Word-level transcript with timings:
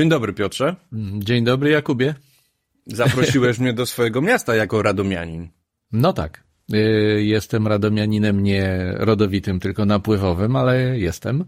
Dzień 0.00 0.08
dobry, 0.08 0.32
Piotrze. 0.32 0.76
Dzień 1.18 1.44
dobry, 1.44 1.70
Jakubie. 1.70 2.14
Zaprosiłeś 2.86 3.58
mnie 3.60 3.72
do 3.72 3.86
swojego 3.86 4.20
miasta 4.22 4.54
jako 4.54 4.82
radomianin. 4.82 5.48
No 5.92 6.12
tak. 6.12 6.44
Y, 6.74 7.22
jestem 7.24 7.66
radomianinem 7.66 8.42
nie 8.42 8.92
rodowitym, 8.96 9.60
tylko 9.60 9.84
napływowym, 9.84 10.56
ale 10.56 10.98
jestem. 10.98 11.40
Y, 11.40 11.44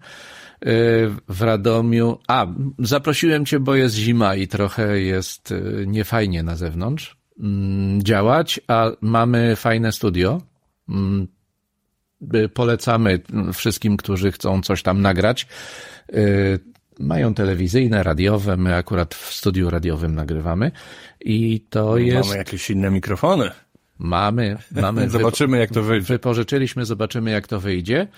w 1.28 1.42
Radomiu. 1.42 2.18
A, 2.28 2.46
zaprosiłem 2.78 3.46
cię, 3.46 3.60
bo 3.60 3.74
jest 3.74 3.94
zima 3.94 4.34
i 4.34 4.48
trochę 4.48 5.00
jest 5.00 5.50
y, 5.50 5.84
niefajnie 5.86 6.42
na 6.42 6.56
zewnątrz 6.56 7.16
mm, 7.40 8.02
działać, 8.02 8.60
a 8.68 8.90
mamy 9.00 9.56
fajne 9.56 9.92
studio. 9.92 10.42
Mm, 10.88 11.28
polecamy 12.54 13.20
wszystkim, 13.52 13.96
którzy 13.96 14.32
chcą 14.32 14.62
coś 14.62 14.82
tam 14.82 15.02
nagrać. 15.02 15.46
Mają 17.02 17.34
telewizyjne, 17.34 18.02
radiowe, 18.02 18.56
my 18.56 18.74
akurat 18.74 19.14
w 19.14 19.34
studiu 19.34 19.70
radiowym 19.70 20.14
nagrywamy 20.14 20.70
i 21.20 21.60
to 21.70 21.98
jest... 21.98 22.28
Mamy 22.28 22.38
jakieś 22.38 22.70
inne 22.70 22.90
mikrofony. 22.90 23.50
Mamy, 23.98 24.56
mamy. 24.70 25.10
Zobaczymy, 25.10 25.58
jak 25.58 25.70
to 25.70 25.82
wyjdzie. 25.82 26.06
Wypożyczyliśmy, 26.06 26.84
zobaczymy, 26.84 27.30
jak 27.30 27.46
to 27.46 27.60
wyjdzie. 27.60 28.08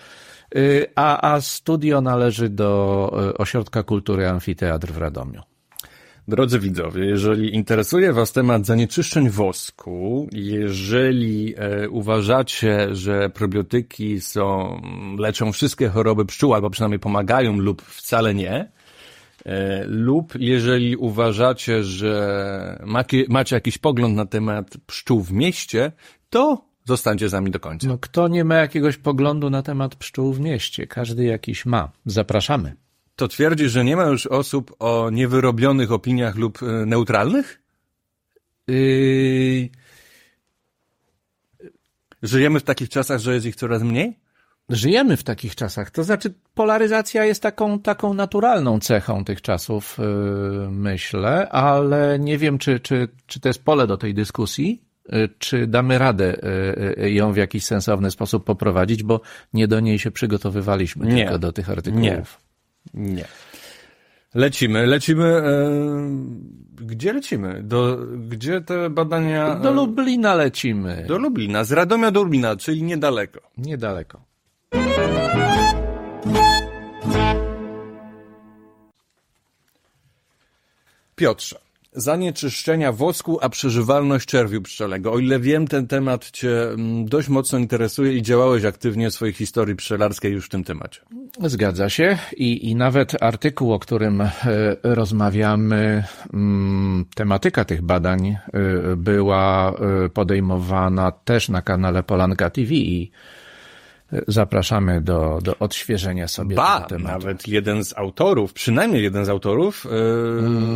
Y, 0.57 0.87
a, 0.95 1.34
a 1.34 1.41
studio 1.41 2.01
należy 2.01 2.48
do 2.48 3.10
y, 3.30 3.38
Ośrodka 3.38 3.83
Kultury 3.83 4.29
Amfiteatr 4.29 4.93
w 4.93 4.98
Radomiu. 4.98 5.43
Drodzy 6.29 6.59
widzowie, 6.59 7.05
jeżeli 7.05 7.55
interesuje 7.55 8.12
Was 8.12 8.32
temat 8.32 8.66
zanieczyszczeń 8.66 9.30
wosku, 9.30 10.29
jeżeli 10.32 11.55
e, 11.57 11.88
uważacie, 11.88 12.95
że 12.95 13.30
probiotyki 13.30 14.21
są, 14.21 14.80
leczą 15.19 15.52
wszystkie 15.52 15.88
choroby 15.88 16.24
pszczół, 16.24 16.55
albo 16.55 16.71
przynajmniej 16.71 16.98
pomagają 16.98 17.57
lub 17.57 17.82
wcale 17.82 18.35
nie, 18.35 18.73
lub 19.87 20.35
jeżeli 20.38 20.96
uważacie, 20.96 21.85
że 21.85 22.82
macie, 22.87 23.24
macie 23.29 23.57
jakiś 23.57 23.79
pogląd 23.79 24.16
na 24.16 24.27
temat 24.27 24.77
pszczół 24.87 25.23
w 25.23 25.32
mieście, 25.32 25.93
to 26.30 26.65
zostańcie 26.85 27.29
z 27.29 27.32
nami 27.32 27.51
do 27.51 27.60
końca. 27.60 27.88
No 27.88 27.99
kto 27.99 28.29
nie 28.29 28.45
ma 28.45 28.55
jakiegoś 28.55 28.96
poglądu 28.96 29.51
na 29.51 29.63
temat 29.63 29.96
pszczół 29.96 30.33
w 30.33 30.41
mieście? 30.41 30.87
Każdy 30.87 31.24
jakiś 31.24 31.66
ma. 31.66 31.93
Zapraszamy. 32.07 32.77
To 33.16 33.29
twierdzi, 33.29 33.68
że 33.68 33.85
nie 33.85 33.96
ma 33.96 34.05
już 34.05 34.27
osób 34.27 34.77
o 34.79 35.10
niewyrobionych 35.10 35.93
opiniach 35.93 36.37
lub 36.37 36.63
e, 36.63 36.87
neutralnych? 36.87 37.63
Yy... 38.68 39.68
Żyjemy 42.23 42.61
w 42.61 42.63
takich 42.63 42.88
czasach, 42.88 43.21
że 43.21 43.35
jest 43.35 43.46
ich 43.46 43.57
coraz 43.57 43.83
mniej? 43.83 44.24
Żyjemy 44.68 45.16
w 45.16 45.23
takich 45.23 45.54
czasach. 45.54 45.90
To 45.90 46.04
znaczy, 46.04 46.34
polaryzacja 46.54 47.24
jest 47.24 47.43
taką, 47.43 47.79
taką 47.79 48.15
naturalną 48.15 48.80
cechą 48.80 49.24
tych 49.24 49.43
czasów, 49.43 49.98
yy, 49.98 50.71
myślę, 50.71 51.48
ale 51.48 52.18
nie 52.18 52.38
wiem, 52.38 52.59
czy, 52.59 52.80
czy, 52.80 53.09
czy 53.26 53.40
to 53.40 53.48
jest 53.48 53.65
pole 53.65 53.87
do 53.87 53.96
tej 53.96 54.15
dyskusji, 54.15 54.82
yy, 55.09 55.29
czy 55.38 55.66
damy 55.66 55.98
radę 55.98 56.37
yy, 56.96 57.10
ją 57.10 57.32
w 57.32 57.37
jakiś 57.37 57.65
sensowny 57.65 58.10
sposób 58.10 58.45
poprowadzić, 58.45 59.02
bo 59.02 59.21
nie 59.52 59.68
do 59.68 59.80
niej 59.80 59.98
się 59.98 60.10
przygotowywaliśmy, 60.10 61.06
nie. 61.06 61.23
tylko 61.23 61.38
do 61.38 61.52
tych 61.52 61.71
artykułów. 61.71 62.40
Nie. 62.95 63.15
Nie. 63.15 63.24
Lecimy, 64.34 64.87
lecimy. 64.87 65.25
E, 65.25 65.44
gdzie 66.75 67.12
lecimy? 67.12 67.62
Do, 67.62 67.99
gdzie 68.28 68.60
te 68.60 68.91
badania. 68.91 69.54
Do 69.54 69.72
Lublina 69.72 70.34
lecimy. 70.34 71.04
Do 71.09 71.19
Lublina, 71.19 71.65
z 71.65 71.72
Radomia 71.72 72.10
do 72.10 72.22
Lublina, 72.22 72.56
czyli 72.56 72.82
niedaleko. 72.82 73.41
Niedaleko. 73.59 74.34
Piotrze, 81.16 81.59
zanieczyszczenia 81.92 82.92
wosku, 82.92 83.38
a 83.42 83.48
przeżywalność 83.48 84.28
czerwiu 84.28 84.62
pszczelego. 84.62 85.12
O 85.12 85.19
ile 85.19 85.41
wiem, 85.41 85.66
ten 85.66 85.87
temat 85.87 86.31
Cię 86.31 86.62
mm, 86.62 87.04
dość 87.04 87.28
mocno 87.28 87.59
interesuje 87.59 88.12
i 88.12 88.22
działałeś 88.22 88.65
aktywnie 88.65 89.10
w 89.10 89.15
swojej 89.15 89.34
historii 89.34 89.77
pszczelarskiej 89.77 90.33
już 90.33 90.47
w 90.47 90.49
tym 90.49 90.65
temacie. 90.65 91.00
Zgadza 91.41 91.91
się 91.91 92.19
i, 92.37 92.71
i 92.71 92.75
nawet 92.77 93.22
artykuł, 93.22 93.72
o 93.72 93.78
którym 93.78 94.21
e, 94.21 94.31
rozmawiamy, 94.83 96.04
mm, 96.34 97.04
tematyka 97.15 97.65
tych 97.65 97.83
badań 97.83 98.27
e, 98.27 98.38
była 98.97 99.72
e, 99.72 100.09
podejmowana 100.09 101.12
też 101.12 101.49
na 101.49 101.62
kanale 101.62 102.03
Polanka 102.03 102.50
TV 102.50 102.75
i 102.75 103.10
zapraszamy 104.29 105.01
do, 105.01 105.39
do 105.43 105.59
odświeżenia 105.59 106.29
sobie 106.29 106.57
ba, 106.57 106.77
tego 106.77 106.89
tematu. 106.89 107.15
nawet 107.15 107.49
jeden 107.49 107.85
z 107.85 107.99
autorów, 107.99 108.53
przynajmniej 108.53 109.03
jeden 109.03 109.25
z 109.25 109.29
autorów, 109.29 109.87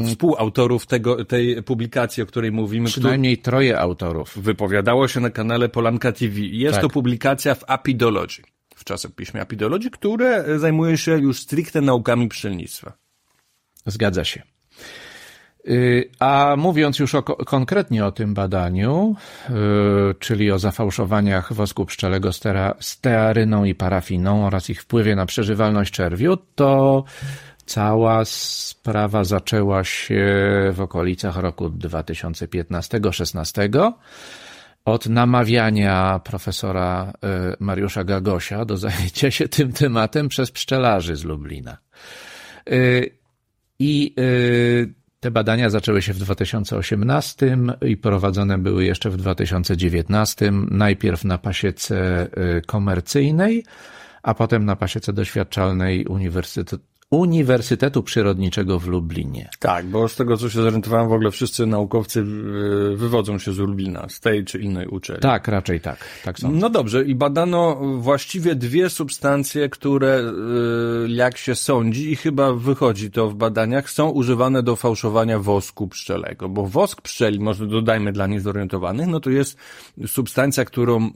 yy, 0.01 0.07
współautorów 0.07 0.87
tego, 0.87 1.25
tej 1.25 1.63
publikacji, 1.63 2.23
o 2.23 2.27
której 2.27 2.53
mówimy. 2.53 2.87
Przynajmniej 2.87 3.37
tu, 3.37 3.43
troje 3.43 3.81
autorów. 3.81 4.39
Wypowiadało 4.39 5.09
się 5.09 5.21
na 5.21 5.31
kanale 5.31 5.69
Polanka 5.69 6.13
TV. 6.13 6.41
Jest 6.41 6.75
tak. 6.75 6.83
to 6.83 6.89
publikacja 6.89 7.55
w 7.55 7.65
Apidologii, 7.67 8.45
w 8.75 8.85
czasopiśmie 8.85 9.41
Apidologii, 9.41 9.91
które 9.91 10.59
zajmuje 10.59 10.97
się 10.97 11.19
już 11.19 11.41
stricte 11.41 11.81
naukami 11.81 12.29
pszczelnictwa. 12.29 12.93
Zgadza 13.87 14.25
się. 14.25 14.43
Y, 15.69 16.11
a 16.19 16.55
mówiąc 16.59 16.99
już 16.99 17.15
o, 17.15 17.23
konkretnie 17.23 18.07
o 18.07 18.13
tym 18.13 18.35
badaniu, 18.35 19.15
y, 19.51 19.53
czyli 20.19 20.53
o 20.53 20.59
zafałszowaniach 20.59 21.53
wosku 21.53 21.87
pszczelego 21.87 22.31
stearyną 22.81 23.65
i 23.65 23.75
parafiną 23.75 24.47
oraz 24.47 24.71
ich 24.71 24.83
wpływie 24.83 25.17
na 25.17 25.27
przeżywalność 25.27 25.93
czerwiu, 25.93 26.37
to 26.55 27.05
cała 27.67 28.25
sprawa 28.25 29.25
zaczęła 29.25 29.85
się 29.85 30.27
w 30.73 30.81
okolicach 30.81 31.37
roku 31.37 31.69
2015-16 31.69 33.93
od 34.85 35.07
namawiania 35.07 36.21
profesora 36.25 37.13
y, 37.53 37.57
Mariusza 37.61 38.05
Gagosia 38.05 38.65
do 38.65 38.77
zajęcia 38.77 39.31
się 39.31 39.49
tym 39.49 39.73
tematem 39.73 40.29
przez 40.29 40.51
pszczelarzy 40.51 41.17
z 41.17 41.25
Lublina. 41.25 41.79
I 43.79 44.15
te 45.21 45.31
badania 45.31 45.71
zaczęły 45.71 46.03
się 46.03 46.13
w 46.13 46.19
2018 46.19 47.59
i 47.83 47.97
prowadzone 47.97 48.59
były 48.59 48.85
jeszcze 48.85 49.11
w 49.11 49.17
2019, 49.17 50.53
najpierw 50.71 51.25
na 51.25 51.39
pasiece 51.39 52.29
y, 52.59 52.63
komercyjnej, 52.67 53.65
a 54.23 54.35
potem 54.35 54.65
na 54.65 54.77
pasiece 54.77 55.13
doświadczalnej 55.13 56.07
Uniwersytetu, 56.07 56.79
Uniwersytetu 57.11 58.03
Przyrodniczego 58.03 58.79
w 58.79 58.87
Lublinie. 58.87 59.51
Tak, 59.59 59.87
bo 59.87 60.09
z 60.09 60.17
tego 60.17 60.37
co 60.37 60.51
się 60.51 60.63
zorientowałem, 60.63 61.09
w 61.09 61.13
ogóle 61.13 61.31
wszyscy 61.31 61.67
naukowcy 61.67 62.25
wywodzą 62.95 63.39
się 63.39 63.53
z 63.53 63.59
Lublina, 63.59 64.07
z 64.09 64.21
tej 64.21 64.45
czy 64.45 64.59
innej 64.59 64.87
uczelni. 64.87 65.23
Tak, 65.23 65.49
raczej 65.49 65.81
tak. 65.81 65.99
tak 66.25 66.39
sądzę. 66.39 66.59
No 66.59 66.71
dobrze, 66.71 67.05
i 67.05 67.15
badano 67.15 67.81
właściwie 67.99 68.55
dwie 68.55 68.91
substancje, 68.91 69.69
które, 69.69 70.21
y, 71.05 71.09
jak 71.09 71.39
się 71.39 71.55
sądzi, 71.55 72.13
i 72.13 72.17
chyba 72.17 72.53
wychodzi 72.53 73.11
to 73.11 73.29
w 73.29 73.35
badaniach, 73.35 73.91
są 73.91 74.11
używane 74.11 74.63
do 74.63 74.77
fałszowania 74.77 75.39
wosku 75.39 75.89
pszczelego, 75.89 76.49
bo 76.49 76.67
wosk 76.67 77.03
pszczeli, 77.03 77.41
może 77.41 77.67
dodajmy 77.67 78.13
dla 78.13 78.27
niezorientowanych, 78.27 79.07
no 79.07 79.21
to 79.21 79.31
jest 79.31 79.59
substancja, 80.07 80.65
którą 80.65 81.11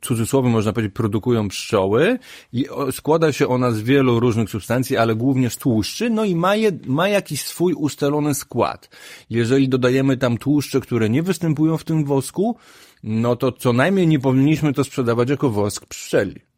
cudzysłowie 0.00 0.48
można 0.50 0.72
powiedzieć, 0.72 0.94
produkują 0.94 1.48
pszczoły 1.48 2.18
i 2.52 2.66
składa 2.90 3.32
się 3.32 3.48
ona 3.48 3.70
z 3.70 3.80
wielu 3.80 4.20
różnych 4.20 4.50
substancji, 4.50 4.96
ale 4.96 5.14
głównie 5.14 5.50
z 5.50 5.56
tłuszczy, 5.56 6.10
no 6.10 6.24
i 6.24 6.36
ma, 6.36 6.56
je, 6.56 6.72
ma 6.86 7.08
jakiś 7.08 7.44
swój 7.44 7.74
ustalony 7.74 8.34
skład. 8.34 8.88
Jeżeli 9.30 9.68
dodajemy 9.68 10.16
tam 10.16 10.38
tłuszcze, 10.38 10.80
które 10.80 11.10
nie 11.10 11.22
występują 11.22 11.76
w 11.76 11.84
tym 11.84 12.04
wosku, 12.04 12.56
no 13.02 13.36
to 13.36 13.52
co 13.52 13.72
najmniej 13.72 14.06
nie 14.06 14.18
powinniśmy 14.18 14.72
to 14.72 14.84
sprzedawać 14.84 15.30
jako 15.30 15.50
wosk 15.50 15.86
pszczeli. 15.86 16.49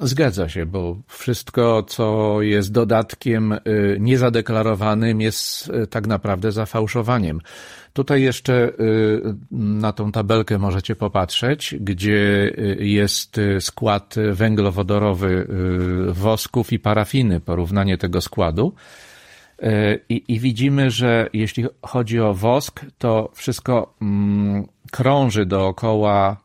Zgadza 0.00 0.48
się, 0.48 0.66
bo 0.66 0.96
wszystko, 1.06 1.82
co 1.82 2.36
jest 2.42 2.72
dodatkiem 2.72 3.52
y, 3.52 3.58
niezadeklarowanym, 4.00 5.20
jest 5.20 5.68
y, 5.68 5.86
tak 5.86 6.06
naprawdę 6.06 6.52
zafałszowaniem. 6.52 7.40
Tutaj 7.92 8.22
jeszcze 8.22 8.68
y, 8.68 8.72
na 9.50 9.92
tą 9.92 10.12
tabelkę 10.12 10.58
możecie 10.58 10.96
popatrzeć, 10.96 11.74
gdzie 11.80 12.52
jest 12.78 13.40
skład 13.60 14.14
węglowodorowy 14.32 15.46
wosków 16.08 16.72
i 16.72 16.78
parafiny, 16.78 17.40
porównanie 17.40 17.98
tego 17.98 18.20
składu. 18.20 18.74
I, 20.08 20.24
I, 20.28 20.38
widzimy, 20.40 20.90
że 20.90 21.28
jeśli 21.32 21.64
chodzi 21.82 22.20
o 22.20 22.34
wosk, 22.34 22.80
to 22.98 23.30
wszystko 23.34 23.94
mm, 24.02 24.66
krąży 24.90 25.46
dookoła 25.46 26.36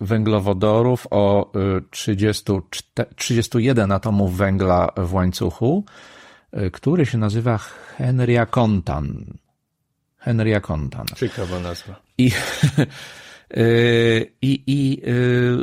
węglowodorów 0.00 1.06
o 1.10 1.52
30, 1.90 2.52
y, 3.00 3.04
31 3.16 3.92
atomów 3.92 4.36
węgla 4.36 4.92
w 4.96 5.14
łańcuchu, 5.14 5.84
y, 6.58 6.70
który 6.70 7.06
się 7.06 7.18
nazywa 7.18 7.58
Henrya 7.96 8.46
Contan. 8.50 9.24
Henrya 10.18 10.60
Contan. 10.60 11.06
Ciekawa 11.16 11.60
nazwa. 11.60 12.00
I 12.18 12.30
I, 14.42 14.62
I 14.66 15.02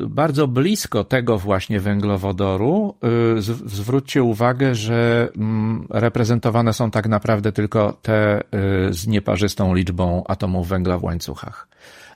bardzo 0.08 0.48
blisko 0.48 1.04
tego 1.04 1.38
właśnie 1.38 1.80
węglowodoru 1.80 2.96
zwróćcie 3.66 4.24
uwagę, 4.24 4.76
że 4.76 5.30
mm, 5.36 5.88
reprezentowane 5.90 6.74
są 6.74 6.92
tak 6.92 7.08
naprawdę 7.08 7.52
tylko 7.52 7.94
te 8.02 8.44
z 8.90 9.08
nieparzystą 9.08 9.76
liczbą 9.76 10.24
atomów 10.28 10.68
węgla 10.68 10.98
w 10.98 11.04
łańcuchach. 11.04 11.68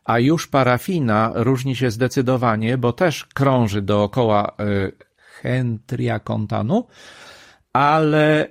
A 0.06 0.19
już 0.19 0.48
parafina 0.48 1.31
różni 1.36 1.75
się 1.75 1.92
zdecydowanie, 1.92 2.78
bo 2.78 2.94
też 2.94 3.25
krąży 3.25 3.81
dookoła 3.81 4.56
Hentria 5.18 6.19
Contanu, 6.19 6.88
ale 7.74 8.48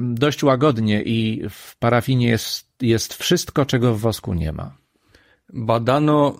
dość 0.00 0.42
łagodnie 0.42 1.02
i 1.02 1.48
w 1.50 1.76
parafinie 1.78 2.28
jest, 2.28 2.68
jest 2.82 3.14
wszystko, 3.14 3.66
czego 3.66 3.94
w 3.94 4.00
wosku 4.00 4.34
nie 4.34 4.52
ma. 4.52 4.85
Badano 5.52 6.38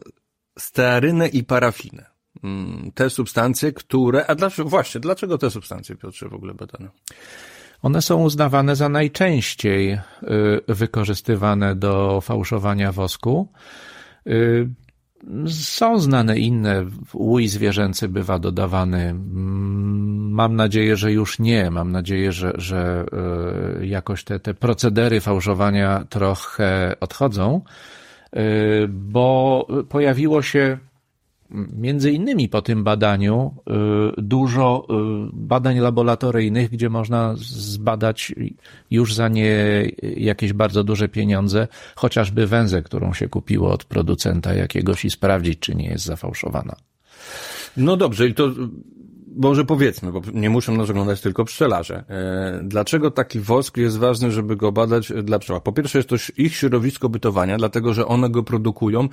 stearynę 0.58 1.28
i 1.28 1.44
parafinę. 1.44 2.16
Mm, 2.44 2.92
te 2.94 3.10
substancje, 3.10 3.72
które. 3.72 4.26
A 4.26 4.34
dlaczego, 4.34 4.68
właśnie, 4.68 5.00
dlaczego 5.00 5.38
te 5.38 5.50
substancje, 5.50 5.96
Piotrze, 5.96 6.28
w 6.28 6.34
ogóle 6.34 6.54
badano? 6.54 6.88
One 7.82 8.02
są 8.02 8.22
uznawane 8.22 8.76
za 8.76 8.88
najczęściej 8.88 9.92
y, 9.92 9.98
wykorzystywane 10.68 11.76
do 11.76 12.20
fałszowania 12.20 12.92
wosku. 12.92 13.48
Y, 14.26 14.68
są 15.48 15.98
znane 15.98 16.38
inne. 16.38 16.86
Łój 17.14 17.48
zwierzęcy 17.48 18.08
bywa 18.08 18.38
dodawany. 18.38 19.02
Mm, 19.02 20.30
mam 20.30 20.56
nadzieję, 20.56 20.96
że 20.96 21.12
już 21.12 21.38
nie. 21.38 21.70
Mam 21.70 21.92
nadzieję, 21.92 22.32
że, 22.32 22.52
że 22.54 23.06
y, 23.80 23.86
jakoś 23.86 24.24
te, 24.24 24.40
te 24.40 24.54
procedery 24.54 25.20
fałszowania 25.20 26.04
trochę 26.08 26.96
odchodzą, 27.00 27.60
bo 28.88 29.66
pojawiło 29.88 30.42
się 30.42 30.78
między 31.50 32.12
innymi 32.12 32.48
po 32.48 32.62
tym 32.62 32.84
badaniu 32.84 33.54
y, 34.18 34.22
dużo 34.22 34.86
y, 34.90 35.30
badań 35.32 35.78
laboratoryjnych, 35.78 36.70
gdzie 36.70 36.90
można 36.90 37.34
zbadać 37.36 38.34
już 38.90 39.14
za 39.14 39.28
nie 39.28 39.84
jakieś 40.16 40.52
bardzo 40.52 40.84
duże 40.84 41.08
pieniądze, 41.08 41.68
chociażby 41.96 42.46
węzę, 42.46 42.82
którą 42.82 43.12
się 43.12 43.28
kupiło 43.28 43.72
od 43.72 43.84
producenta 43.84 44.54
jakiegoś 44.54 45.04
i 45.04 45.10
sprawdzić, 45.10 45.58
czy 45.58 45.74
nie 45.74 45.88
jest 45.88 46.04
zafałszowana. 46.04 46.76
No 47.76 47.96
dobrze, 47.96 48.28
i 48.28 48.34
to 48.34 48.50
może 49.36 49.64
powiedzmy, 49.64 50.12
bo 50.12 50.22
nie 50.34 50.50
muszą 50.50 50.76
nas 50.76 50.90
oglądać 50.90 51.20
tylko 51.20 51.44
pszczelarze. 51.44 52.04
E, 52.08 52.60
dlaczego 52.62 53.10
taki 53.10 53.40
wosk 53.40 53.76
jest 53.76 53.98
ważny, 53.98 54.32
żeby 54.32 54.56
go 54.56 54.72
badać 54.72 55.12
dla 55.22 55.38
pszczoła? 55.38 55.60
Po 55.60 55.72
pierwsze 55.72 55.98
jest 55.98 56.08
to 56.08 56.16
ich 56.36 56.56
środowisko 56.56 57.08
bytowania, 57.08 57.56
dlatego 57.56 57.94
że 57.94 58.06
one 58.06 58.30
go 58.30 58.42
produkują. 58.42 59.08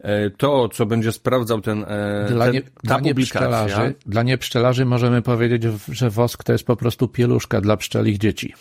E, 0.00 0.30
to, 0.30 0.68
co 0.68 0.86
będzie 0.86 1.12
sprawdzał 1.12 1.60
ten, 1.60 1.84
e, 1.88 2.26
dla 2.28 2.50
nie, 2.50 2.62
ta 2.62 2.68
dla 2.82 2.98
publikacja. 2.98 3.92
dla 4.06 4.22
niepszczelarzy 4.22 4.84
możemy 4.84 5.22
powiedzieć, 5.22 5.62
że 5.88 6.10
wosk 6.10 6.44
to 6.44 6.52
jest 6.52 6.64
po 6.64 6.76
prostu 6.76 7.08
pieluszka 7.08 7.60
dla 7.60 7.76
pszczelich 7.76 8.18
dzieci. 8.18 8.54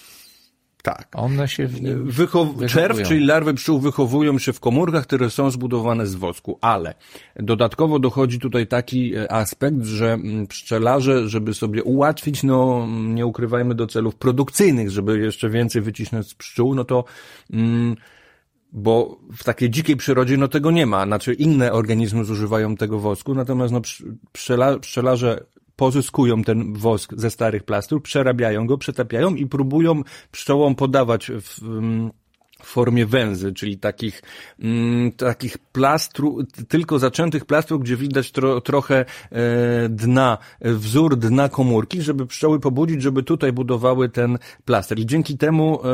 Tak. 0.86 1.08
One 1.16 1.48
się 1.48 1.68
w 1.68 1.82
nim 1.82 2.12
Wychow... 2.12 2.48
Czerw, 2.68 3.02
czyli 3.02 3.26
larwy 3.26 3.54
pszczół 3.54 3.80
wychowują 3.80 4.40
się 4.40 4.54
w 4.54 4.60
komórkach, 4.60 5.04
które 5.04 5.30
są 5.30 5.52
zbudowane 5.52 6.08
z 6.08 6.16
wosku, 6.16 6.58
ale 6.62 6.94
dodatkowo 7.36 8.00
dochodzi 8.00 8.40
tutaj 8.40 8.68
taki 8.68 9.16
e, 9.16 9.32
aspekt, 9.32 9.84
że 9.84 10.14
mm, 10.14 10.48
pszczelarze, 10.48 11.30
żeby 11.30 11.54
sobie 11.54 11.84
ułatwić, 11.84 12.44
no 12.44 12.88
nie 12.90 13.26
ukrywajmy 13.26 13.76
do 13.76 13.88
celów 13.88 14.16
produkcyjnych, 14.16 14.92
żeby 14.92 15.20
jeszcze 15.20 15.50
więcej 15.50 15.82
wycisnąć 15.82 16.28
z 16.28 16.34
pszczół, 16.34 16.76
no 16.76 16.84
to 16.84 17.04
mm, 17.54 17.96
bo 18.72 19.20
w 19.38 19.44
takiej 19.44 19.70
dzikiej 19.70 19.96
przyrodzie 19.96 20.38
no 20.38 20.48
tego 20.48 20.72
nie 20.72 20.86
ma, 20.86 21.06
znaczy 21.06 21.34
inne 21.34 21.72
organizmy 21.72 22.26
zużywają 22.26 22.76
tego 22.76 23.00
wosku, 23.00 23.36
natomiast 23.36 23.74
no 23.74 23.82
pszczela, 24.32 24.80
pszczelarze 24.80 25.46
pozyskują 25.76 26.44
ten 26.44 26.74
wosk 26.74 27.14
ze 27.18 27.32
starych 27.32 27.64
plastrów, 27.64 28.02
przerabiają 28.02 28.68
go, 28.68 28.78
przetapiają 28.78 29.36
i 29.36 29.46
próbują 29.46 30.02
pszczołom 30.32 30.76
podawać 30.76 31.32
w, 31.32 31.62
w 32.66 32.68
formie 32.68 33.06
węzy, 33.06 33.54
czyli 33.54 33.78
takich, 33.78 34.22
mm, 34.60 35.12
takich 35.12 35.58
plastru, 35.58 36.38
tylko 36.68 37.00
zaczętych 37.00 37.46
plastrów, 37.46 37.82
gdzie 37.82 37.98
widać 37.98 38.32
tro, 38.32 38.62
trochę 38.62 39.06
e, 39.32 39.90
dna, 39.90 40.38
wzór 40.62 41.18
dna 41.18 41.50
komórki, 41.50 42.02
żeby 42.02 42.26
pszczoły 42.26 42.60
pobudzić, 42.60 43.02
żeby 43.02 43.24
tutaj 43.24 43.52
budowały 43.54 44.10
ten 44.10 44.38
plaster. 44.66 45.00
I 45.00 45.06
dzięki 45.06 45.38
temu, 45.38 45.80
e, 45.84 45.90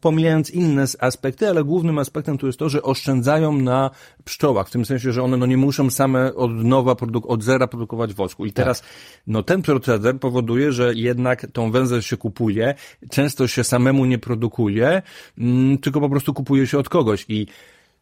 pomijając 0.00 0.50
inne 0.50 0.84
aspekty, 0.98 1.48
ale 1.48 1.64
głównym 1.64 1.98
aspektem 1.98 2.38
tu 2.38 2.46
jest 2.46 2.58
to, 2.58 2.68
że 2.68 2.82
oszczędzają 2.82 3.52
na 3.52 3.90
pszczołach, 4.24 4.68
w 4.68 4.70
tym 4.70 4.84
sensie, 4.84 5.12
że 5.12 5.22
one 5.22 5.36
no 5.36 5.46
nie 5.46 5.56
muszą 5.56 5.90
same 5.90 6.34
od 6.34 6.52
nowa, 6.52 6.96
od 7.26 7.42
zera 7.42 7.66
produkować 7.66 8.14
wosku. 8.14 8.46
I 8.46 8.52
teraz, 8.52 8.80
tak. 8.80 8.90
no 9.26 9.42
ten 9.42 9.62
proceder 9.62 10.20
powoduje, 10.20 10.72
że 10.72 10.94
jednak 10.94 11.46
tą 11.52 11.70
węzę 11.70 12.02
się 12.02 12.16
kupuje, 12.16 12.74
często 13.10 13.46
się 13.48 13.64
samemu 13.64 14.04
nie 14.04 14.18
produkuje, 14.18 15.02
mm, 15.38 15.78
tylko 15.78 16.00
po 16.00 16.08
prostu 16.12 16.34
kupuje 16.34 16.66
się 16.66 16.78
od 16.78 16.88
kogoś. 16.88 17.24
I 17.28 17.46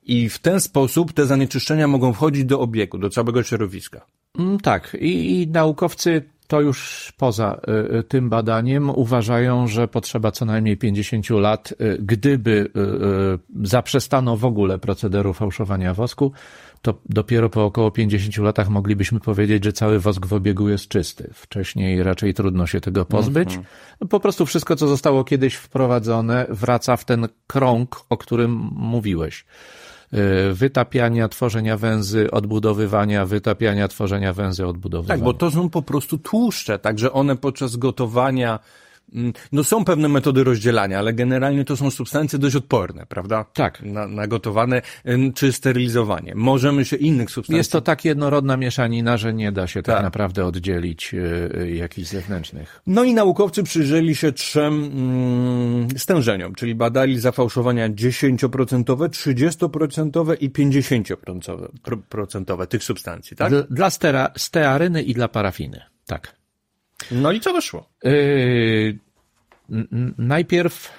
i 0.02 0.28
w 0.28 0.38
ten 0.38 0.60
sposób 0.60 1.12
te 1.12 1.26
zanieczyszczenia 1.26 1.88
mogą 1.88 2.12
wchodzić 2.12 2.44
do 2.44 2.60
obiegu, 2.60 2.98
do 2.98 3.10
całego 3.10 3.42
środowiska. 3.42 4.06
Mm, 4.38 4.60
tak, 4.60 4.96
i, 5.00 5.42
i 5.42 5.48
naukowcy 5.48 6.22
to 6.46 6.60
już 6.60 7.12
poza 7.16 7.60
y, 7.92 7.98
y, 7.98 8.02
tym 8.02 8.28
badaniem 8.28 8.90
uważają, 8.90 9.66
że 9.66 9.88
potrzeba 9.88 10.30
co 10.30 10.44
najmniej 10.44 10.76
50 10.76 11.30
lat, 11.30 11.72
y, 11.72 11.98
gdyby 12.00 12.70
zaprzestano 13.62 14.36
w 14.36 14.44
ogóle 14.44 14.78
procederu 14.78 15.34
fałszowania 15.34 15.94
wosku, 15.94 16.32
to 16.82 16.94
dopiero 17.08 17.50
po 17.50 17.64
około 17.64 17.90
50 17.90 18.36
latach 18.36 18.68
moglibyśmy 18.68 19.20
powiedzieć, 19.20 19.64
że 19.64 19.72
cały 19.72 20.00
wosk 20.00 20.26
w 20.26 20.32
obiegu 20.32 20.68
jest 20.68 20.88
czysty. 20.88 21.30
Wcześniej 21.34 22.02
raczej 22.02 22.34
trudno 22.34 22.66
się 22.66 22.80
tego 22.80 23.04
pozbyć. 23.04 23.48
Mhm. 23.48 23.66
Po 24.08 24.20
prostu 24.20 24.46
wszystko, 24.46 24.76
co 24.76 24.88
zostało 24.88 25.24
kiedyś 25.24 25.54
wprowadzone, 25.54 26.46
wraca 26.48 26.96
w 26.96 27.04
ten 27.04 27.28
krąg, 27.46 28.04
o 28.08 28.16
którym 28.16 28.52
mówiłeś. 28.72 29.44
Y, 30.14 30.54
wytapiania, 30.54 31.28
tworzenia 31.28 31.76
węzy, 31.76 32.30
odbudowywania, 32.30 33.26
wytapiania, 33.26 33.88
tworzenia 33.88 34.32
węzy, 34.32 34.66
odbudowywania. 34.66 35.18
Tak, 35.18 35.24
bo 35.24 35.34
to 35.34 35.50
są 35.50 35.70
po 35.70 35.82
prostu 35.82 36.18
tłuszcze, 36.18 36.78
także 36.78 37.12
one 37.12 37.36
podczas 37.36 37.76
gotowania 37.76 38.58
no 39.52 39.64
są 39.64 39.84
pewne 39.84 40.08
metody 40.08 40.44
rozdzielania, 40.44 40.98
ale 40.98 41.12
generalnie 41.12 41.64
to 41.64 41.76
są 41.76 41.90
substancje 41.90 42.38
dość 42.38 42.56
odporne, 42.56 43.06
prawda? 43.06 43.44
Tak. 43.44 43.82
Na, 43.82 44.08
na 44.08 44.26
gotowane 44.26 44.82
czy 45.34 45.52
sterylizowanie. 45.52 46.32
Możemy 46.34 46.84
się 46.84 46.96
innych 46.96 47.30
substancji... 47.30 47.56
Jest 47.56 47.72
to 47.72 47.80
tak 47.80 48.04
jednorodna 48.04 48.56
mieszanina, 48.56 49.16
że 49.16 49.34
nie 49.34 49.52
da 49.52 49.66
się 49.66 49.82
tak, 49.82 49.94
tak 49.94 50.04
naprawdę 50.04 50.46
oddzielić 50.46 51.14
y, 51.14 51.70
jakichś 51.74 52.08
zewnętrznych. 52.08 52.80
No 52.86 53.04
i 53.04 53.14
naukowcy 53.14 53.62
przyjrzeli 53.62 54.14
się 54.14 54.32
trzem 54.32 54.84
mm, 54.84 55.98
stężeniom, 55.98 56.54
czyli 56.54 56.74
badali 56.74 57.20
zafałszowania 57.20 57.88
10%, 57.88 58.84
30% 58.84 60.36
i 60.40 60.50
50% 60.50 62.66
tych 62.66 62.84
substancji, 62.84 63.36
tak? 63.36 63.52
Dla 63.70 63.90
stera, 63.90 64.30
stearyny 64.36 65.02
i 65.02 65.14
dla 65.14 65.28
parafiny, 65.28 65.80
tak. 66.06 66.39
No 67.10 67.32
i 67.32 67.40
co 67.40 67.52
wyszło? 67.52 67.88
Yy, 68.04 68.98
najpierw 70.18 70.92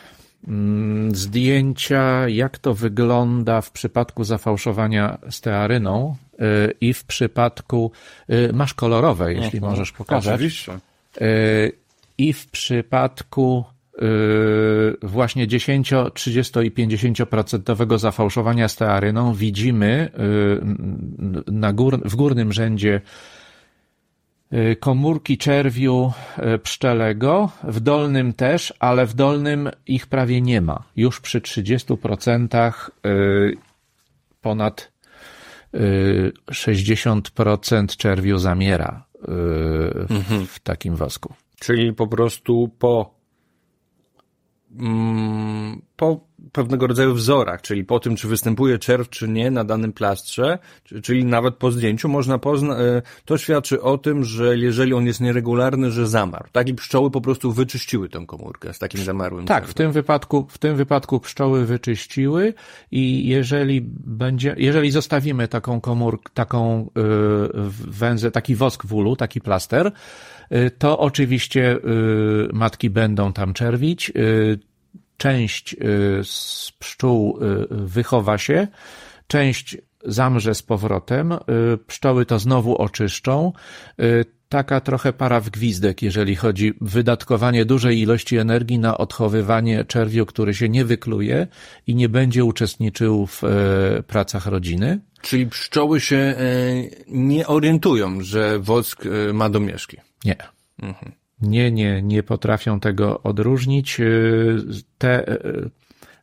mm, 0.47 1.15
zdjęcia, 1.15 2.29
jak 2.29 2.57
to 2.57 2.73
wygląda 2.73 3.61
w 3.61 3.71
przypadku 3.71 4.23
zafałszowania 4.23 5.17
stearyną 5.29 6.15
yy, 6.39 6.73
i 6.81 6.93
w 6.93 7.03
przypadku, 7.03 7.91
yy, 8.27 8.49
masz 8.53 8.73
kolorowe, 8.73 9.33
jeśli 9.33 9.57
mhm. 9.57 9.71
możesz 9.71 9.91
pokazać. 9.91 10.35
Oczywiście. 10.35 10.71
Yy, 11.21 11.71
I 12.17 12.33
w 12.33 12.47
przypadku 12.47 13.63
właśnie 15.01 15.47
10, 15.47 15.93
30 16.13 16.59
i 16.59 16.71
50% 16.71 17.99
zafałszowania 17.99 18.67
stearyną 18.67 19.33
widzimy 19.33 20.09
na 21.47 21.73
gór, 21.73 21.99
w 22.05 22.15
górnym 22.15 22.53
rzędzie 22.53 23.01
Y, 23.01 23.40
komórki 24.79 25.37
czerwiu 25.37 26.11
y, 26.55 26.59
pszczelego, 26.59 27.51
w 27.63 27.79
dolnym 27.79 28.33
też, 28.33 28.73
ale 28.79 29.05
w 29.05 29.13
dolnym 29.13 29.69
ich 29.87 30.07
prawie 30.07 30.41
nie 30.41 30.61
ma. 30.61 30.83
Już 30.95 31.21
przy 31.21 31.41
30% 31.41 32.89
y, 33.05 33.57
ponad 34.41 34.91
60% 36.51 37.97
czerwiu 37.97 38.37
zamiera 38.37 39.05
w 39.27 40.11
mhm. 40.11 40.47
takim 40.63 40.95
wosku. 40.95 41.33
Czyli 41.59 41.93
po 41.93 42.07
prostu 42.07 42.71
po 42.79 43.13
mm, 44.79 45.81
po 45.95 46.19
pewnego 46.51 46.87
rodzaju 46.87 47.13
wzorach, 47.13 47.61
czyli 47.61 47.83
po 47.83 47.99
tym, 47.99 48.15
czy 48.15 48.27
występuje 48.27 48.79
czerw, 48.79 49.09
czy 49.09 49.27
nie 49.27 49.51
na 49.51 49.63
danym 49.63 49.93
plastrze, 49.93 50.59
czyli 51.03 51.25
nawet 51.25 51.55
po 51.55 51.71
zdjęciu 51.71 52.09
można 52.09 52.37
poznać, 52.37 52.77
e, 52.79 53.01
to 53.25 53.37
świadczy 53.37 53.81
o 53.81 53.97
tym, 53.97 54.23
że 54.23 54.57
jeżeli 54.57 54.93
on 54.93 55.05
jest 55.05 55.21
nieregularny, 55.21 55.91
że 55.91 56.07
zamarł. 56.07 56.45
Tak 56.51 56.69
i 56.69 56.73
pszczoły 56.73 57.11
po 57.11 57.21
prostu 57.21 57.51
wyczyściły 57.51 58.09
tę 58.09 58.23
komórkę 58.27 58.73
z 58.73 58.79
takim 58.79 59.03
zamarłym 59.03 59.45
Tak, 59.45 59.67
w 59.67 59.73
tym 59.73 59.91
wypadku, 59.91 60.47
w 60.49 60.57
tym 60.57 60.75
wypadku 60.75 61.19
pszczoły 61.19 61.65
wyczyściły 61.65 62.53
i 62.91 63.27
jeżeli 63.27 63.81
będzie, 64.05 64.55
jeżeli 64.57 64.91
zostawimy 64.91 65.47
taką 65.47 65.81
komórkę, 65.81 66.31
taką 66.33 66.89
yy, 66.95 67.49
węzę, 67.87 68.31
taki 68.31 68.55
wosk 68.55 68.85
w 68.85 68.93
ulu, 68.93 69.15
taki 69.15 69.41
plaster, 69.41 69.91
yy, 70.51 70.71
to 70.71 70.99
oczywiście 70.99 71.77
matki 72.53 72.89
będą 72.89 73.33
tam 73.33 73.53
czerwić, 73.53 74.11
część 75.21 75.73
y, 75.73 75.77
z 76.23 76.71
pszczół 76.79 77.39
y, 77.41 77.67
wychowa 77.69 78.37
się, 78.37 78.67
część 79.27 79.77
zamrze 80.05 80.55
z 80.55 80.61
powrotem, 80.61 81.31
y, 81.31 81.37
pszczoły 81.87 82.25
to 82.25 82.39
znowu 82.39 82.77
oczyszczą. 82.77 83.53
Taka 84.49 84.81
trochę 84.81 85.13
para 85.13 85.39
w 85.39 85.49
gwizdek, 85.49 86.01
jeżeli 86.01 86.35
chodzi 86.35 86.73
wydatkowanie 86.81 87.65
dużej 87.65 87.99
ilości 87.99 88.37
energii 88.37 88.79
na 88.79 88.97
odchowywanie 88.97 89.85
czerwiu, 89.85 90.25
który 90.25 90.53
się 90.53 90.69
nie 90.69 90.85
wykluje 90.85 91.47
i 91.87 91.95
nie 91.95 92.09
będzie 92.09 92.43
uczestniczył 92.43 93.27
w 93.27 93.41
pracach 94.07 94.45
rodziny. 94.45 94.99
Czyli 95.21 95.47
pszczoły 95.47 95.99
się 95.99 96.35
nie 97.07 97.47
orientują, 97.47 98.21
że 98.21 98.59
wosk 98.59 99.03
ma 99.33 99.49
domieszki. 99.49 99.97
Nie. 100.25 100.37
Mhm 100.79 101.20
nie, 101.41 101.71
nie, 101.71 102.01
nie 102.01 102.23
potrafią 102.23 102.79
tego 102.79 103.23
odróżnić. 103.23 103.99
Y, 103.99 104.57
te, 104.97 105.31
y, 105.45 105.69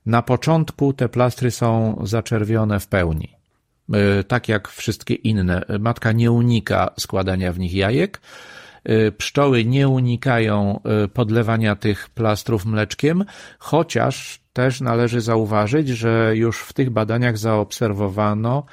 na 0.07 0.23
początku 0.23 0.93
te 0.93 1.09
plastry 1.09 1.51
są 1.51 2.01
zaczerwione 2.05 2.81
w 2.81 2.87
pełni. 2.87 3.37
Y, 4.21 4.25
tak 4.25 4.49
jak 4.49 4.69
wszystkie 4.69 5.15
inne. 5.15 5.65
Matka 5.81 6.13
nie 6.13 6.33
unika 6.33 6.91
składania 6.99 7.53
w 7.53 7.59
nich 7.59 7.75
jajek. 7.75 8.21
Pszczoły 9.19 9.65
nie 9.65 9.89
unikają 9.89 10.81
podlewania 11.15 11.77
tych 11.77 12.09
plastrów 12.11 12.67
mleczkiem, 12.67 13.25
chociaż 13.59 14.41
też 14.53 14.81
należy 14.81 15.21
zauważyć, 15.21 15.89
że 15.89 16.33
już 16.37 16.61
w 16.61 16.73
tych 16.73 16.91
badaniach 16.91 17.39
zaobserwowano, 17.39 18.65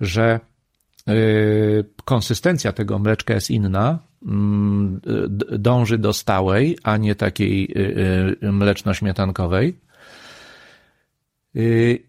że 0.00 0.40
konsystencja 2.04 2.72
tego 2.72 2.98
mleczka 2.98 3.34
jest 3.34 3.50
inna, 3.50 3.98
Mm, 4.26 5.00
dąży 5.58 5.98
do 5.98 6.12
stałej, 6.12 6.78
a 6.82 6.96
nie 6.96 7.14
takiej 7.14 7.64
y, 7.64 8.36
y, 8.42 8.52
mleczno-śmietankowej. 8.52 9.80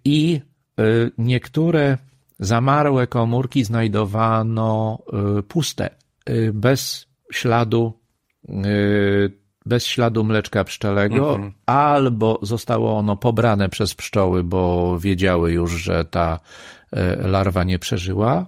I 0.06 0.42
niektóre 1.18 1.98
zamarłe 2.40 3.08
komórki 3.08 3.64
znajdowano 3.64 5.00
puste, 5.48 5.90
bez 6.54 7.08
śladu, 7.34 7.94
bez 9.66 9.86
śladu 9.86 10.24
mleczka 10.24 10.64
pszczelego, 10.64 11.36
mhm. 11.36 11.54
albo 11.66 12.40
zostało 12.42 12.98
ono 12.98 13.18
pobrane 13.18 13.70
przez 13.70 13.96
pszczoły, 13.96 14.44
bo 14.44 15.00
wiedziały 15.00 15.52
już, 15.52 15.72
że 15.72 16.06
ta 16.06 16.40
larwa 17.22 17.64
nie 17.64 17.80
przeżyła, 17.80 18.46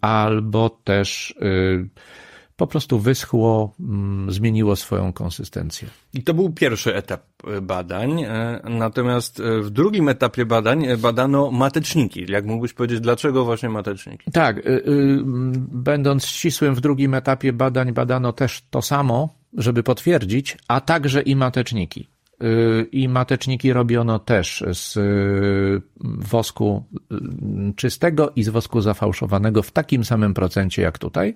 albo 0.00 0.70
też 0.70 1.34
po 2.58 2.66
prostu 2.66 2.98
wyschło, 2.98 3.74
mm, 3.80 4.32
zmieniło 4.32 4.76
swoją 4.76 5.12
konsystencję. 5.12 5.88
I 6.14 6.22
to 6.22 6.34
był 6.34 6.52
pierwszy 6.52 6.94
etap 6.94 7.22
e, 7.46 7.60
badań. 7.60 8.22
E, 8.22 8.60
natomiast 8.64 9.40
e, 9.40 9.60
w 9.60 9.70
drugim 9.70 10.08
etapie 10.08 10.46
badań 10.46 10.86
badano 10.98 11.50
mateczniki. 11.50 12.26
Jak 12.28 12.46
mógłbyś 12.46 12.72
powiedzieć, 12.72 13.00
dlaczego 13.00 13.44
właśnie 13.44 13.68
mateczniki? 13.68 14.30
Tak, 14.32 14.62
będąc 15.72 16.26
ścisłym 16.26 16.74
w 16.74 16.80
drugim 16.80 17.14
etapie 17.14 17.52
badań 17.52 17.92
badano 17.92 18.32
też 18.32 18.62
to 18.70 18.82
samo, 18.82 19.34
żeby 19.52 19.82
potwierdzić, 19.82 20.56
a 20.68 20.80
także 20.80 21.22
i 21.22 21.36
mateczniki. 21.36 22.08
I 22.92 23.08
mateczniki 23.08 23.72
robiono 23.72 24.18
też 24.18 24.64
z 24.72 24.98
wosku 26.00 26.84
czystego 27.76 28.32
i 28.36 28.42
z 28.42 28.48
wosku 28.48 28.80
zafałszowanego 28.80 29.62
w 29.62 29.70
takim 29.70 30.04
samym 30.04 30.34
procencie 30.34 30.82
jak 30.82 30.98
tutaj. 30.98 31.34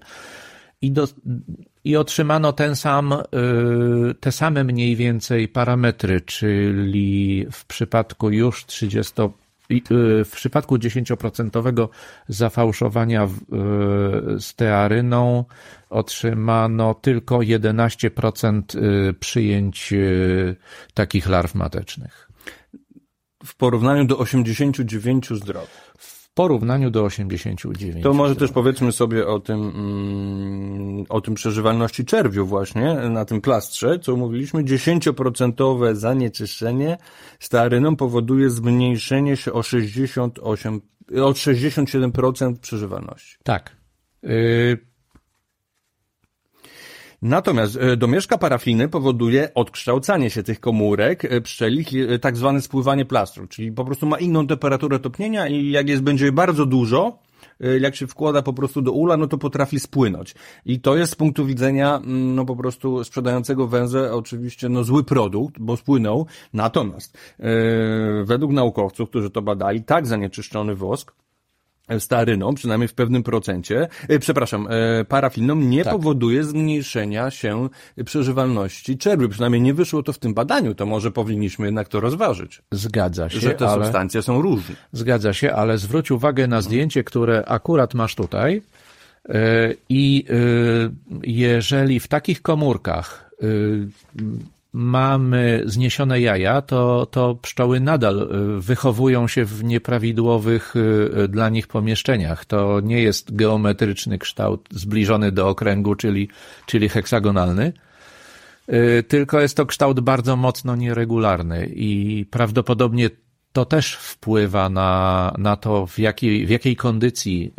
I, 0.82 0.92
do, 0.92 1.08
i 1.84 1.96
otrzymano 1.96 2.52
ten 2.52 2.76
sam, 2.76 3.12
y, 3.12 4.14
te 4.14 4.32
same 4.32 4.64
mniej 4.64 4.96
więcej 4.96 5.48
parametry, 5.48 6.20
czyli 6.20 7.46
w 7.52 7.64
przypadku 7.64 8.30
już 8.30 8.66
30, 8.66 9.22
y, 9.22 9.41
w 10.24 10.30
przypadku 10.32 10.76
10% 10.76 11.88
zafałszowania 12.28 13.24
y, 13.24 13.28
z 14.40 14.54
tearyną 14.54 15.44
otrzymano 15.90 16.94
tylko 16.94 17.38
11% 17.38 18.62
przyjęć 19.20 19.94
takich 20.94 21.28
larw 21.28 21.54
matecznych. 21.54 22.28
W 23.44 23.56
porównaniu 23.56 24.04
do 24.04 24.18
89 24.18 25.28
zdrowych 25.30 25.91
porównaniu 26.34 26.90
do 26.90 27.04
89. 27.04 28.02
To 28.02 28.12
może 28.12 28.36
też 28.36 28.52
powiedzmy 28.52 28.92
sobie 28.92 29.26
o 29.26 29.40
tym, 29.40 29.60
mm, 29.60 31.04
o 31.08 31.20
tym 31.20 31.34
przeżywalności 31.34 32.04
czerwiu 32.04 32.46
właśnie 32.46 32.94
na 32.94 33.24
tym 33.24 33.40
plastrze, 33.40 33.98
co 33.98 34.16
mówiliśmy, 34.16 34.64
10% 34.64 35.94
zanieczyszczenie 35.94 36.98
staryną 37.40 37.96
powoduje 37.96 38.50
zmniejszenie 38.50 39.36
się 39.36 39.52
o 39.52 39.62
68, 39.62 40.80
o 41.22 41.34
67% 41.34 42.58
przeżywalności. 42.60 43.36
Tak. 43.44 43.76
Y, 44.24 44.91
Natomiast 47.22 47.76
e, 47.76 47.96
domieszka 47.96 48.38
parafiny 48.38 48.88
powoduje 48.88 49.54
odkształcanie 49.54 50.30
się 50.30 50.42
tych 50.42 50.60
komórek 50.60 51.24
e, 51.24 51.40
pszczelich, 51.40 51.88
e, 51.94 52.18
tak 52.18 52.36
zwane 52.36 52.60
spływanie 52.60 53.04
plastru, 53.04 53.46
czyli 53.46 53.72
po 53.72 53.84
prostu 53.84 54.06
ma 54.06 54.18
inną 54.18 54.46
temperaturę 54.46 54.98
topnienia 54.98 55.48
i 55.48 55.70
jak 55.70 55.88
jest 55.88 56.02
będzie 56.02 56.32
bardzo 56.32 56.66
dużo, 56.66 57.18
jak 57.80 57.96
się 57.96 58.06
wkłada 58.06 58.42
po 58.42 58.52
prostu 58.52 58.82
do 58.82 58.92
ula, 58.92 59.16
no 59.16 59.26
to 59.26 59.38
potrafi 59.38 59.80
spłynąć. 59.80 60.34
I 60.66 60.80
to 60.80 60.96
jest 60.96 61.12
z 61.12 61.14
punktu 61.14 61.46
widzenia, 61.46 61.96
mm, 61.96 62.34
no 62.34 62.44
po 62.44 62.56
prostu 62.56 63.04
sprzedającego 63.04 63.66
węzę 63.66 64.14
oczywiście, 64.14 64.68
no 64.68 64.84
zły 64.84 65.04
produkt, 65.04 65.58
bo 65.58 65.76
spłynął. 65.76 66.26
Natomiast 66.52 67.18
yy, 67.38 67.46
według 68.24 68.52
naukowców, 68.52 69.08
którzy 69.08 69.30
to 69.30 69.42
badali, 69.42 69.84
tak 69.84 70.06
zanieczyszczony 70.06 70.74
wosk 70.74 71.12
staryną, 72.00 72.54
przynajmniej 72.54 72.88
w 72.88 72.94
pewnym 72.94 73.22
procencie, 73.22 73.88
e, 74.08 74.18
przepraszam, 74.18 74.68
e, 74.70 75.04
parafilną, 75.04 75.54
nie 75.54 75.84
tak. 75.84 75.92
powoduje 75.92 76.44
zmniejszenia 76.44 77.30
się 77.30 77.68
przeżywalności 78.04 78.98
czerwi. 78.98 79.28
Przynajmniej 79.28 79.62
nie 79.62 79.74
wyszło 79.74 80.02
to 80.02 80.12
w 80.12 80.18
tym 80.18 80.34
badaniu, 80.34 80.74
to 80.74 80.86
może 80.86 81.10
powinniśmy 81.10 81.66
jednak 81.66 81.88
to 81.88 82.00
rozważyć. 82.00 82.62
Zgadza 82.70 83.30
się. 83.30 83.40
Że 83.40 83.50
te 83.54 83.68
ale... 83.68 83.84
substancje 83.84 84.22
są 84.22 84.42
różne. 84.42 84.74
Zgadza 84.92 85.32
się, 85.32 85.52
ale 85.52 85.78
zwróć 85.78 86.10
uwagę 86.10 86.46
na 86.46 86.60
zdjęcie, 86.60 87.04
które 87.04 87.44
akurat 87.46 87.94
masz 87.94 88.14
tutaj. 88.14 88.62
E, 89.28 89.74
I 89.88 90.24
jeżeli 91.22 92.00
w 92.00 92.08
takich 92.08 92.42
komórkach 92.42 93.30
mamy 94.72 95.62
zniesione 95.66 96.20
jaja, 96.20 96.62
to, 96.62 97.06
to 97.06 97.34
pszczoły 97.34 97.80
nadal 97.80 98.20
y, 98.56 98.60
wychowują 98.60 99.28
się 99.28 99.44
w 99.44 99.64
nieprawidłowych 99.64 100.74
y, 100.76 101.28
dla 101.28 101.48
nich 101.48 101.66
pomieszczeniach. 101.66 102.44
To 102.44 102.80
nie 102.80 103.02
jest 103.02 103.36
geometryczny 103.36 104.18
kształt 104.18 104.68
zbliżony 104.70 105.32
do 105.32 105.48
okręgu, 105.48 105.94
czyli, 105.94 106.28
czyli 106.66 106.88
heksagonalny, 106.88 107.72
y, 108.68 109.02
tylko 109.08 109.40
jest 109.40 109.56
to 109.56 109.66
kształt 109.66 110.00
bardzo 110.00 110.36
mocno 110.36 110.76
nieregularny 110.76 111.66
i 111.66 112.24
prawdopodobnie 112.30 113.10
to 113.52 113.64
też 113.64 113.94
wpływa 113.96 114.68
na, 114.68 115.34
na 115.38 115.56
to, 115.56 115.86
w 115.86 115.98
jakiej, 115.98 116.46
w 116.46 116.50
jakiej 116.50 116.76
kondycji 116.76 117.54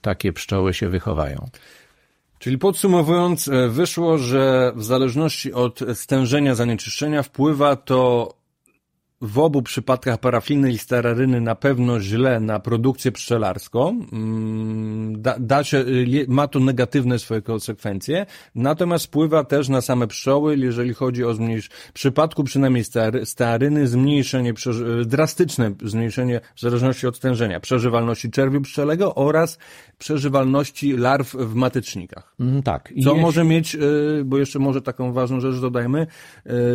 takie 0.00 0.32
pszczoły 0.32 0.74
się 0.74 0.88
wychowają. 0.88 1.48
Czyli 2.40 2.58
podsumowując, 2.58 3.48
e, 3.48 3.68
wyszło, 3.68 4.18
że 4.18 4.72
w 4.76 4.84
zależności 4.84 5.52
od 5.52 5.80
stężenia 5.94 6.54
zanieczyszczenia 6.54 7.22
wpływa 7.22 7.76
to 7.76 8.28
w 9.20 9.38
obu 9.38 9.62
przypadkach 9.62 10.18
parafiny 10.18 10.72
i 10.72 10.78
steraryny 10.78 11.40
na 11.40 11.54
pewno 11.54 12.00
źle 12.00 12.40
na 12.40 12.60
produkcję 12.60 13.12
pszczelarską. 13.12 14.06
Mm, 14.12 15.22
da, 15.22 15.36
da 15.38 15.64
się, 15.64 15.84
ma 16.28 16.48
to 16.48 16.60
negatywne 16.60 17.18
swoje 17.18 17.42
konsekwencje, 17.42 18.26
natomiast 18.54 19.06
wpływa 19.06 19.44
też 19.44 19.68
na 19.68 19.80
same 19.80 20.06
pszczoły, 20.06 20.56
jeżeli 20.56 20.94
chodzi 20.94 21.24
o 21.24 21.34
zmniejsz, 21.34 21.68
w 21.68 21.92
przypadku 21.92 22.44
przynajmniej 22.44 22.84
stearyny, 23.24 23.86
zmniejszenie, 23.86 24.54
drastyczne 25.04 25.72
zmniejszenie 25.84 26.40
w 26.56 26.60
zależności 26.60 27.06
od 27.06 27.16
stężenia, 27.16 27.60
przeżywalności 27.60 28.30
czerwiu 28.30 28.60
pszczelego 28.60 29.14
oraz 29.14 29.58
przeżywalności 29.98 30.96
larw 30.96 31.34
w 31.34 31.54
matecznikach. 31.54 32.34
Mm, 32.40 32.62
tak. 32.62 32.92
I 32.94 33.02
Co 33.02 33.10
jeśli... 33.10 33.22
może 33.22 33.44
mieć, 33.44 33.74
y, 33.74 34.22
bo 34.24 34.38
jeszcze 34.38 34.58
może 34.58 34.82
taką 34.82 35.12
ważną 35.12 35.40
rzecz 35.40 35.60
dodajmy, 35.60 36.06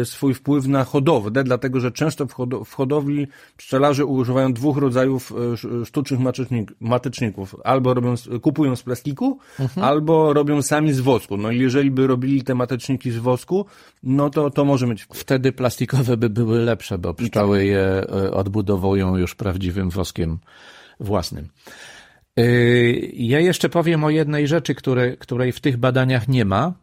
y, 0.01 0.05
swój 0.05 0.33
wpływ 0.33 0.67
na 0.67 0.83
hodowlę, 0.83 1.43
dlatego 1.43 1.79
że 1.79 1.91
często 1.91 2.27
w 2.27 2.34
hodowli 2.69 3.27
pszczelarze 3.57 4.05
używają 4.05 4.53
dwóch 4.53 4.77
rodzajów 4.77 5.33
y, 5.81 5.85
sztucznych 5.85 6.19
mateczników. 6.79 7.55
Albo 7.63 7.93
robią, 7.93 8.15
kupują 8.41 8.75
z 8.75 8.83
plastiku, 8.83 9.39
mhm. 9.59 9.87
albo 9.87 10.33
robią 10.33 10.61
sami 10.61 10.93
z 10.93 10.99
wosku. 10.99 11.37
No 11.37 11.51
i 11.51 11.59
jeżeli 11.59 11.91
by 11.91 12.07
robili 12.07 12.43
te 12.43 12.55
mateczniki 12.55 13.11
z 13.11 13.17
wosku, 13.17 13.65
no 14.03 14.29
to 14.29 14.49
to 14.49 14.65
może 14.65 14.87
mieć. 14.87 15.07
Wtedy 15.13 15.51
plastikowe 15.51 16.17
by 16.17 16.29
były 16.29 16.59
lepsze, 16.59 16.97
bo 16.97 17.13
pszczoły 17.13 17.65
je 17.65 18.03
odbudowują 18.31 19.17
już 19.17 19.35
prawdziwym 19.35 19.89
woskiem 19.89 20.39
własnym. 20.99 21.49
Y, 22.39 23.11
ja 23.13 23.39
jeszcze 23.39 23.69
powiem 23.69 24.03
o 24.03 24.09
jednej 24.09 24.47
rzeczy, 24.47 24.75
które, 24.75 25.17
której 25.17 25.51
w 25.51 25.59
tych 25.59 25.77
badaniach 25.77 26.27
nie 26.27 26.45
ma, 26.45 26.73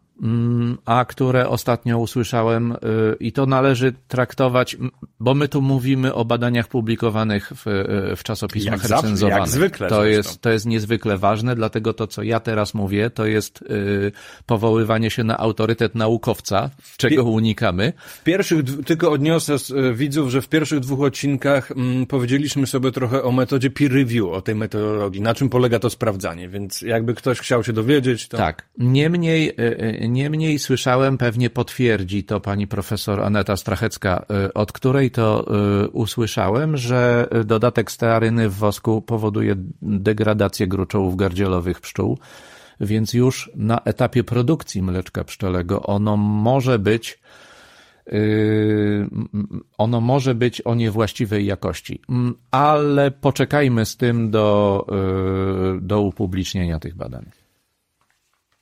a 0.85 1.05
które 1.05 1.49
ostatnio 1.49 1.99
usłyszałem 1.99 2.71
y, 2.71 2.75
i 3.19 3.31
to 3.31 3.45
należy 3.45 3.93
traktować, 4.07 4.77
bo 5.19 5.33
my 5.33 5.47
tu 5.47 5.61
mówimy 5.61 6.13
o 6.13 6.25
badaniach 6.25 6.67
publikowanych 6.67 7.51
w, 7.55 7.67
y, 7.67 8.15
w 8.15 8.23
czasopismach 8.23 8.83
jak 8.83 8.91
recenzowanych. 8.91 9.39
Jak 9.39 9.49
zwykle. 9.49 9.89
To 9.89 10.05
jest, 10.05 10.41
to 10.41 10.49
jest 10.49 10.65
niezwykle 10.65 11.17
ważne, 11.17 11.55
dlatego 11.55 11.93
to, 11.93 12.07
co 12.07 12.23
ja 12.23 12.39
teraz 12.39 12.73
mówię, 12.73 13.09
to 13.09 13.25
jest 13.25 13.61
y, 13.61 14.11
powoływanie 14.45 15.09
się 15.09 15.23
na 15.23 15.37
autorytet 15.37 15.95
naukowca, 15.95 16.69
czego 16.97 17.23
unikamy. 17.23 17.93
W 17.97 18.23
pierwszych, 18.23 18.59
tylko 18.85 19.11
odniosę 19.11 19.55
widzów, 19.93 20.29
że 20.29 20.41
w 20.41 20.49
pierwszych 20.49 20.79
dwóch 20.79 21.01
odcinkach 21.01 21.71
mm, 21.71 22.05
powiedzieliśmy 22.05 22.67
sobie 22.67 22.91
trochę 22.91 23.23
o 23.23 23.31
metodzie 23.31 23.69
peer 23.69 23.93
review, 23.93 24.25
o 24.25 24.41
tej 24.41 24.55
metodologii, 24.55 25.21
na 25.21 25.35
czym 25.35 25.49
polega 25.49 25.79
to 25.79 25.89
sprawdzanie, 25.89 26.49
więc 26.49 26.81
jakby 26.81 27.13
ktoś 27.13 27.39
chciał 27.39 27.63
się 27.63 27.73
dowiedzieć, 27.73 28.27
to... 28.27 28.37
Tak. 28.37 28.69
Niemniej 28.77 29.55
Niemniej 30.07 30.59
słyszałem, 30.59 31.17
pewnie 31.17 31.49
potwierdzi 31.49 32.23
to 32.23 32.39
pani 32.39 32.67
profesor 32.67 33.21
Aneta 33.21 33.57
Strachecka, 33.57 34.25
y, 34.47 34.53
od 34.53 34.71
której 34.71 35.11
to 35.11 35.45
y, 35.85 35.89
usłyszałem, 35.89 36.77
że 36.77 37.27
dodatek 37.45 37.91
stearyny 37.91 38.49
w 38.49 38.55
wosku 38.55 39.01
powoduje 39.01 39.55
degradację 39.81 40.67
gruczołów 40.67 41.15
gardzielowych 41.15 41.81
pszczół, 41.81 42.17
więc 42.79 43.13
już 43.13 43.51
na 43.55 43.79
etapie 43.79 44.23
produkcji 44.23 44.81
mleczka 44.81 45.23
pszczelego 45.23 45.83
ono 45.83 46.17
może 46.17 46.79
być 46.79 47.19
y, 48.13 49.09
ono 49.77 50.01
może 50.01 50.35
być 50.35 50.61
o 50.61 50.75
niewłaściwej 50.75 51.45
jakości, 51.45 52.01
mm, 52.09 52.33
ale 52.51 53.11
poczekajmy 53.11 53.85
z 53.85 53.97
tym 53.97 54.31
do, 54.31 54.85
do 55.81 56.01
upublicznienia 56.01 56.79
tych 56.79 56.95
badań. 56.95 57.42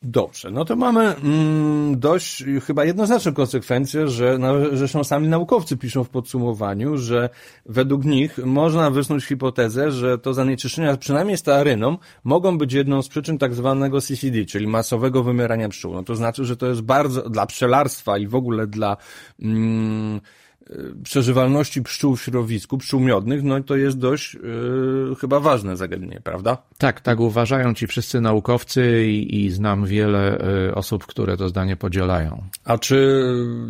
Dobrze, 0.04 0.52
no 0.52 0.66
to 0.66 0.76
mamy 0.76 1.16
mm, 1.16 2.00
dość 2.00 2.44
chyba 2.66 2.86
jednoznaczną 2.86 3.34
konsekwencję, 3.34 4.08
że 4.08 4.38
no, 4.38 4.54
zresztą 4.74 5.04
sami 5.04 5.28
naukowcy 5.28 5.78
piszą 5.78 6.04
w 6.04 6.10
podsumowaniu, 6.10 6.98
że 6.98 7.30
według 7.66 8.06
nich 8.06 8.38
można 8.38 8.92
wysnuć 8.92 9.26
hipotezę, 9.26 9.92
że 9.92 10.18
to 10.18 10.34
zanieczyszczenia 10.34 10.98
przynajmniej 10.98 11.38
stearyną 11.38 11.98
mogą 12.24 12.58
być 12.58 12.74
jedną 12.74 13.02
z 13.02 13.08
przyczyn 13.08 13.38
tak 13.38 13.54
zwanego 13.54 14.02
CCD, 14.02 14.46
czyli 14.46 14.68
masowego 14.68 15.24
wymierania 15.24 15.70
pszczół. 15.70 15.94
No 15.94 16.04
to 16.04 16.16
znaczy, 16.16 16.46
że 16.46 16.58
to 16.58 16.68
jest 16.68 16.82
bardzo 16.82 17.30
dla 17.30 17.46
pszczelarstwa 17.46 18.18
i 18.18 18.28
w 18.28 18.36
ogóle 18.36 18.68
dla 18.68 18.98
mm, 19.42 20.22
przeżywalności 21.04 21.82
pszczół 21.82 22.16
w 22.16 22.22
środowisku, 22.22 22.78
pszczół 22.78 23.00
miodnych, 23.00 23.44
no 23.44 23.64
to 23.64 23.76
jest 23.76 23.98
dość 23.98 24.34
yy, 24.34 25.16
chyba 25.20 25.40
ważne 25.40 25.78
zagadnienie, 25.78 26.22
prawda? 26.24 26.58
Tak, 26.78 27.02
tak 27.02 27.20
uważają 27.20 27.74
ci 27.74 27.88
wszyscy 27.88 28.22
naukowcy 28.22 29.06
i, 29.08 29.46
i 29.46 29.50
znam 29.50 29.86
wiele 29.86 30.38
y, 30.68 30.76
osób, 30.76 31.06
które 31.06 31.38
to 31.38 31.50
zdanie 31.50 31.76
podzielają. 31.76 32.44
A 32.66 32.78
czy 32.78 33.24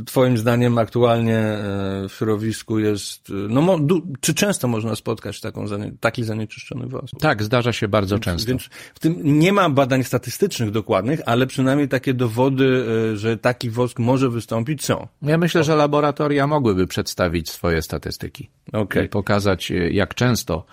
twoim 0.06 0.38
zdaniem 0.38 0.78
aktualnie 0.78 1.58
y, 2.06 2.10
w 2.10 2.14
środowisku 2.14 2.80
jest, 2.80 3.30
y, 3.30 3.34
no 3.34 3.62
mo, 3.62 3.80
du, 3.80 4.02
czy 4.20 4.34
często 4.34 4.68
można 4.68 4.96
spotkać 4.96 5.42
taką, 5.42 5.66
taki 6.00 6.24
zanieczyszczony 6.24 6.88
wosk? 6.88 7.16
Tak, 7.20 7.44
zdarza 7.44 7.74
się 7.74 7.88
bardzo 7.88 8.16
więc, 8.16 8.26
często. 8.26 8.50
Więc 8.50 8.70
w 8.94 9.00
tym 9.00 9.40
nie 9.40 9.54
ma 9.54 9.70
badań 9.70 10.04
statystycznych 10.04 10.72
dokładnych, 10.72 11.20
ale 11.26 11.48
przynajmniej 11.48 11.88
takie 11.88 12.14
dowody, 12.14 12.86
że 13.18 13.38
taki 13.38 13.70
wosk 13.70 14.00
może 14.00 14.30
wystąpić 14.30 14.86
są. 14.86 15.08
Ja 15.22 15.38
myślę, 15.38 15.64
że 15.64 15.76
laboratoria 15.76 16.48
mogłyby 16.48 16.81
przedstawić 16.88 17.50
swoje 17.50 17.82
statystyki 17.82 18.50
okay. 18.74 19.06
i 19.06 19.10
pokazać, 19.10 19.72
e, 19.72 19.76
jak 19.90 20.16
często 20.16 20.66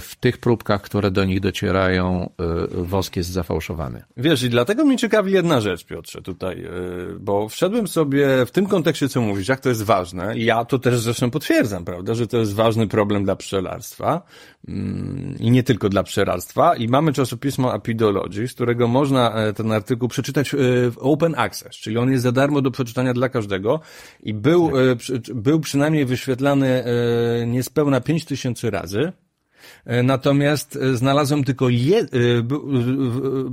w 0.00 0.10
tych 0.20 0.38
próbkach, 0.38 0.82
które 0.82 1.10
do 1.10 1.24
nich 1.24 1.40
docierają, 1.40 2.30
e, 2.40 2.84
wosk 2.84 3.16
jest 3.16 3.30
zafałszowany. 3.30 4.02
Wiesz, 4.16 4.42
i 4.42 4.50
dlatego 4.50 4.84
mnie 4.84 4.96
ciekawi 4.96 5.32
jedna 5.32 5.60
rzecz, 5.60 5.84
Piotrze, 5.84 6.22
tutaj, 6.22 6.64
bo 7.20 7.48
wszedłem 7.48 7.88
sobie 7.88 8.46
w 8.46 8.50
tym 8.50 8.66
kontekście, 8.66 9.08
co 9.08 9.20
mówisz, 9.20 9.48
jak 9.48 9.60
to 9.60 9.68
jest 9.68 9.82
ważne. 9.82 10.38
Ja 10.38 10.64
to 10.64 10.78
też 10.78 11.00
zresztą 11.00 11.30
potwierdzam, 11.30 11.84
prawda, 11.84 12.14
że 12.14 12.26
to 12.26 12.36
jest 12.36 12.54
ważny 12.54 12.88
problem 12.88 13.24
dla 13.24 13.36
pszczelarstwa 13.36 14.22
mm, 14.68 15.34
i 15.40 15.50
nie 15.50 15.62
tylko 15.62 15.88
dla 15.88 16.02
pszczelarstwa. 16.02 16.76
I 16.76 16.88
mamy 16.88 17.12
czasopismo 17.12 17.72
Apidology, 17.72 18.48
z 18.48 18.54
którego 18.54 18.88
można 18.88 19.34
ten 19.56 19.72
artykuł 19.72 20.08
przeczytać 20.08 20.50
w 20.90 20.94
Open 20.98 21.34
Access, 21.36 21.76
czyli 21.76 21.98
on 21.98 22.10
jest 22.10 22.22
za 22.22 22.32
darmo 22.32 22.60
do 22.60 22.70
przeczytania 22.70 23.14
dla 23.14 23.28
każdego 23.28 23.80
i 24.22 24.34
był, 24.34 24.70
tak. 24.70 25.36
był 25.36 25.60
przynajmniej 25.60 26.04
wyświetlany 26.04 26.84
niespełna 27.46 28.00
5000 28.00 28.70
razy. 28.70 29.12
E, 29.84 30.02
natomiast 30.02 30.76
e, 30.76 30.96
znalazłem 30.96 31.44
tylko 31.44 31.68
je, 31.68 31.98
e, 31.98 32.06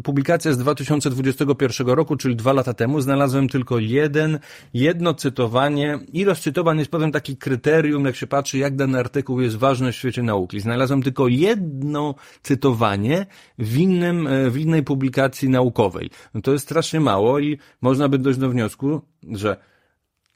publikacja 0.04 0.54
z 0.54 0.58
2021 0.58 1.88
roku, 1.88 2.16
czyli 2.16 2.36
dwa 2.36 2.54
lata 2.54 2.74
temu, 2.74 3.02
znalazłem 3.02 3.50
tylko 3.50 3.80
jeden, 3.80 4.40
jedno 4.74 5.14
cytowanie. 5.14 6.00
Ilość 6.14 6.42
cytowań 6.42 6.80
jest 6.80 6.92
pewien 6.92 7.12
taki 7.12 7.38
kryterium, 7.38 8.06
jak 8.06 8.16
się 8.16 8.28
patrzy, 8.28 8.58
jak 8.58 8.76
dany 8.76 9.00
artykuł 9.00 9.42
jest 9.42 9.56
ważny 9.56 9.92
w 9.92 9.96
świecie 9.96 10.24
nauki. 10.24 10.60
Znalazłem 10.60 11.04
tylko 11.04 11.28
jedno 11.28 12.16
cytowanie 12.44 13.26
w 13.60 13.78
innym, 13.78 14.28
w 14.50 14.58
innej 14.58 14.84
publikacji 14.84 15.50
naukowej. 15.50 16.10
No 16.34 16.42
to 16.42 16.52
jest 16.52 16.66
strasznie 16.66 17.00
mało 17.00 17.40
i 17.40 17.58
można 17.82 18.10
by 18.10 18.18
dojść 18.18 18.40
do 18.40 18.50
wniosku, 18.50 19.02
że 19.32 19.71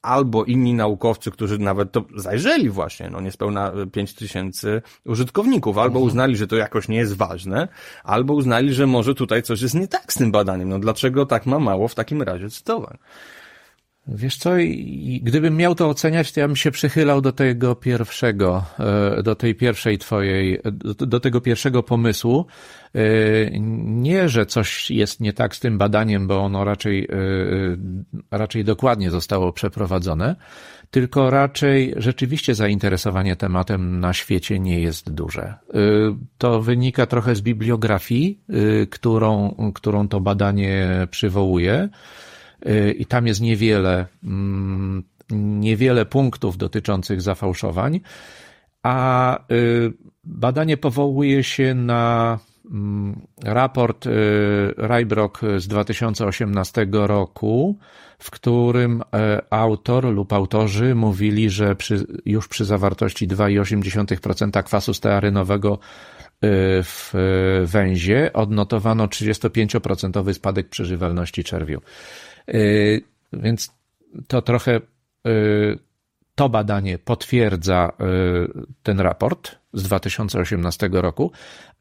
albo 0.06 0.44
inni 0.44 0.74
naukowcy, 0.74 1.32
którzy 1.32 1.60
nawet 1.60 1.92
to 1.92 2.06
zajrzeli 2.16 2.70
właśnie, 2.70 3.10
no 3.10 3.22
niespełna 3.22 3.72
5 3.92 4.14
tysięcy 4.14 4.82
użytkowników, 5.06 5.78
albo 5.78 6.00
mhm. 6.00 6.06
uznali, 6.06 6.38
że 6.38 6.48
to 6.48 6.56
jakoś 6.56 6.88
nie 6.88 6.98
jest 6.98 7.14
ważne, 7.14 7.68
albo 8.04 8.34
uznali, 8.34 8.74
że 8.74 8.88
może 8.88 9.16
tutaj 9.16 9.44
coś 9.44 9.62
jest 9.62 9.76
nie 9.76 9.88
tak 9.88 10.14
z 10.14 10.16
tym 10.16 10.32
badaniem. 10.32 10.70
No 10.70 10.80
dlaczego 10.80 11.26
tak 11.26 11.46
ma 11.46 11.60
mało 11.60 11.88
w 11.88 11.96
takim 11.96 12.22
razie 12.22 12.50
cytowań? 12.50 12.98
Wiesz 14.08 14.38
co, 14.38 14.52
gdybym 15.22 15.58
miał 15.58 15.76
to 15.76 15.90
oceniać, 15.90 16.32
to 16.32 16.40
ja 16.40 16.48
bym 16.48 16.56
się 16.56 16.72
przychylał 16.72 17.22
do 17.22 17.32
tego 17.32 17.76
pierwszego, 17.76 18.64
e, 19.18 19.24
do 19.24 19.36
tej 19.36 19.56
pierwszej 19.56 19.98
twojej, 19.98 20.60
do 20.98 21.20
tego 21.20 21.42
pierwszego 21.42 21.84
pomysłu. 21.84 22.46
E, 22.96 23.00
nie, 23.86 24.30
że 24.30 24.46
coś 24.46 24.92
jest 24.92 25.20
nie 25.20 25.34
tak 25.34 25.56
z 25.56 25.60
tym 25.60 25.78
badaniem, 25.78 26.28
bo 26.28 26.40
ono 26.40 26.64
raczej, 26.64 27.04
e, 27.04 27.08
raczej 28.32 28.64
dokładnie 28.64 29.12
zostało 29.12 29.54
przeprowadzone, 29.54 30.36
tylko 30.92 31.30
raczej 31.30 31.94
rzeczywiście 31.98 32.56
zainteresowanie 32.56 33.36
tematem 33.36 34.00
na 34.00 34.14
świecie 34.14 34.60
nie 34.60 34.80
jest 34.82 35.12
duże. 35.12 35.54
To 36.38 36.62
wynika 36.62 37.06
trochę 37.06 37.36
z 37.36 37.42
bibliografii, 37.42 38.40
którą, 38.90 39.56
którą 39.76 40.08
to 40.08 40.20
badanie 40.20 41.08
przywołuje 41.12 41.90
i 42.98 43.06
tam 43.06 43.28
jest 43.28 43.42
niewiele, 43.42 44.06
mm, 44.24 45.04
niewiele 45.32 46.06
punktów 46.06 46.58
dotyczących 46.58 47.22
zafałszowań, 47.22 48.00
a 48.84 49.40
y, 49.52 49.94
badanie 50.24 50.78
powołuje 50.78 51.44
się 51.44 51.74
na 51.74 52.40
mm, 52.72 53.22
raport 53.44 54.06
y, 54.06 54.10
Rybrock 54.78 55.42
z 55.58 55.68
2018 55.68 56.88
roku, 56.92 57.78
w 58.20 58.32
którym 58.32 59.02
e, 59.14 59.42
autor 59.50 60.06
lub 60.06 60.34
autorzy 60.34 60.96
mówili, 60.96 61.50
że 61.50 61.76
przy, 61.76 62.06
już 62.26 62.48
przy 62.48 62.66
zawartości 62.66 63.28
2,8% 63.28 64.64
kwasu 64.64 64.94
stearynowego 64.94 65.80
y, 65.80 66.25
w 66.84 67.14
węzie 67.66 68.34
odnotowano 68.34 69.08
35% 69.08 70.34
spadek 70.34 70.70
przeżywalności 70.70 71.44
czerwiu. 71.44 71.82
Y, 72.54 73.02
więc 73.34 73.72
to 74.28 74.42
trochę 74.42 74.82
y, 75.28 75.80
to 76.36 76.50
badanie 76.50 76.98
potwierdza 76.98 77.92
ten 78.84 79.00
raport 79.00 79.56
z 79.74 79.84
2018 79.84 80.90
roku, 80.92 81.32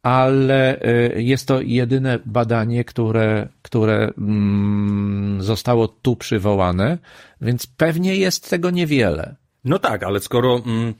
ale 0.02 0.80
jest 1.16 1.48
to 1.48 1.60
jedyne 1.60 2.18
badanie, 2.26 2.84
które, 2.84 3.48
które 3.62 4.10
mm, 4.18 5.42
zostało 5.42 5.88
tu 5.88 6.16
przywołane, 6.16 6.98
więc 7.40 7.66
pewnie 7.66 8.16
jest 8.16 8.50
tego 8.50 8.70
niewiele. 8.70 9.36
No 9.64 9.78
tak, 9.78 10.02
ale 10.02 10.20
skoro, 10.20 10.62
mm, 10.66 10.94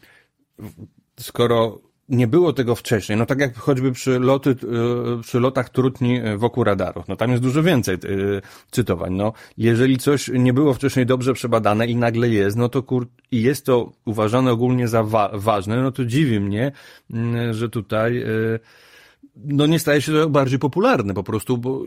skoro 1.21 1.79
nie 2.09 2.27
było 2.27 2.53
tego 2.53 2.75
wcześniej, 2.75 3.19
no 3.19 3.27
tak 3.27 3.41
jak 3.41 3.57
choćby 3.57 3.93
przy, 3.93 4.19
loty, 4.19 4.51
y, 4.51 5.23
przy 5.23 5.41
lotach 5.41 5.69
trutni 5.69 6.21
wokół 6.37 6.65
radarów, 6.65 7.09
no 7.09 7.17
tam 7.17 7.31
jest 7.31 7.43
dużo 7.43 7.63
więcej 7.63 7.95
y, 7.95 8.43
cytowań, 8.71 9.15
no 9.15 9.33
jeżeli 9.59 9.99
coś 9.99 10.31
nie 10.35 10.53
było 10.53 10.75
wcześniej 10.75 11.07
dobrze 11.07 11.35
przebadane 11.35 11.87
i 11.87 11.97
nagle 11.97 12.29
jest, 12.29 12.57
no 12.57 12.69
to 12.69 12.83
kur... 12.83 13.07
i 13.31 13.43
jest 13.43 13.67
to 13.67 13.93
uważane 14.05 14.53
ogólnie 14.53 14.89
za 14.89 15.03
wa 15.03 15.31
ważne, 15.35 15.83
no 15.83 15.93
to 15.93 16.05
dziwi 16.05 16.41
mnie, 16.41 16.73
mm, 17.11 17.55
że 17.55 17.69
tutaj 17.69 18.25
no 19.37 19.67
nie 19.67 19.79
staje 19.79 20.03
się 20.03 20.13
to 20.13 20.31
bardziej 20.31 20.59
popularne 20.59 21.15
po 21.15 21.23
prostu, 21.23 21.59
bo 21.59 21.85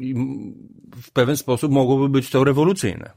w 1.02 1.12
pewien 1.12 1.38
sposób 1.38 1.72
mogłoby 1.72 2.10
być 2.10 2.30
to 2.30 2.44
rewolucyjne. 2.44 3.12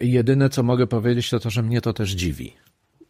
Jedyne, 0.00 0.50
co 0.50 0.62
mogę 0.62 0.86
powiedzieć, 0.86 1.30
to 1.30 1.40
to, 1.40 1.50
że 1.50 1.62
mnie 1.62 1.80
to 1.80 1.92
też 1.92 2.10
dziwi. 2.10 2.52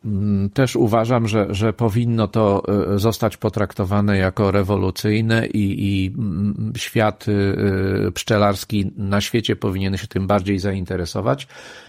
Mm, 0.04 0.50
też 0.50 0.76
uważam, 0.76 1.28
że, 1.28 1.46
że 1.50 1.72
powinno 1.72 2.28
to 2.28 2.62
e, 2.94 2.98
zostać 2.98 3.36
potraktowane 3.36 4.18
jako 4.18 4.50
rewolucyjne 4.50 5.46
i, 5.46 5.86
i 5.86 6.14
mm, 6.18 6.72
świat 6.76 7.26
e, 7.28 8.12
pszczelarski 8.12 8.92
na 8.96 9.20
świecie 9.20 9.56
powinien 9.56 9.96
się 9.96 10.06
tym 10.06 10.26
bardziej 10.26 10.58
zainteresować. 10.58 11.46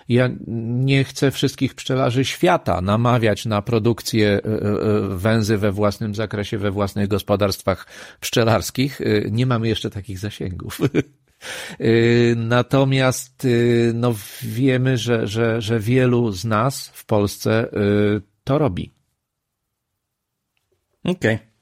Ja 0.10 0.30
nie 0.68 1.04
chcę 1.04 1.32
wszystkich 1.32 1.76
pszczelarzy 1.76 2.26
świata 2.26 2.82
namawiać 2.82 3.46
na 3.46 3.62
produkcję 3.62 4.30
e, 4.30 4.42
węzy 5.18 5.58
we 5.58 5.72
własnym 5.72 6.16
zakresie, 6.16 6.58
we 6.58 6.72
własnych 6.72 7.08
gospodarstwach 7.08 7.88
pszczelarskich. 8.20 9.02
Nie 9.32 9.46
mamy 9.46 9.68
jeszcze 9.68 9.90
takich 9.90 10.20
zasięgów. 10.20 10.80
Y, 11.80 12.36
natomiast 12.38 13.46
y, 13.46 13.92
no, 13.96 14.14
wiemy, 14.42 14.98
że, 14.98 15.28
że, 15.28 15.62
że 15.62 15.80
wielu 15.80 16.32
z 16.32 16.46
nas 16.46 16.88
w 16.94 17.06
Polsce 17.06 17.70
y, 17.74 18.22
to 18.44 18.58
robi. 18.58 18.94
Okej. 21.04 21.36
Okay. 21.36 21.55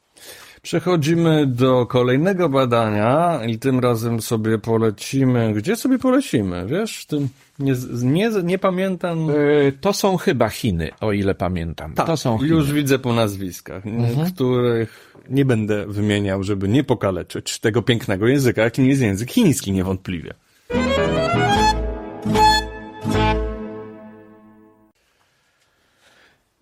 Przechodzimy 0.63 1.47
do 1.47 1.85
kolejnego 1.85 2.49
badania 2.49 3.39
i 3.47 3.59
tym 3.59 3.79
razem 3.79 4.21
sobie 4.21 4.57
polecimy. 4.57 5.53
Gdzie 5.53 5.75
sobie 5.75 5.99
polecimy? 5.99 6.65
Wiesz, 6.67 7.05
tym 7.05 7.29
nie, 7.59 7.73
nie, 8.03 8.29
nie 8.43 8.59
pamiętam. 8.59 9.27
To 9.81 9.93
są 9.93 10.17
chyba 10.17 10.49
Chiny, 10.49 10.89
o 11.01 11.11
ile 11.11 11.35
pamiętam. 11.35 11.93
Tak, 11.93 12.07
to 12.07 12.17
są 12.17 12.37
Chiny. 12.37 12.49
już 12.49 12.73
widzę 12.73 12.99
po 12.99 13.13
nazwiskach, 13.13 13.85
mhm. 13.85 14.31
których 14.31 15.13
nie 15.29 15.45
będę 15.45 15.85
wymieniał, 15.87 16.43
żeby 16.43 16.67
nie 16.67 16.83
pokaleczyć 16.83 17.59
tego 17.59 17.81
pięknego 17.81 18.27
języka, 18.27 18.61
jakim 18.61 18.85
jest 18.85 19.01
język 19.01 19.31
chiński 19.31 19.71
niewątpliwie. 19.71 20.33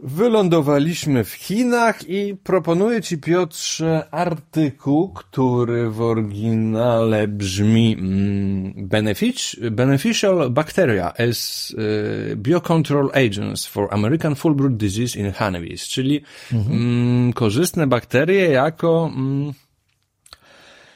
Wylądowaliśmy 0.03 1.23
w 1.23 1.33
Chinach 1.33 2.09
i 2.09 2.35
proponuję 2.43 3.01
Ci, 3.01 3.17
Piotrze, 3.17 4.07
artykuł, 4.11 5.13
który 5.13 5.89
w 5.89 6.01
oryginale 6.01 7.27
brzmi 7.27 7.97
mm, 7.99 8.87
Beneficial 9.71 10.51
Bacteria 10.51 11.13
as 11.13 11.71
y, 12.31 12.35
Biocontrol 12.35 13.11
Agents 13.13 13.67
for 13.67 13.87
American 13.91 14.35
Full 14.35 14.77
Disease 14.77 15.19
in 15.19 15.31
Honeybees, 15.31 15.87
czyli 15.87 16.21
mhm. 16.53 16.75
mm, 16.75 17.33
korzystne 17.33 17.87
bakterie 17.87 18.49
jako 18.49 19.11
mm, 19.15 19.53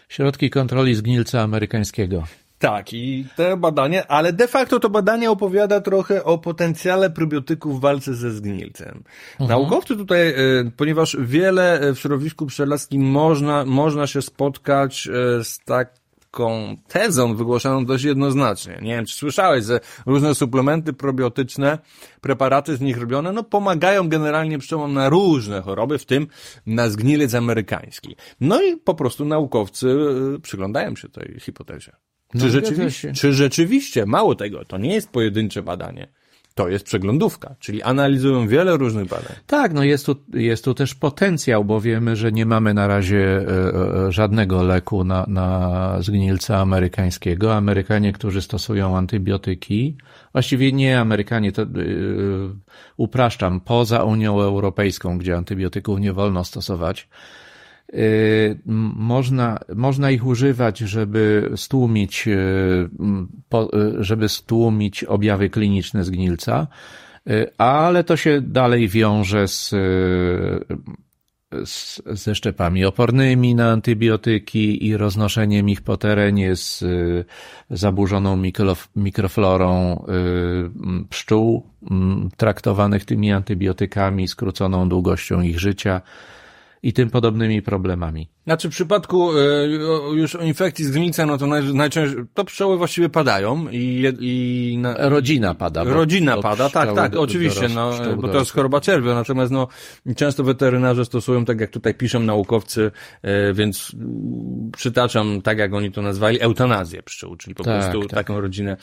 środki 0.09 0.49
kontroli 0.49 0.95
zgnilca 0.95 1.41
amerykańskiego. 1.41 2.23
Tak, 2.59 2.93
i 2.93 3.25
te 3.35 3.57
badanie, 3.57 4.07
ale 4.07 4.33
de 4.33 4.47
facto 4.47 4.79
to 4.79 4.89
badanie 4.89 5.31
opowiada 5.31 5.81
trochę 5.81 6.23
o 6.23 6.37
potencjale 6.37 7.09
probiotyków 7.09 7.77
w 7.77 7.81
walce 7.81 8.13
ze 8.13 8.31
zgnilcem. 8.31 9.03
Mhm. 9.31 9.49
Naukowcy 9.49 9.95
tutaj, 9.95 10.29
e, 10.29 10.35
ponieważ 10.77 11.17
wiele 11.19 11.79
e, 11.79 11.93
w 11.93 11.99
środowisku 11.99 12.45
pszczelarskim 12.45 13.01
można, 13.11 13.65
można 13.65 14.07
się 14.07 14.21
spotkać 14.21 15.07
e, 15.07 15.43
z 15.43 15.59
taką 15.59 16.77
tezą 16.87 17.35
wygłoszoną 17.35 17.85
dość 17.85 18.03
jednoznacznie. 18.03 18.79
Nie 18.81 18.95
wiem, 18.95 19.05
czy 19.05 19.15
słyszałeś, 19.15 19.65
że 19.65 19.79
różne 20.05 20.35
suplementy 20.35 20.93
probiotyczne, 20.93 21.77
preparaty 22.21 22.77
z 22.77 22.81
nich 22.81 22.97
robione, 22.97 23.31
no 23.31 23.43
pomagają 23.43 24.09
generalnie 24.09 24.59
pszczołom 24.59 24.93
na 24.93 25.09
różne 25.09 25.61
choroby, 25.61 25.97
w 25.97 26.05
tym 26.05 26.27
na 26.65 26.89
zgnilec 26.89 27.33
amerykański. 27.33 28.15
No 28.41 28.61
i 28.61 28.77
po 28.77 28.93
prostu 28.93 29.25
naukowcy 29.25 29.97
przyglądają 30.41 30.95
się 30.95 31.09
tej 31.09 31.39
hipotezie. 31.39 31.91
Czy, 32.39 32.45
no, 32.45 32.49
rzeczywiście, 32.49 33.13
czy 33.13 33.33
rzeczywiście, 33.33 34.05
mało 34.05 34.35
tego, 34.35 34.65
to 34.65 34.77
nie 34.77 34.93
jest 34.93 35.09
pojedyncze 35.09 35.63
badanie. 35.63 36.07
To 36.55 36.67
jest 36.69 36.85
przeglądówka, 36.85 37.55
czyli 37.59 37.83
analizują 37.83 38.47
wiele 38.47 38.77
różnych 38.77 39.07
badań. 39.07 39.35
Tak, 39.47 39.73
no 39.73 39.83
jest 39.83 40.05
tu, 40.05 40.15
jest 40.33 40.65
tu 40.65 40.73
też 40.73 40.95
potencjał, 40.95 41.65
bo 41.65 41.81
wiemy, 41.81 42.15
że 42.15 42.31
nie 42.31 42.45
mamy 42.45 42.73
na 42.73 42.87
razie 42.87 43.17
e, 43.17 44.07
e, 44.07 44.11
żadnego 44.11 44.63
leku 44.63 45.03
na, 45.03 45.25
na 45.27 45.97
zgnilca 46.01 46.57
amerykańskiego. 46.57 47.55
Amerykanie, 47.55 48.13
którzy 48.13 48.41
stosują 48.41 48.97
antybiotyki, 48.97 49.97
właściwie 50.31 50.71
nie 50.71 50.99
Amerykanie, 50.99 51.51
to 51.51 51.61
yy, 51.61 52.49
upraszczam, 52.97 53.59
poza 53.59 54.03
Unią 54.03 54.41
Europejską, 54.41 55.17
gdzie 55.17 55.37
antybiotyków 55.37 55.99
nie 55.99 56.13
wolno 56.13 56.43
stosować, 56.43 57.07
można, 58.95 59.59
można 59.75 60.11
ich 60.11 60.25
używać, 60.25 60.79
żeby 60.79 61.51
stłumić, 61.55 62.27
y, 62.27 62.31
y, 62.33 64.03
żeby 64.03 64.29
stłumić 64.29 65.03
objawy 65.03 65.49
kliniczne 65.49 66.03
zgnilca, 66.03 66.67
ale 67.57 68.03
to 68.03 68.17
się 68.17 68.41
dalej 68.41 68.87
wiąże 68.87 69.47
z, 69.47 69.69
z, 71.65 72.01
ze 72.05 72.35
szczepami 72.35 72.85
opornymi 72.85 73.55
na 73.55 73.71
antybiotyki 73.71 74.87
i 74.87 74.97
roznoszeniem 74.97 75.69
ich 75.69 75.81
po 75.81 75.97
terenie 75.97 76.55
z 76.55 76.83
zaburzoną 77.69 78.41
mikroflorą 78.95 80.05
pszczół 81.09 81.69
traktowanych 82.37 83.05
tymi 83.05 83.31
antybiotykami, 83.31 84.27
skróconą 84.27 84.89
długością 84.89 85.41
ich 85.41 85.59
życia 85.59 86.01
i 86.85 86.93
tym 86.93 87.09
podobnymi 87.09 87.61
problemami. 87.61 88.29
Znaczy 88.43 88.67
w 88.67 88.71
przypadku 88.71 89.37
e, 89.37 89.67
już 90.15 90.37
infekcji 90.41 90.85
z 90.85 90.91
gnicem, 90.91 91.29
no 91.29 91.37
to 91.37 91.47
naj, 91.47 91.73
najczęściej, 91.73 92.23
to 92.33 92.45
pszczoły 92.45 92.77
właściwie 92.77 93.09
padają 93.09 93.67
i, 93.71 94.13
i 94.19 94.77
na, 94.77 95.09
Rodzina 95.09 95.55
pada. 95.55 95.83
Rodzina 95.83 96.37
pada, 96.37 96.69
tak, 96.69 96.95
tak, 96.95 97.15
oczywiście, 97.15 97.67
no, 97.69 97.91
bo 98.17 98.27
to 98.27 98.39
jest 98.39 98.51
choroba 98.51 98.81
czerwia, 98.81 99.13
natomiast 99.13 99.51
no, 99.51 99.67
często 100.15 100.43
weterynarze 100.43 101.05
stosują, 101.05 101.45
tak 101.45 101.59
jak 101.59 101.69
tutaj 101.69 101.93
piszą 101.93 102.19
naukowcy, 102.19 102.91
e, 103.21 103.53
więc 103.53 103.95
przytaczam, 104.77 105.41
tak 105.41 105.57
jak 105.57 105.73
oni 105.73 105.91
to 105.91 106.01
nazwali, 106.01 106.41
eutanazję 106.41 107.03
pszczół, 107.03 107.35
czyli 107.35 107.55
po 107.55 107.63
tak, 107.63 107.81
prostu 107.81 108.01
tak. 108.01 108.09
taką 108.09 108.41
rodzinę 108.41 108.77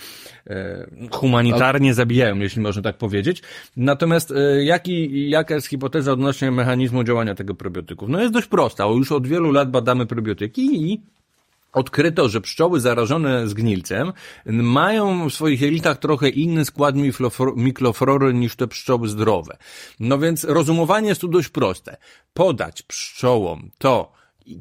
e, 0.47 0.87
humanitarnie 1.11 1.95
zabijają, 1.95 2.37
jeśli 2.39 2.63
można 2.63 2.83
tak 2.83 2.99
powiedzieć. 2.99 3.43
Natomiast 3.77 4.35
jaki, 4.61 5.31
jaka 5.31 5.55
jest 5.55 5.67
hipoteza 5.67 6.13
odnośnie 6.13 6.51
mechanizmu 6.51 7.05
działania 7.05 7.35
tego 7.35 7.55
probiotyków? 7.97 8.09
No 8.09 8.21
jest 8.21 8.33
dość 8.33 8.47
prosta, 8.47 8.87
już 8.87 9.13
od 9.13 9.27
wielu 9.27 9.53
lat 9.53 9.71
badamy 9.71 10.07
probiotyki 10.07 10.93
i 10.93 11.01
odkryto, 11.73 12.29
że 12.29 12.41
pszczoły 12.41 12.81
zarażone 12.81 13.49
zgnilcem 13.49 14.13
mają 14.47 15.29
w 15.29 15.35
swoich 15.35 15.61
jelitach 15.61 15.99
trochę 15.99 16.29
inny 16.29 16.65
skład 16.65 16.95
mikroflory 17.57 18.35
niż 18.35 18.57
te 18.57 18.69
pszczoły 18.69 19.09
zdrowe. 19.09 19.57
No 20.01 20.19
więc 20.19 20.45
rozumowanie 20.45 21.09
jest 21.09 21.21
tu 21.21 21.29
dość 21.29 21.49
proste. 21.49 21.97
Podać 22.35 22.83
pszczołom 22.83 23.71
to, 23.79 24.13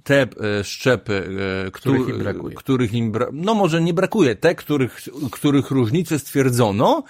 te 0.04 0.22
e, 0.22 0.64
szczepy, 0.64 1.30
e, 1.68 1.72
których 1.72 2.10
im 2.10 2.20
brakuje. 2.20 2.56
Których 2.56 2.94
im 2.94 3.12
bra 3.12 3.28
no 3.34 3.54
może 3.54 3.82
nie 3.82 3.94
brakuje, 3.94 4.36
te, 4.36 4.56
których, 4.56 5.02
których 5.32 5.72
różnice 5.72 6.20
stwierdzono 6.20 7.04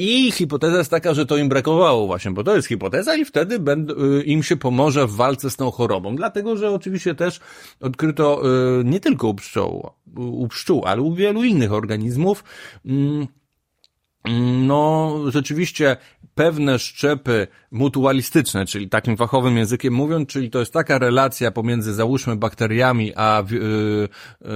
i 0.00 0.32
hipoteza 0.32 0.78
jest 0.78 0.90
taka, 0.90 1.14
że 1.14 1.26
to 1.26 1.36
im 1.36 1.48
brakowało 1.48 2.06
właśnie, 2.06 2.30
bo 2.30 2.44
to 2.44 2.56
jest 2.56 2.68
hipoteza 2.68 3.16
i 3.16 3.24
wtedy 3.24 3.54
y, 3.54 4.22
im 4.22 4.42
się 4.42 4.56
pomoże 4.56 5.06
w 5.06 5.12
walce 5.12 5.50
z 5.50 5.56
tą 5.56 5.70
chorobą. 5.70 6.16
Dlatego, 6.16 6.56
że 6.56 6.70
oczywiście 6.70 7.14
też 7.14 7.40
odkryto 7.80 8.42
y, 8.80 8.84
nie 8.84 9.00
tylko 9.00 9.28
u 9.28 9.34
pszczół, 9.34 9.90
u 10.16 10.48
pszczół, 10.48 10.82
ale 10.84 11.02
u 11.02 11.14
wielu 11.14 11.44
innych 11.44 11.72
organizmów, 11.72 12.44
mm, 12.86 13.26
no, 14.66 15.16
rzeczywiście 15.28 15.96
pewne 16.34 16.78
szczepy 16.78 17.46
mutualistyczne, 17.70 18.66
czyli 18.66 18.88
takim 18.88 19.16
fachowym 19.16 19.56
językiem 19.56 19.94
mówiąc, 19.94 20.28
czyli 20.28 20.50
to 20.50 20.58
jest 20.58 20.72
taka 20.72 20.98
relacja 20.98 21.50
pomiędzy 21.50 21.94
załóżmy 21.94 22.36
bakteriami 22.36 23.12
a 23.16 23.42
y, 23.42 23.54
y, 23.54 24.48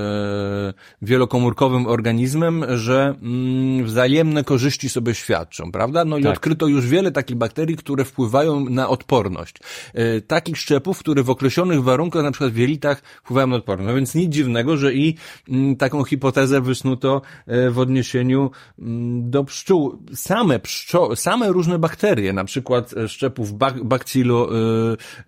wielokomórkowym 1.02 1.86
organizmem, 1.86 2.64
że 2.78 3.14
mm, 3.22 3.84
wzajemne 3.84 4.44
korzyści 4.44 4.88
sobie 4.88 5.14
świadczą, 5.14 5.72
prawda? 5.72 6.04
No 6.04 6.18
i 6.18 6.22
tak. 6.22 6.32
odkryto 6.32 6.66
już 6.66 6.86
wiele 6.86 7.12
takich 7.12 7.36
bakterii, 7.36 7.76
które 7.76 8.04
wpływają 8.04 8.68
na 8.68 8.88
odporność. 8.88 9.56
Y, 9.98 10.22
takich 10.26 10.58
szczepów, 10.58 10.98
które 10.98 11.22
w 11.22 11.30
określonych 11.30 11.82
warunkach, 11.82 12.22
na 12.22 12.30
przykład 12.30 12.52
w 12.52 12.56
jelitach, 12.56 13.02
wpływają 13.24 13.46
na 13.46 13.56
odporność. 13.56 13.88
No 13.88 13.94
więc 13.94 14.14
nic 14.14 14.34
dziwnego, 14.34 14.76
że 14.76 14.94
i 14.94 15.16
mm, 15.48 15.76
taką 15.76 16.04
hipotezę 16.04 16.60
wysnuto 16.60 17.22
w 17.70 17.78
odniesieniu 17.78 18.50
mm, 18.78 19.30
do 19.30 19.44
pszczół. 19.54 19.98
Same 20.14 20.58
pszczoły, 20.58 21.16
same 21.16 21.48
różne 21.48 21.78
bakterie, 21.78 22.32
na 22.32 22.44
przykład 22.44 22.94
szczepów 23.08 23.52
bak 23.52 23.84
bacillo, 23.84 24.48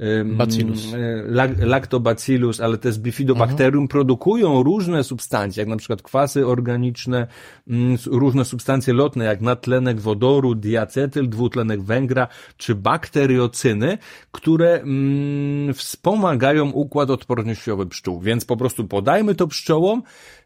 y, 0.01 0.25
bacillus. 0.25 0.93
Y, 0.93 1.67
lactobacillus, 1.67 2.61
ale 2.61 2.79
też 2.79 2.99
bifidobacterium 2.99 3.85
mhm. 3.85 3.89
produkują 3.89 4.63
różne 4.63 5.05
substancje, 5.05 5.61
jak 5.61 5.69
na 5.69 5.77
przykład 5.77 6.03
kwasy 6.03 6.47
organiczne, 6.47 7.27
mm, 7.69 7.97
różne 8.07 8.45
substancje 8.45 8.95
lotne, 8.95 9.25
jak 9.25 9.41
natlenek 9.41 10.01
wodoru, 10.01 10.55
diacetyl, 10.55 11.29
dwutlenek 11.29 11.83
węgla, 11.83 12.29
czy 12.57 12.75
bakteriocyny, 12.75 13.99
które 14.33 14.81
mm, 14.81 15.75
wspomagają 15.75 16.71
układ 16.71 17.11
odpornościowy 17.11 17.87
pszczół. 17.87 18.21
Więc 18.21 18.45
po 18.45 18.57
prostu 18.57 18.85
podajmy 18.85 19.35
to 19.35 19.47
pszczołom, 19.47 20.03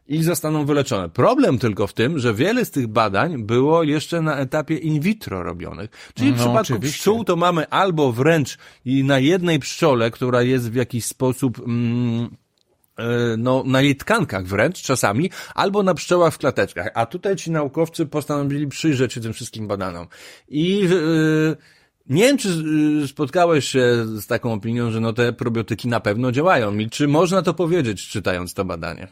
i 0.07 0.23
zostaną 0.23 0.65
wyleczone. 0.65 1.09
Problem 1.09 1.59
tylko 1.59 1.87
w 1.87 1.93
tym, 1.93 2.19
że 2.19 2.33
wiele 2.33 2.65
z 2.65 2.71
tych 2.71 2.87
badań 2.87 3.43
było 3.43 3.83
jeszcze 3.83 4.21
na 4.21 4.37
etapie 4.37 4.75
in 4.75 4.99
vitro 4.99 5.43
robionych. 5.43 5.89
Czyli 6.13 6.29
no, 6.29 6.35
w 6.35 6.39
przypadku 6.39 6.73
oczywiście. 6.73 6.97
pszczół 6.97 7.23
to 7.23 7.35
mamy 7.35 7.69
albo 7.69 8.11
wręcz 8.11 8.57
i 8.85 9.03
na 9.03 9.19
jednej 9.19 9.59
pszczole, 9.59 10.11
która 10.11 10.41
jest 10.41 10.71
w 10.71 10.75
jakiś 10.75 11.05
sposób 11.05 11.59
mm, 11.59 12.29
e, 12.97 13.03
no, 13.37 13.63
na 13.65 13.81
jej 13.81 13.95
tkankach 13.95 14.45
wręcz 14.45 14.81
czasami, 14.81 15.29
albo 15.55 15.83
na 15.83 15.93
pszczołach 15.93 16.33
w 16.33 16.37
klateczkach. 16.37 16.91
A 16.93 17.05
tutaj 17.05 17.35
ci 17.35 17.51
naukowcy 17.51 18.05
postanowili 18.05 18.67
przyjrzeć 18.67 19.13
się 19.13 19.21
tym 19.21 19.33
wszystkim 19.33 19.67
badanom. 19.67 20.07
I 20.49 20.79
yy, 20.79 21.57
nie 22.09 22.23
wiem, 22.23 22.37
czy 22.37 22.49
spotkałeś 23.07 23.65
się 23.65 24.05
z 24.05 24.27
taką 24.27 24.53
opinią, 24.53 24.91
że 24.91 24.99
no 24.99 25.13
te 25.13 25.33
probiotyki 25.33 25.87
na 25.87 25.99
pewno 25.99 26.31
działają. 26.31 26.77
I 26.77 26.89
czy 26.89 27.07
można 27.07 27.41
to 27.41 27.53
powiedzieć, 27.53 28.07
czytając 28.07 28.53
to 28.53 28.65
badanie? 28.65 29.07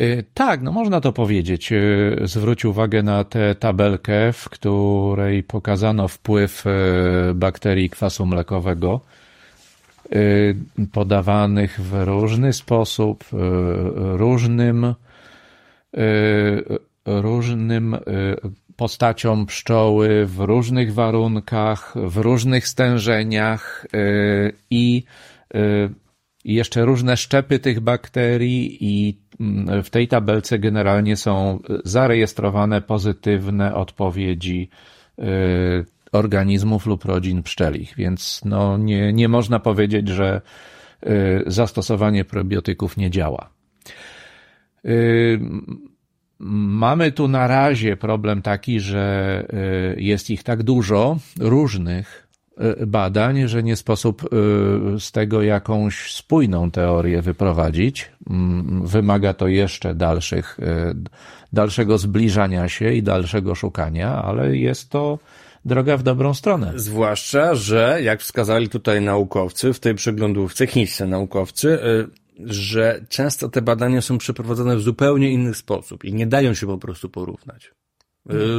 Y, 0.00 0.24
tak, 0.34 0.62
no 0.62 0.72
można 0.72 1.00
to 1.00 1.12
powiedzieć. 1.12 1.72
Y, 1.72 2.16
zwróć 2.24 2.64
uwagę 2.64 3.02
na 3.02 3.24
tę 3.24 3.54
tabelkę, 3.54 4.32
w 4.32 4.48
której 4.48 5.42
pokazano 5.42 6.08
wpływ 6.08 6.64
y, 6.66 7.34
bakterii 7.34 7.90
kwasu 7.90 8.26
mlekowego 8.26 9.00
podawanych 10.92 11.80
w 11.80 12.04
różny 12.04 12.52
sposób, 12.52 13.24
różnym, 13.96 14.94
różnym 17.06 17.96
postaciom 18.76 19.46
pszczoły 19.46 20.26
w 20.26 20.40
różnych 20.40 20.94
warunkach, 20.94 21.94
w 21.96 22.16
różnych 22.16 22.68
stężeniach 22.68 23.86
i 24.70 25.02
jeszcze 26.44 26.84
różne 26.84 27.16
szczepy 27.16 27.58
tych 27.58 27.80
bakterii 27.80 28.78
i 28.80 29.16
w 29.82 29.90
tej 29.90 30.08
tabelce 30.08 30.58
generalnie 30.58 31.16
są 31.16 31.62
zarejestrowane 31.84 32.82
pozytywne 32.82 33.74
odpowiedzi 33.74 34.68
y, 35.18 35.22
organizmów 36.12 36.86
lub 36.86 37.04
rodzin 37.04 37.42
pszczelich, 37.42 37.94
więc 37.96 38.40
no 38.44 38.78
nie, 38.78 39.12
nie 39.12 39.28
można 39.28 39.58
powiedzieć, 39.58 40.08
że 40.08 40.40
y, 41.06 41.42
zastosowanie 41.46 42.24
probiotyków 42.24 42.96
nie 42.96 43.10
działa. 43.10 43.50
Y, 44.84 45.40
mamy 46.40 47.12
tu 47.12 47.28
na 47.28 47.46
razie 47.46 47.96
problem 47.96 48.42
taki, 48.42 48.80
że 48.80 49.46
jest 49.96 50.30
ich 50.30 50.42
tak 50.42 50.62
dużo 50.62 51.18
różnych, 51.40 52.27
badań, 52.86 53.48
że 53.48 53.62
nie 53.62 53.76
sposób 53.76 54.22
e, 54.22 54.26
z 55.00 55.12
tego 55.12 55.42
jakąś 55.42 56.14
spójną 56.14 56.70
teorię 56.70 57.22
wyprowadzić. 57.22 58.10
Mm, 58.30 58.86
wymaga 58.86 59.34
to 59.34 59.48
jeszcze 59.48 59.94
dalszych, 59.94 60.60
e, 60.62 60.94
dalszego 61.52 61.98
zbliżania 61.98 62.68
się 62.68 62.92
i 62.92 63.02
dalszego 63.02 63.54
szukania, 63.54 64.22
ale 64.22 64.56
jest 64.56 64.90
to 64.90 65.18
droga 65.64 65.96
w 65.96 66.02
dobrą 66.02 66.34
stronę. 66.34 66.72
Zwłaszcza, 66.76 67.54
że 67.54 67.98
jak 68.02 68.20
wskazali 68.20 68.68
tutaj 68.68 69.00
naukowcy 69.00 69.72
w 69.72 69.80
tej 69.80 69.94
przeglądówce, 69.94 70.66
chińscy 70.66 71.06
naukowcy, 71.06 71.78
że 72.44 73.00
często 73.08 73.48
te 73.48 73.62
badania 73.62 74.00
są 74.00 74.18
przeprowadzone 74.18 74.76
w 74.76 74.80
zupełnie 74.80 75.30
inny 75.30 75.54
sposób 75.54 76.04
i 76.04 76.14
nie 76.14 76.26
dają 76.26 76.54
się 76.54 76.66
po 76.66 76.78
prostu 76.78 77.08
porównać. 77.08 77.70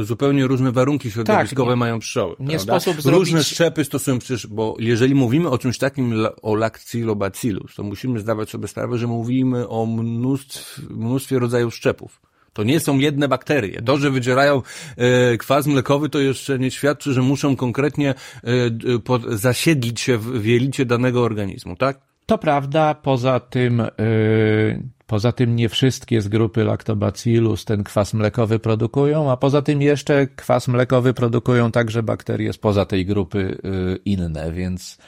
Y, 0.00 0.04
zupełnie 0.04 0.46
różne 0.46 0.72
warunki 0.72 1.10
środowiskowe 1.10 1.70
tak, 1.70 1.78
mają 1.78 1.98
pszczoły. 1.98 2.36
Nie 2.40 2.46
prawda? 2.46 2.80
sposób 2.80 3.02
zrobić... 3.02 3.18
Różne 3.18 3.44
szczepy 3.44 3.84
stosują 3.84 4.18
przecież, 4.18 4.46
bo 4.46 4.76
jeżeli 4.78 5.14
mówimy 5.14 5.48
o 5.48 5.58
czymś 5.58 5.78
takim, 5.78 6.26
o 6.42 6.54
lactylobacillus, 6.54 7.74
to 7.74 7.82
musimy 7.82 8.20
zdawać 8.20 8.50
sobie 8.50 8.68
sprawę, 8.68 8.98
że 8.98 9.06
mówimy 9.06 9.68
o 9.68 9.86
mnóstwie, 9.86 10.82
mnóstwie 10.90 11.38
rodzajów 11.38 11.74
szczepów. 11.74 12.20
To 12.52 12.62
nie 12.62 12.80
są 12.80 12.98
jedne 12.98 13.28
bakterie. 13.28 13.82
To, 13.82 13.98
że 13.98 14.10
wydzierają 14.10 14.62
e, 14.96 15.36
kwas 15.36 15.66
mlekowy, 15.66 16.08
to 16.08 16.18
jeszcze 16.18 16.58
nie 16.58 16.70
świadczy, 16.70 17.12
że 17.12 17.22
muszą 17.22 17.56
konkretnie 17.56 18.14
e, 18.44 18.98
pod, 18.98 19.22
zasiedlić 19.24 20.00
się 20.00 20.18
w 20.18 20.46
jelicie 20.46 20.84
danego 20.84 21.22
organizmu, 21.22 21.76
tak? 21.76 22.09
To 22.30 22.38
prawda, 22.38 22.94
poza 22.94 23.40
tym, 23.40 23.78
yy, 23.98 24.82
poza 25.06 25.32
tym 25.32 25.56
nie 25.56 25.68
wszystkie 25.68 26.20
z 26.20 26.28
grupy 26.28 26.64
Lactobacillus 26.64 27.64
ten 27.64 27.84
kwas 27.84 28.14
mlekowy 28.14 28.58
produkują, 28.58 29.30
a 29.30 29.36
poza 29.36 29.62
tym 29.62 29.82
jeszcze 29.82 30.26
kwas 30.26 30.68
mlekowy 30.68 31.14
produkują 31.14 31.70
także 31.70 32.02
bakterie 32.02 32.52
spoza 32.52 32.86
tej 32.86 33.06
grupy 33.06 33.58
yy, 33.64 33.98
inne, 34.04 34.52
więc 34.52 34.98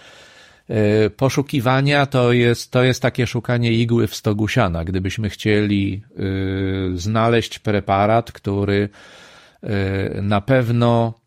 yy, 0.68 0.76
poszukiwania 1.16 2.06
to 2.06 2.32
jest, 2.32 2.70
to 2.70 2.82
jest 2.82 3.02
takie 3.02 3.26
szukanie 3.26 3.72
igły 3.72 4.06
w 4.06 4.14
stogu 4.14 4.48
siana. 4.48 4.84
Gdybyśmy 4.84 5.30
chcieli 5.30 6.02
znaleźć 6.94 7.58
preparat, 7.58 8.32
który 8.32 8.88
na 10.22 10.40
pewno 10.40 11.21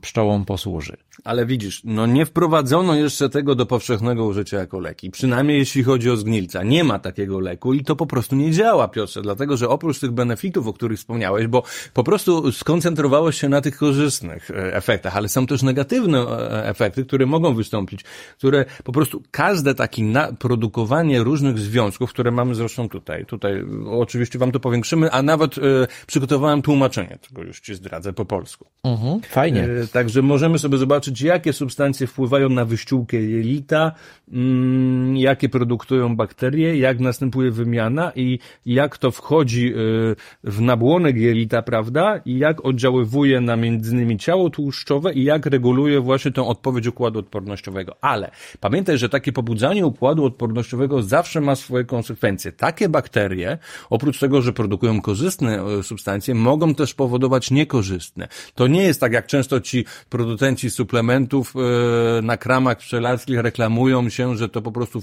pszczołom 0.00 0.44
posłuży. 0.44 0.96
Ale 1.24 1.46
widzisz, 1.46 1.80
no 1.84 2.06
nie 2.06 2.26
wprowadzono 2.26 2.94
jeszcze 2.94 3.28
tego 3.28 3.54
do 3.54 3.66
powszechnego 3.66 4.24
użycia 4.24 4.58
jako 4.58 4.80
leki. 4.80 5.10
Przynajmniej 5.10 5.58
jeśli 5.58 5.82
chodzi 5.82 6.10
o 6.10 6.16
zgnilca. 6.16 6.62
Nie 6.62 6.84
ma 6.84 6.98
takiego 6.98 7.40
leku 7.40 7.74
i 7.74 7.84
to 7.84 7.96
po 7.96 8.06
prostu 8.06 8.36
nie 8.36 8.50
działa, 8.50 8.88
Piotrze, 8.88 9.22
dlatego 9.22 9.56
że 9.56 9.68
oprócz 9.68 10.00
tych 10.00 10.10
benefitów, 10.10 10.66
o 10.66 10.72
których 10.72 10.98
wspomniałeś, 10.98 11.46
bo 11.46 11.62
po 11.94 12.04
prostu 12.04 12.52
skoncentrowałeś 12.52 13.40
się 13.40 13.48
na 13.48 13.60
tych 13.60 13.76
korzystnych 13.76 14.50
e, 14.50 14.76
efektach, 14.76 15.16
ale 15.16 15.28
są 15.28 15.46
też 15.46 15.62
negatywne 15.62 16.18
e, 16.18 16.68
efekty, 16.68 17.04
które 17.04 17.26
mogą 17.26 17.54
wystąpić, 17.54 18.04
które 18.38 18.64
po 18.84 18.92
prostu 18.92 19.22
każde 19.30 19.74
takie 19.74 20.02
produkowanie 20.38 21.22
różnych 21.22 21.58
związków, 21.58 22.10
które 22.10 22.30
mamy 22.30 22.54
zresztą 22.54 22.88
tutaj, 22.88 23.26
tutaj 23.26 23.64
oczywiście 23.90 24.38
wam 24.38 24.52
to 24.52 24.60
powiększymy, 24.60 25.10
a 25.10 25.22
nawet 25.22 25.58
e, 25.58 25.60
przygotowałem 26.06 26.62
tłumaczenie, 26.62 27.18
tego 27.28 27.42
już 27.42 27.60
ci 27.60 27.74
zdradzę 27.74 28.12
po 28.12 28.24
polsku. 28.24 28.66
Mhm, 28.84 29.20
fajnie. 29.20 29.51
E, 29.60 29.86
także 29.86 30.22
możemy 30.22 30.58
sobie 30.58 30.78
zobaczyć 30.78 31.22
jakie 31.22 31.52
substancje 31.52 32.06
wpływają 32.06 32.48
na 32.48 32.64
wyściółkę 32.64 33.16
jelita, 33.16 33.92
mm, 34.32 35.16
jakie 35.16 35.48
produkują 35.48 36.16
bakterie, 36.16 36.76
jak 36.76 37.00
następuje 37.00 37.50
wymiana 37.50 38.12
i 38.16 38.38
jak 38.66 38.98
to 38.98 39.10
wchodzi 39.10 39.74
y, 39.74 40.16
w 40.44 40.60
nabłonek 40.60 41.16
jelita, 41.16 41.62
prawda, 41.62 42.20
i 42.24 42.38
jak 42.38 42.64
oddziaływuje 42.64 43.40
na 43.40 43.56
między 43.56 43.92
innymi 43.92 44.18
ciało 44.18 44.50
tłuszczowe 44.50 45.12
i 45.12 45.24
jak 45.24 45.46
reguluje 45.46 46.00
właśnie 46.00 46.30
tą 46.30 46.48
odpowiedź 46.48 46.86
układu 46.86 47.18
odpornościowego. 47.18 47.96
Ale 48.00 48.30
pamiętaj, 48.60 48.98
że 48.98 49.08
takie 49.08 49.32
pobudzanie 49.32 49.86
układu 49.86 50.24
odpornościowego 50.24 51.02
zawsze 51.02 51.40
ma 51.40 51.54
swoje 51.56 51.84
konsekwencje. 51.84 52.52
Takie 52.52 52.88
bakterie, 52.88 53.58
oprócz 53.90 54.18
tego, 54.18 54.42
że 54.42 54.52
produkują 54.52 55.00
korzystne 55.00 55.64
y, 55.78 55.82
substancje, 55.82 56.34
mogą 56.34 56.74
też 56.74 56.94
powodować 56.94 57.50
niekorzystne. 57.50 58.28
To 58.54 58.66
nie 58.66 58.82
jest 58.82 59.00
tak, 59.00 59.12
jak 59.12 59.26
często 59.32 59.60
ci 59.60 59.84
producenci 60.08 60.70
suplementów 60.70 61.54
e, 61.56 62.22
na 62.22 62.36
kramach 62.36 62.78
pszczelackich 62.78 63.38
reklamują 63.38 64.08
się, 64.08 64.36
że 64.36 64.48
to 64.48 64.62
po 64.62 64.72
prostu, 64.72 65.00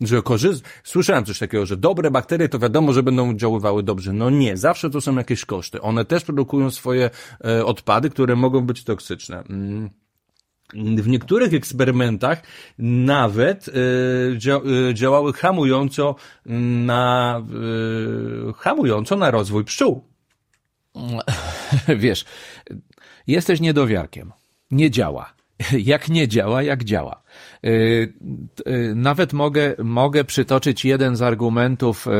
że 0.00 0.22
korzyst... 0.22 0.64
Słyszałem 0.84 1.24
coś 1.24 1.38
takiego, 1.38 1.66
że 1.66 1.76
dobre 1.76 2.10
bakterie 2.10 2.48
to 2.48 2.58
wiadomo, 2.58 2.92
że 2.92 3.02
będą 3.02 3.36
działały 3.36 3.82
dobrze. 3.82 4.12
No 4.12 4.30
nie, 4.30 4.56
zawsze 4.56 4.90
to 4.90 5.00
są 5.00 5.16
jakieś 5.16 5.44
koszty. 5.44 5.80
One 5.80 6.04
też 6.04 6.24
produkują 6.24 6.70
swoje 6.70 7.10
e, 7.44 7.64
odpady, 7.64 8.10
które 8.10 8.36
mogą 8.36 8.60
być 8.60 8.84
toksyczne. 8.84 9.44
Mm. 9.50 9.90
W 10.74 11.08
niektórych 11.08 11.54
eksperymentach 11.54 12.42
nawet 12.78 13.68
y, 13.68 14.94
działały 14.94 15.32
hamująco 15.32 16.14
na, 16.46 17.42
hamująco 18.56 19.16
na 19.16 19.30
rozwój 19.30 19.64
pszczół. 19.64 20.04
Wiesz, 22.04 22.24
Jesteś 23.26 23.60
niedowiarkiem. 23.60 24.32
Nie 24.70 24.90
działa. 24.90 25.34
Jak 25.92 26.08
nie 26.08 26.28
działa, 26.28 26.62
jak 26.62 26.84
działa. 26.84 27.22
Y, 27.66 28.12
y, 28.68 28.92
nawet 28.94 29.32
mogę, 29.32 29.74
mogę 29.84 30.24
przytoczyć 30.24 30.84
jeden 30.84 31.16
z 31.16 31.22
argumentów 31.22 32.06
y, 32.06 32.10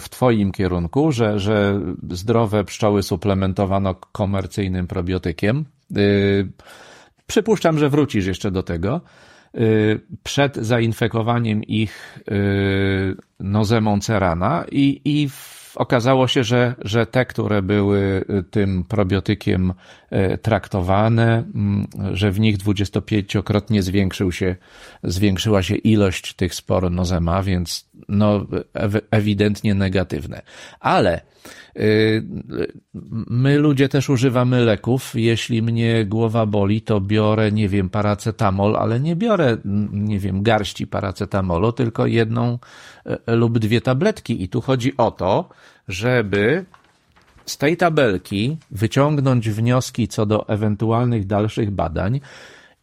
w 0.00 0.06
Twoim 0.10 0.52
kierunku, 0.52 1.12
że, 1.12 1.38
że 1.38 1.80
zdrowe 2.10 2.64
pszczoły 2.64 3.02
suplementowano 3.02 3.94
komercyjnym 3.94 4.86
probiotykiem. 4.86 5.64
Przypuszczam, 7.26 7.78
że 7.78 7.88
wrócisz 7.88 8.26
jeszcze 8.26 8.50
do 8.50 8.62
tego. 8.62 9.00
Przed 10.22 10.56
zainfekowaniem 10.56 11.64
ich 11.64 12.18
nozemą 13.40 14.00
cerana 14.00 14.64
i, 14.72 15.00
i 15.04 15.28
okazało 15.78 16.28
się, 16.28 16.44
że, 16.44 16.74
że 16.82 17.06
te, 17.06 17.24
które 17.24 17.62
były 17.62 18.24
tym 18.50 18.84
probiotykiem 18.84 19.72
e, 20.10 20.38
traktowane, 20.38 21.44
mm, 21.54 21.86
że 22.12 22.30
w 22.30 22.40
nich 22.40 22.58
25-krotnie 22.58 23.82
zwiększył 23.82 24.32
się, 24.32 24.56
zwiększyła 25.02 25.62
się 25.62 25.74
ilość 25.74 26.34
tych 26.34 26.54
spor 26.54 26.90
nozema, 26.90 27.42
więc 27.42 27.90
no, 28.08 28.46
ewidentnie 29.10 29.74
negatywne. 29.74 30.42
Ale 30.80 31.20
y, 31.20 31.22
my 33.30 33.58
ludzie 33.58 33.88
też 33.88 34.10
używamy 34.10 34.64
leków. 34.64 35.12
Jeśli 35.14 35.62
mnie 35.62 36.04
głowa 36.04 36.46
boli, 36.46 36.82
to 36.82 37.00
biorę, 37.00 37.52
nie 37.52 37.68
wiem, 37.68 37.90
paracetamol, 37.90 38.76
ale 38.76 39.00
nie 39.00 39.16
biorę, 39.16 39.56
nie 39.92 40.18
wiem, 40.18 40.42
garści 40.42 40.86
paracetamolu, 40.86 41.72
tylko 41.72 42.06
jedną 42.06 42.58
e, 43.26 43.36
lub 43.36 43.58
dwie 43.58 43.80
tabletki. 43.80 44.42
I 44.42 44.48
tu 44.48 44.60
chodzi 44.60 44.96
o 44.96 45.10
to, 45.10 45.48
żeby 45.88 46.64
z 47.46 47.56
tej 47.56 47.76
tabelki 47.76 48.56
wyciągnąć 48.70 49.50
wnioski 49.50 50.08
co 50.08 50.26
do 50.26 50.48
ewentualnych 50.48 51.26
dalszych 51.26 51.70
badań 51.70 52.20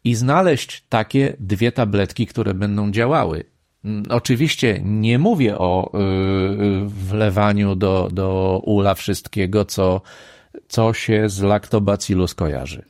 i 0.04 0.14
znaleźć 0.14 0.84
takie 0.88 1.36
dwie 1.40 1.72
tabletki, 1.72 2.26
które 2.26 2.54
będą 2.54 2.90
działały. 2.90 3.44
Mm, 3.86 4.02
oczywiście 4.08 4.80
nie 4.84 5.18
mówię 5.18 5.58
o 5.58 5.90
yy, 5.94 6.88
wlewaniu 6.88 7.76
do, 7.76 8.08
do 8.12 8.60
ula 8.64 8.94
wszystkiego, 8.94 9.64
co, 9.64 10.00
co 10.68 10.92
się 10.92 11.28
z 11.28 11.42
lactobacillus 11.42 12.34
kojarzy 12.34 12.84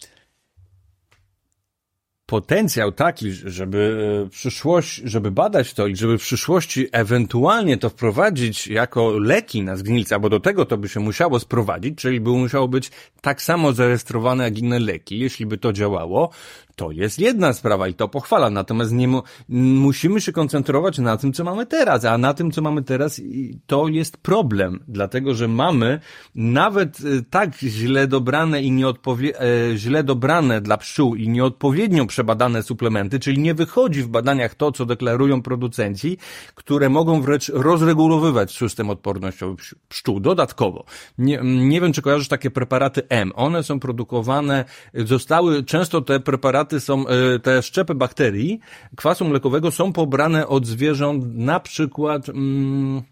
potencjał 2.27 2.93
taki, 2.93 3.33
żeby 3.33 3.99
e, 4.27 4.29
przyszłość, 4.31 5.03
żeby 5.05 5.31
badać 5.31 5.75
to 5.75 5.87
i 5.87 5.97
żeby 5.97 6.19
w 6.19 6.21
przyszłości 6.21 6.89
ewentualnie 6.93 7.77
to 7.77 7.91
wprowadzić 7.91 8.67
jako 8.67 9.19
leki 9.19 9.63
na 9.63 9.77
zgnilce, 9.77 10.21
bo 10.21 10.29
do 10.29 10.41
tego 10.41 10.65
to 10.65 10.79
by 10.79 10.89
się 10.89 11.01
musiało 11.01 11.41
sprowadzić, 11.41 11.99
czyli 11.99 12.21
by 12.21 12.31
musiało 12.31 12.69
być 12.69 12.91
tak 13.21 13.43
samo 13.43 13.73
zarejestrowane 13.73 14.45
jak 14.45 14.59
inne 14.59 14.79
leki. 14.79 15.19
Jeśli 15.19 15.47
by 15.47 15.59
to 15.59 15.73
działało, 15.73 16.31
to 16.77 16.91
jest 16.91 17.19
jedna 17.19 17.53
sprawa 17.53 17.89
i 17.89 17.95
to 17.95 18.09
pochwala. 18.09 18.51
Natomiast 18.51 18.93
nie 18.93 19.09
mu, 19.09 19.23
musimy 19.49 20.21
się 20.21 20.33
koncentrować 20.33 20.99
na 20.99 21.17
tym, 21.17 21.33
co 21.33 21.45
mamy 21.45 21.67
teraz, 21.67 22.05
a 22.05 22.19
na 22.19 22.35
tym, 22.35 22.51
co 22.51 22.63
mamy 22.63 22.83
teraz, 22.83 23.21
to 23.67 23.89
jest 23.89 24.17
problem, 24.17 24.85
dlatego 24.89 25.35
że 25.35 25.49
mamy 25.49 26.01
nawet 26.35 26.99
e, 27.01 27.03
tak 27.31 27.59
źle 27.59 28.07
dobrane 28.07 28.63
i 28.63 28.73
nieodpowie, 28.73 29.41
e, 29.41 29.77
źle 29.77 30.05
dobrane 30.05 30.61
dla 30.61 30.77
pszczół 30.77 31.15
i 31.15 31.29
nieodpowiednio 31.29 32.07
przebadane 32.07 32.63
suplementy, 32.63 33.21
czyli 33.21 33.39
nie 33.39 33.55
wychodzi 33.55 34.03
w 34.03 34.09
badaniach 34.09 34.55
to, 34.55 34.73
co 34.73 34.87
deklarują 34.87 35.43
producenci, 35.43 36.19
które 36.55 36.89
mogą 36.89 37.23
wręcz 37.23 37.49
rozregulowywać 37.49 38.57
system 38.57 38.91
odpornościowy 38.91 39.57
pszczół. 39.89 40.21
Dodatkowo, 40.21 40.85
nie, 41.19 41.41
nie 41.43 41.81
wiem, 41.81 41.93
czy 41.93 42.03
kojarzysz 42.03 42.29
takie 42.29 42.51
preparaty 42.51 43.03
M. 43.09 43.33
One 43.35 43.63
są 43.63 43.81
produkowane, 43.81 44.65
zostały, 44.95 45.65
często 45.65 46.01
te 46.01 46.21
preparaty 46.21 46.66
są, 46.81 47.07
e, 47.09 47.39
te 47.39 47.63
szczepy 47.63 47.95
bakterii 47.95 48.61
kwasu 48.97 49.25
mlekowego 49.25 49.71
są 49.71 49.93
pobrane 49.93 50.47
od 50.49 50.67
zwierząt, 50.67 51.25
na 51.35 51.61
przykład, 51.61 52.29
mm, 52.29 53.03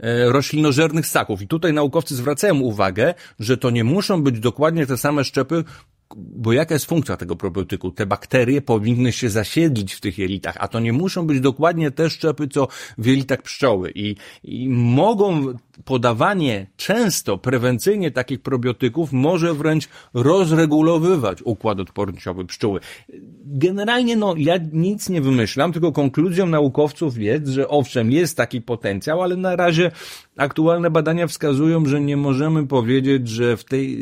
e, 0.00 0.32
roślinożernych 0.32 1.06
ssaków. 1.06 1.42
I 1.42 1.48
tutaj 1.48 1.72
naukowcy 1.72 2.16
zwracają 2.16 2.58
uwagę, 2.58 3.14
że 3.38 3.56
to 3.56 3.70
nie 3.70 3.84
muszą 3.84 4.22
być 4.22 4.40
dokładnie 4.40 4.86
te 4.86 4.96
same 4.96 5.24
szczepy, 5.24 5.64
bo 6.16 6.52
jaka 6.52 6.74
jest 6.74 6.86
funkcja 6.86 7.16
tego 7.16 7.36
probiotyku? 7.36 7.90
Te 7.90 8.06
bakterie 8.06 8.62
powinny 8.62 9.12
się 9.12 9.30
zasiedlić 9.30 9.94
w 9.94 10.00
tych 10.00 10.18
jelitach, 10.18 10.56
a 10.58 10.68
to 10.68 10.80
nie 10.80 10.92
muszą 10.92 11.26
być 11.26 11.40
dokładnie 11.40 11.90
te 11.90 12.10
szczepy, 12.10 12.48
co 12.48 12.68
w 12.98 13.06
jelitach 13.06 13.42
pszczoły. 13.42 13.92
I, 13.94 14.16
i 14.44 14.68
mogą 14.68 15.54
podawanie 15.84 16.66
często 16.76 17.38
prewencyjnie 17.38 18.10
takich 18.10 18.40
probiotyków 18.40 19.12
może 19.12 19.54
wręcz 19.54 19.88
rozregulowywać 20.14 21.42
układ 21.42 21.80
odpornościowy 21.80 22.44
pszczóły. 22.44 22.80
Generalnie, 23.44 24.16
no, 24.16 24.34
ja 24.38 24.54
nic 24.72 25.08
nie 25.08 25.20
wymyślam, 25.20 25.72
tylko 25.72 25.92
konkluzją 25.92 26.46
naukowców 26.46 27.18
jest, 27.18 27.46
że 27.46 27.68
owszem, 27.68 28.12
jest 28.12 28.36
taki 28.36 28.62
potencjał, 28.62 29.22
ale 29.22 29.36
na 29.36 29.56
razie 29.56 29.90
aktualne 30.36 30.90
badania 30.90 31.26
wskazują, 31.26 31.86
że 31.86 32.00
nie 32.00 32.16
możemy 32.16 32.66
powiedzieć, 32.66 33.28
że 33.28 33.56
w 33.56 33.64
tej, 33.64 33.98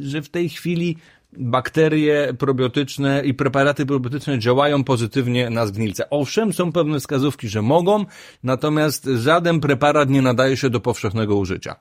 że 0.00 0.22
w 0.22 0.28
tej 0.28 0.48
chwili 0.48 0.96
bakterie 1.38 2.34
probiotyczne 2.38 3.22
i 3.24 3.34
preparaty 3.34 3.86
probiotyczne 3.86 4.38
działają 4.38 4.84
pozytywnie 4.84 5.50
na 5.50 5.66
zgnilce. 5.66 6.10
Owszem, 6.10 6.52
są 6.52 6.72
pewne 6.72 7.00
wskazówki, 7.00 7.48
że 7.48 7.62
mogą, 7.62 8.04
natomiast 8.42 9.04
żaden 9.04 9.60
preparat 9.60 10.10
nie 10.10 10.22
nadaje 10.22 10.56
się 10.56 10.70
do 10.70 10.80
powszechnego 10.80 11.36
użycia. 11.36 11.76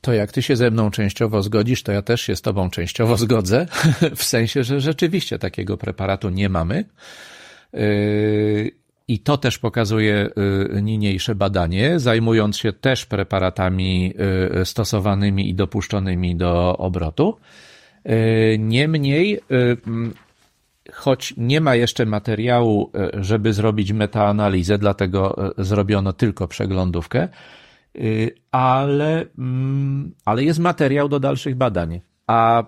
To 0.00 0.12
jak 0.12 0.32
ty 0.32 0.42
się 0.42 0.56
ze 0.56 0.70
mną 0.70 0.90
częściowo 0.90 1.42
zgodzisz, 1.42 1.82
to 1.82 1.92
ja 1.92 2.02
też 2.02 2.20
się 2.20 2.36
z 2.36 2.42
tobą 2.42 2.70
częściowo 2.70 3.16
zgodzę, 3.16 3.66
w 4.16 4.24
sensie, 4.24 4.64
że 4.64 4.80
rzeczywiście 4.80 5.38
takiego 5.38 5.76
preparatu 5.76 6.30
nie 6.30 6.48
mamy. 6.48 6.84
Yy, 7.72 8.70
I 9.08 9.18
to 9.18 9.36
też 9.36 9.58
pokazuje 9.58 10.30
yy, 10.72 10.82
niniejsze 10.82 11.34
badanie, 11.34 12.00
zajmując 12.00 12.56
się 12.56 12.72
też 12.72 13.06
preparatami 13.06 14.14
yy, 14.54 14.64
stosowanymi 14.64 15.50
i 15.50 15.54
dopuszczonymi 15.54 16.36
do 16.36 16.76
obrotu. 16.76 17.36
E, 18.08 18.58
niemniej, 18.58 19.34
e, 19.36 19.40
choć 20.92 21.34
nie 21.36 21.60
ma 21.60 21.74
jeszcze 21.74 22.06
materiału, 22.06 22.90
e, 22.94 23.24
żeby 23.24 23.52
zrobić 23.52 23.92
metaanalizę, 23.92 24.78
dlatego 24.78 25.36
zrobiono 25.58 26.12
tylko 26.12 26.48
przeglądówkę, 26.48 27.28
ale, 28.50 29.26
ale 30.24 30.44
jest 30.44 30.58
materiał 30.58 31.08
do 31.08 31.20
dalszych 31.20 31.54
badań. 31.54 32.00
A 32.26 32.64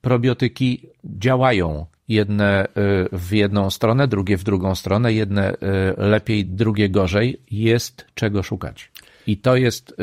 probiotyki 0.00 0.88
działają 1.04 1.86
jedne 2.08 2.68
w 3.12 3.32
jedną 3.32 3.70
stronę, 3.70 4.08
drugie 4.08 4.36
w 4.36 4.44
drugą 4.44 4.74
stronę, 4.74 5.12
jedne 5.12 5.54
lepiej, 5.96 6.46
drugie 6.46 6.88
gorzej. 6.88 7.40
Jest 7.50 8.06
czego 8.14 8.42
szukać. 8.42 8.90
I 9.26 9.36
to 9.36 9.56
jest 9.56 9.96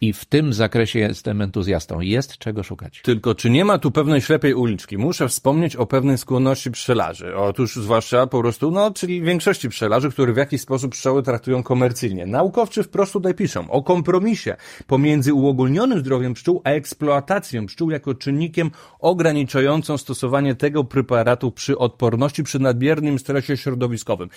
i 0.00 0.12
w 0.12 0.24
tym 0.24 0.52
zakresie 0.52 0.98
jestem 0.98 1.42
entuzjastą. 1.42 2.00
Jest 2.00 2.38
czego 2.38 2.62
szukać. 2.62 3.00
Tylko 3.04 3.34
czy 3.34 3.50
nie 3.50 3.64
ma 3.64 3.78
tu 3.78 3.90
pewnej 3.90 4.20
ślepej 4.20 4.54
uliczki? 4.54 4.98
Muszę 4.98 5.28
wspomnieć 5.28 5.76
o 5.76 5.86
pewnej 5.86 6.18
skłonności 6.18 6.70
pszczelarzy. 6.70 7.36
Otóż 7.36 7.76
zwłaszcza 7.76 8.26
po 8.26 8.40
prostu, 8.40 8.70
no, 8.70 8.90
czyli 8.90 9.22
większości 9.22 9.68
pszczelarzy, 9.68 10.10
którzy 10.10 10.32
w 10.32 10.36
jakiś 10.36 10.60
sposób 10.60 10.92
pszczoły 10.92 11.22
traktują 11.22 11.62
komercyjnie. 11.62 12.26
Naukowcy 12.26 12.82
wprost 12.82 13.12
tutaj 13.12 13.34
piszą 13.34 13.70
o 13.70 13.82
kompromisie 13.82 14.56
pomiędzy 14.86 15.34
uogólnionym 15.34 15.98
zdrowiem 15.98 16.34
pszczół, 16.34 16.60
a 16.64 16.70
eksploatacją 16.70 17.66
pszczół 17.66 17.90
jako 17.90 18.14
czynnikiem 18.14 18.70
ograniczającą 19.00 19.98
stosowanie 19.98 20.54
tego 20.54 20.84
preparatu 20.84 21.52
przy 21.52 21.78
odporności, 21.78 22.42
przy 22.42 22.58
nadmiernym 22.58 23.18
stresie 23.18 23.56
środowiskowym. 23.56 24.28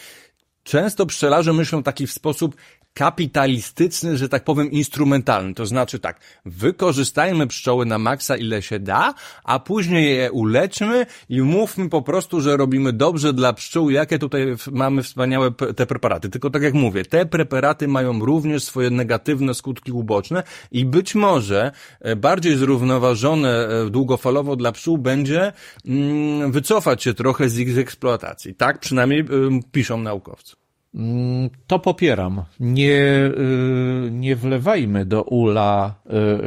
Często 0.70 1.06
pszczelarze 1.06 1.54
myślą 1.54 1.84
taki 1.84 2.08
w 2.08 2.12
sposób 2.12 2.56
kapitalistyczny, 2.94 4.18
że 4.18 4.30
tak 4.30 4.44
powiem, 4.44 4.72
instrumentalny. 4.72 5.54
To 5.54 5.66
znaczy 5.66 6.00
tak, 6.00 6.20
wykorzystajmy 6.46 7.48
pszczoły 7.48 7.86
na 7.86 7.98
maksa 7.98 8.38
ile 8.38 8.62
się 8.62 8.80
da, 8.80 9.14
a 9.44 9.60
później 9.60 10.18
je 10.18 10.32
uleczmy 10.32 11.06
i 11.30 11.42
mówmy 11.42 11.90
po 11.90 12.02
prostu, 12.02 12.42
że 12.42 12.58
robimy 12.58 12.94
dobrze 12.94 13.34
dla 13.34 13.54
pszczół, 13.54 13.90
jakie 13.90 14.20
tutaj 14.20 14.56
mamy 14.72 15.04
wspaniałe 15.04 15.52
te 15.52 15.86
preparaty. 15.86 16.30
Tylko 16.30 16.50
tak 16.50 16.62
jak 16.62 16.74
mówię, 16.74 17.06
te 17.06 17.26
preparaty 17.26 17.88
mają 17.88 18.26
również 18.26 18.64
swoje 18.64 18.90
negatywne 18.90 19.54
skutki 19.54 19.92
uboczne 19.92 20.44
i 20.72 20.86
być 20.86 21.16
może 21.16 21.72
e, 22.00 22.16
bardziej 22.16 22.58
zrównoważone 22.58 23.68
e, 23.68 23.90
długofalowo 23.90 24.56
dla 24.56 24.72
pszczół 24.72 24.98
będzie 24.98 25.54
mm, 25.86 26.52
wycofać 26.52 27.04
się 27.04 27.14
trochę 27.14 27.50
z 27.50 27.60
ich 27.60 27.78
eksploatacji. 27.78 28.56
Tak 28.56 28.80
przynajmniej 28.80 29.26
piszą 29.72 29.98
naukowcy. 29.98 30.59
Mm, 30.94 31.50
to 31.68 31.80
popieram. 31.80 32.44
Nie, 32.60 33.32
y, 33.38 34.10
nie 34.12 34.36
wlewajmy 34.36 35.06
do 35.06 35.24
ula 35.24 35.96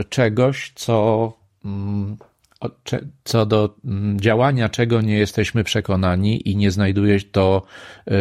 y, 0.01 0.05
czegoś, 0.05 0.73
co, 0.75 1.33
mm, 1.65 2.17
co 3.25 3.47
do 3.47 3.75
mm, 3.85 4.21
działania 4.21 4.69
czego 4.69 5.01
nie 5.01 5.19
jesteśmy 5.19 5.65
przekonani 5.65 6.49
i 6.49 6.57
nie 6.57 6.71
znajduje 6.71 7.21
to 7.21 7.63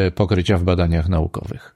y, 0.08 0.12
pokrycia 0.12 0.58
w 0.58 0.64
badaniach 0.64 1.10
naukowych. 1.10 1.76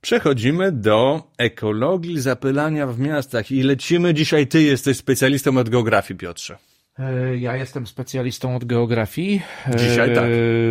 Przechodzimy 0.00 0.72
do 0.72 1.22
ekologii 1.38 2.20
zapylania 2.20 2.86
w 2.86 2.98
miastach 2.98 3.50
i 3.50 3.62
lecimy 3.62 4.14
dzisiaj. 4.14 4.46
Ty 4.46 4.62
jesteś 4.62 4.96
specjalistą 4.96 5.58
od 5.58 5.68
geografii, 5.68 6.18
Piotrze. 6.18 6.69
E, 6.98 7.36
ja 7.36 7.56
jestem 7.56 7.86
specjalistą 7.86 8.56
od 8.56 8.64
geografii. 8.64 9.42
Dzisiaj 9.76 10.14
tak, 10.14 10.24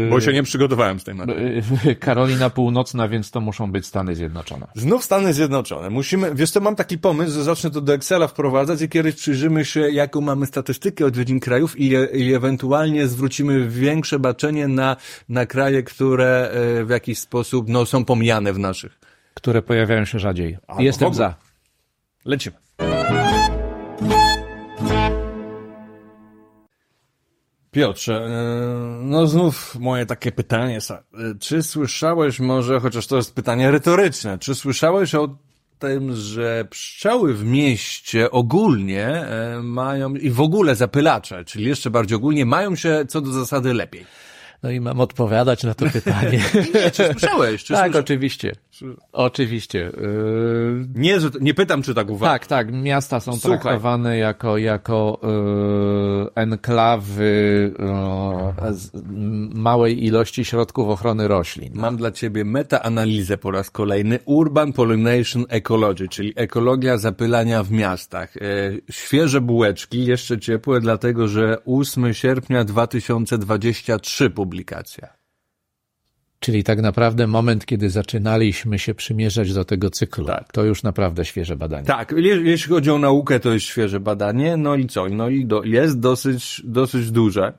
bo 0.09 0.21
się 0.21 0.33
nie 0.33 0.43
przygotowałem 0.43 0.99
z 0.99 1.03
tej 1.03 1.15
materii. 1.15 1.61
E, 1.85 1.95
Karolina 2.05 2.49
Północna, 2.49 3.07
więc 3.07 3.31
to 3.31 3.41
muszą 3.41 3.71
być 3.71 3.85
Stany 3.85 4.15
Zjednoczone. 4.15 4.67
Znów 4.75 5.03
Stany 5.03 5.33
Zjednoczone. 5.33 5.89
Musimy, 5.89 6.35
wiesz 6.35 6.51
co, 6.51 6.59
mam 6.59 6.75
taki 6.75 6.97
pomysł, 6.97 7.33
że 7.33 7.43
zacznę 7.43 7.71
to 7.71 7.81
do 7.81 7.93
Excela 7.93 8.27
wprowadzać 8.27 8.81
i 8.81 8.89
kiedyś 8.89 9.15
przyjrzymy 9.15 9.65
się, 9.65 9.79
jaką 9.79 10.21
mamy 10.21 10.45
statystykę 10.45 11.05
odwiedzin 11.05 11.39
krajów 11.39 11.79
i, 11.79 11.91
i 12.13 12.33
ewentualnie 12.33 13.07
zwrócimy 13.07 13.69
większe 13.69 14.19
baczenie 14.19 14.67
na, 14.67 14.95
na 15.29 15.45
kraje, 15.45 15.83
które 15.83 16.51
e, 16.51 16.85
w 16.85 16.89
jakiś 16.89 17.19
sposób 17.19 17.65
no, 17.69 17.85
są 17.85 18.05
pomijane 18.05 18.53
w 18.53 18.59
naszych. 18.59 18.99
Które 19.33 19.61
pojawiają 19.61 20.05
się 20.05 20.19
rzadziej. 20.19 20.57
Albo 20.67 20.83
Jestem 20.83 21.13
za. 21.13 21.35
Lecimy. 22.25 22.55
Piotrze, 27.71 28.15
e, 28.15 28.29
no 29.03 29.27
znów 29.27 29.75
moje 29.79 30.05
takie 30.05 30.31
pytanie. 30.31 30.79
E, 30.91 31.01
czy 31.39 31.63
słyszałeś 31.63 32.39
może, 32.39 32.79
chociaż 32.79 33.07
to 33.07 33.17
jest 33.17 33.35
pytanie 33.35 33.71
retoryczne, 33.71 34.37
czy 34.37 34.55
słyszałeś 34.55 35.15
o 35.15 35.35
tym, 35.79 36.15
że 36.15 36.65
pszczoły 36.69 37.33
w 37.33 37.45
mieście 37.45 38.31
ogólnie 38.31 39.05
e, 39.07 39.59
mają, 39.63 40.15
i 40.15 40.29
w 40.29 40.41
ogóle 40.41 40.75
zapylacze, 40.75 41.45
czyli 41.45 41.65
jeszcze 41.65 41.89
bardziej 41.89 42.15
ogólnie, 42.15 42.45
mają 42.45 42.75
się 42.75 43.05
co 43.07 43.21
do 43.21 43.31
zasady 43.31 43.73
lepiej? 43.73 44.05
No 44.63 44.71
i 44.71 44.79
mam 44.79 44.99
odpowiadać 44.99 45.63
na 45.63 45.73
to 45.73 45.85
pytanie. 45.89 46.39
Nie, 46.75 46.91
czy 46.91 47.09
słyszałeś? 47.11 47.63
Czy 47.63 47.73
tak, 47.73 47.85
słysza... 47.85 47.99
oczywiście. 47.99 48.55
Oczywiście. 49.11 49.79
Yy... 49.79 50.87
Nie, 50.95 51.19
że, 51.19 51.29
nie 51.41 51.53
pytam, 51.53 51.81
czy 51.81 51.93
tak 51.93 52.09
uważasz. 52.09 52.39
Tak, 52.39 52.47
tak. 52.47 52.73
Miasta 52.73 53.19
są 53.19 53.31
Słuchaj. 53.37 53.59
traktowane 53.59 54.17
jako, 54.17 54.57
jako 54.57 55.19
yy, 55.23 56.29
enklawy 56.35 57.73
yy, 57.79 58.73
małej 59.53 60.05
ilości 60.05 60.45
środków 60.45 60.89
ochrony 60.89 61.27
roślin. 61.27 61.71
Mam 61.73 61.97
dla 61.97 62.11
ciebie 62.11 62.45
metaanalizę 62.45 63.37
po 63.37 63.51
raz 63.51 63.71
kolejny. 63.71 64.19
Urban 64.25 64.73
Pollination 64.73 65.45
Ecology, 65.49 66.07
czyli 66.07 66.33
ekologia 66.35 66.97
zapylania 66.97 67.63
w 67.63 67.71
miastach. 67.71 68.35
Yy, 68.35 68.81
świeże 68.91 69.41
bułeczki, 69.41 70.05
jeszcze 70.05 70.39
ciepłe, 70.39 70.79
dlatego 70.79 71.27
że 71.27 71.57
8 71.65 72.13
sierpnia 72.13 72.63
2023 72.63 74.29
publikacja. 74.49 75.07
Czyli 76.39 76.63
tak 76.63 76.81
naprawdę 76.81 77.27
moment, 77.27 77.65
kiedy 77.65 77.89
zaczynaliśmy 77.89 78.79
się 78.79 78.95
przymierzać 78.95 79.53
do 79.53 79.65
tego 79.65 79.89
cyklu. 79.89 80.25
Tak. 80.25 80.51
To 80.51 80.63
już 80.63 80.83
naprawdę 80.83 81.25
świeże 81.25 81.55
badanie. 81.55 81.85
Tak, 81.85 82.13
jeśli 82.43 82.69
chodzi 82.69 82.91
o 82.91 82.99
naukę, 82.99 83.39
to 83.39 83.53
jest 83.53 83.65
świeże 83.65 83.99
badanie. 83.99 84.57
No 84.57 84.75
i 84.75 84.87
co? 84.87 85.09
No 85.09 85.29
i 85.29 85.45
do, 85.45 85.63
jest 85.63 85.99
dosyć, 85.99 86.61
dosyć 86.65 87.11
duże. 87.11 87.53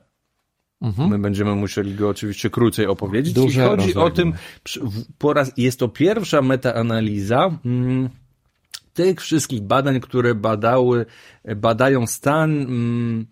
Mhm. 0.81 1.09
My 1.09 1.19
będziemy 1.19 1.55
musieli 1.55 1.95
go 1.95 2.09
oczywiście 2.09 2.49
krócej 2.49 2.87
opowiedzieć. 2.87 3.33
Duże 3.33 3.61
I 3.61 3.67
chodzi 3.67 3.77
rozległe. 3.77 4.03
o 4.03 4.09
tym, 4.09 4.33
po 5.17 5.33
raz, 5.33 5.51
jest 5.57 5.79
to 5.79 5.87
pierwsza 5.87 6.41
metaanaliza 6.41 7.59
mm, 7.65 8.09
tych 8.93 9.21
wszystkich 9.21 9.61
badań, 9.61 9.99
które 9.99 10.35
badały, 10.35 11.05
badają 11.55 12.07
stan 12.07 12.61
mm, 12.61 13.25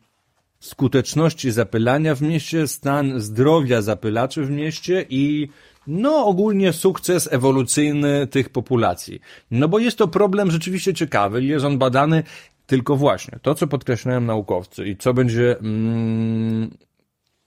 skuteczności 0.60 1.51
zapylania 1.51 2.16
w 2.16 2.22
mieście, 2.22 2.68
stan 2.68 3.20
zdrowia 3.20 3.82
zapylaczy 3.82 4.43
w 4.43 4.49
mieście 4.49 5.05
i 5.10 5.49
no 5.88 6.26
ogólnie 6.26 6.74
sukces 6.74 7.30
ewolucyjny 7.32 8.28
tych 8.28 8.49
populacji. 8.49 9.20
No 9.51 9.68
bo 9.68 9.80
jest 9.80 9.97
to 9.97 10.07
problem 10.07 10.51
rzeczywiście 10.51 10.93
ciekawy, 10.93 11.43
jest 11.43 11.66
on 11.66 11.78
badany 11.78 12.24
tylko 12.66 12.95
właśnie 12.95 13.39
to, 13.41 13.55
co 13.55 13.68
podkreślają 13.68 14.22
naukowcy 14.22 14.88
i 14.88 14.97
co 14.97 15.14
będzie 15.14 15.60
mm, 15.60 16.78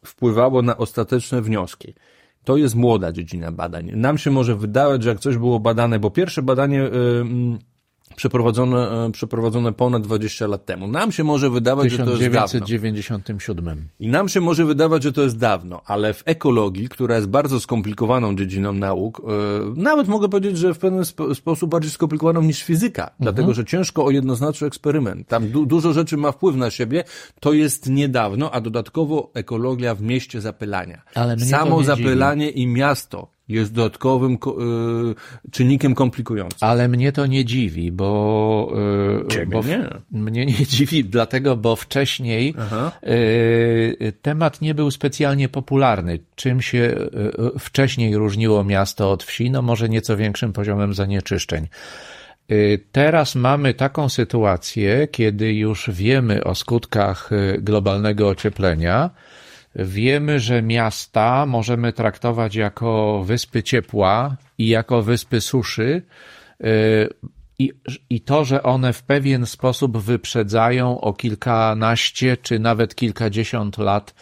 wpływało 0.05 0.63
na 0.63 0.77
ostateczne 0.77 1.43
wnioski. 1.43 1.95
To 2.45 2.57
jest 2.57 2.75
młoda 2.75 3.13
dziedzina 3.13 3.53
badań. 3.53 3.91
Nam 3.95 4.19
się 4.19 4.31
może 4.31 4.57
wydawać, 4.57 5.03
że 5.03 5.09
jak 5.09 5.21
coś 5.21 5.37
było 5.37 5.61
badane, 5.61 5.99
bo 5.99 6.11
pierwsze 6.11 6.43
badanie 6.43 6.79
yy, 6.79 7.59
przeprowadzone, 8.17 9.07
e, 9.07 9.13
przeprowadzone 9.13 9.73
ponad 9.73 10.03
20 10.03 10.47
lat 10.47 10.65
temu. 10.65 10.89
Nam 10.89 11.13
się 11.13 11.25
może 11.25 11.51
wydawać, 11.51 11.91
że 11.91 11.99
to 11.99 12.11
jest 12.11 12.23
dawno. 12.23 12.47
1997. 12.47 13.89
I 14.01 14.09
nam 14.09 14.29
się 14.29 14.41
może 14.41 14.65
wydawać, 14.65 15.03
że 15.03 15.13
to 15.13 15.23
jest 15.23 15.39
dawno, 15.39 15.83
ale 15.87 16.15
w 16.15 16.23
ekologii, 16.27 16.89
która 16.89 17.17
jest 17.17 17.29
bardzo 17.29 17.61
skomplikowaną 17.61 18.37
dziedziną 18.37 18.73
nauk, 18.73 19.23
yy, 19.77 19.83
nawet 19.83 20.09
mogę 20.09 20.29
powiedzieć, 20.29 20.59
że 20.59 20.75
w 20.75 20.79
pewien 20.79 21.01
sp 21.11 21.21
sposób 21.35 21.71
bardziej 21.71 21.91
skomplikowaną 21.91 22.43
niż 22.43 22.63
fizyka, 22.63 23.03
mhm. 23.03 23.19
dlatego 23.21 23.55
że 23.55 23.65
ciężko 23.65 24.05
o 24.05 24.11
jednoznaczny 24.11 24.67
eksperyment. 24.67 25.29
Tam 25.29 25.51
du 25.51 25.67
dużo 25.67 25.93
rzeczy 25.93 26.17
ma 26.17 26.33
wpływ 26.33 26.57
na 26.57 26.71
siebie, 26.71 27.05
to 27.41 27.53
jest 27.53 27.89
niedawno, 27.89 28.51
a 28.51 28.61
dodatkowo 28.61 29.31
ekologia 29.35 29.95
w 29.95 30.03
mieście 30.03 30.41
zapylania. 30.41 31.03
Ale 31.15 31.39
Samo 31.39 31.83
zapylanie 31.83 32.51
i 32.51 32.67
miasto 32.67 33.33
jest 33.53 33.75
dodatkowym 33.75 34.33
y, 34.33 35.51
czynnikiem 35.51 35.95
komplikującym. 35.95 36.59
Ale 36.61 36.89
mnie 36.89 37.13
to 37.13 37.27
nie 37.27 37.45
dziwi, 37.45 37.93
bo, 37.93 38.75
y, 39.25 39.29
Ciebie 39.29 39.47
bo 39.47 39.63
nie. 39.63 39.89
mnie 40.11 40.47
nie 40.47 40.67
dziwi, 40.67 41.05
dlatego, 41.05 41.57
bo 41.57 41.77
wcześniej 41.77 42.55
y, 43.05 44.13
temat 44.23 44.61
nie 44.61 44.75
był 44.75 44.91
specjalnie 44.91 45.49
popularny. 45.49 46.19
Czym 46.35 46.63
się 46.63 46.97
wcześniej 47.59 48.17
różniło 48.17 48.65
miasto 48.65 49.11
od 49.11 49.23
wsi? 49.23 49.51
No 49.51 49.63
może 49.63 49.89
nieco 49.89 50.17
większym 50.17 50.53
poziomem 50.53 50.95
zanieczyszczeń. 50.95 51.69
Teraz 52.93 53.35
mamy 53.35 53.75
taką 53.75 54.09
sytuację, 54.09 55.09
kiedy 55.09 55.55
już 55.55 55.91
wiemy 55.91 56.45
o 56.45 56.55
skutkach 56.55 57.31
globalnego 57.59 58.29
ocieplenia, 58.29 59.11
Wiemy, 59.75 60.41
że 60.41 60.63
miasta 60.63 61.47
możemy 61.47 61.93
traktować 61.93 62.55
jako 62.55 63.23
wyspy 63.25 63.63
ciepła 63.63 64.37
i 64.59 64.69
jako 64.69 65.03
wyspy 65.03 65.41
suszy. 65.41 66.03
Y, 66.65 67.09
I, 67.59 67.73
I 68.11 68.21
to, 68.21 68.45
że 68.45 68.63
one 68.63 68.93
w 68.93 69.03
pewien 69.03 69.47
sposób 69.47 69.99
wyprzedzają 69.99 71.01
o 71.01 71.13
kilkanaście 71.13 72.37
czy 72.37 72.59
nawet 72.59 72.95
kilkadziesiąt 72.95 73.79
lat 73.79 74.15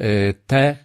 y, 0.00 0.34
te 0.46 0.76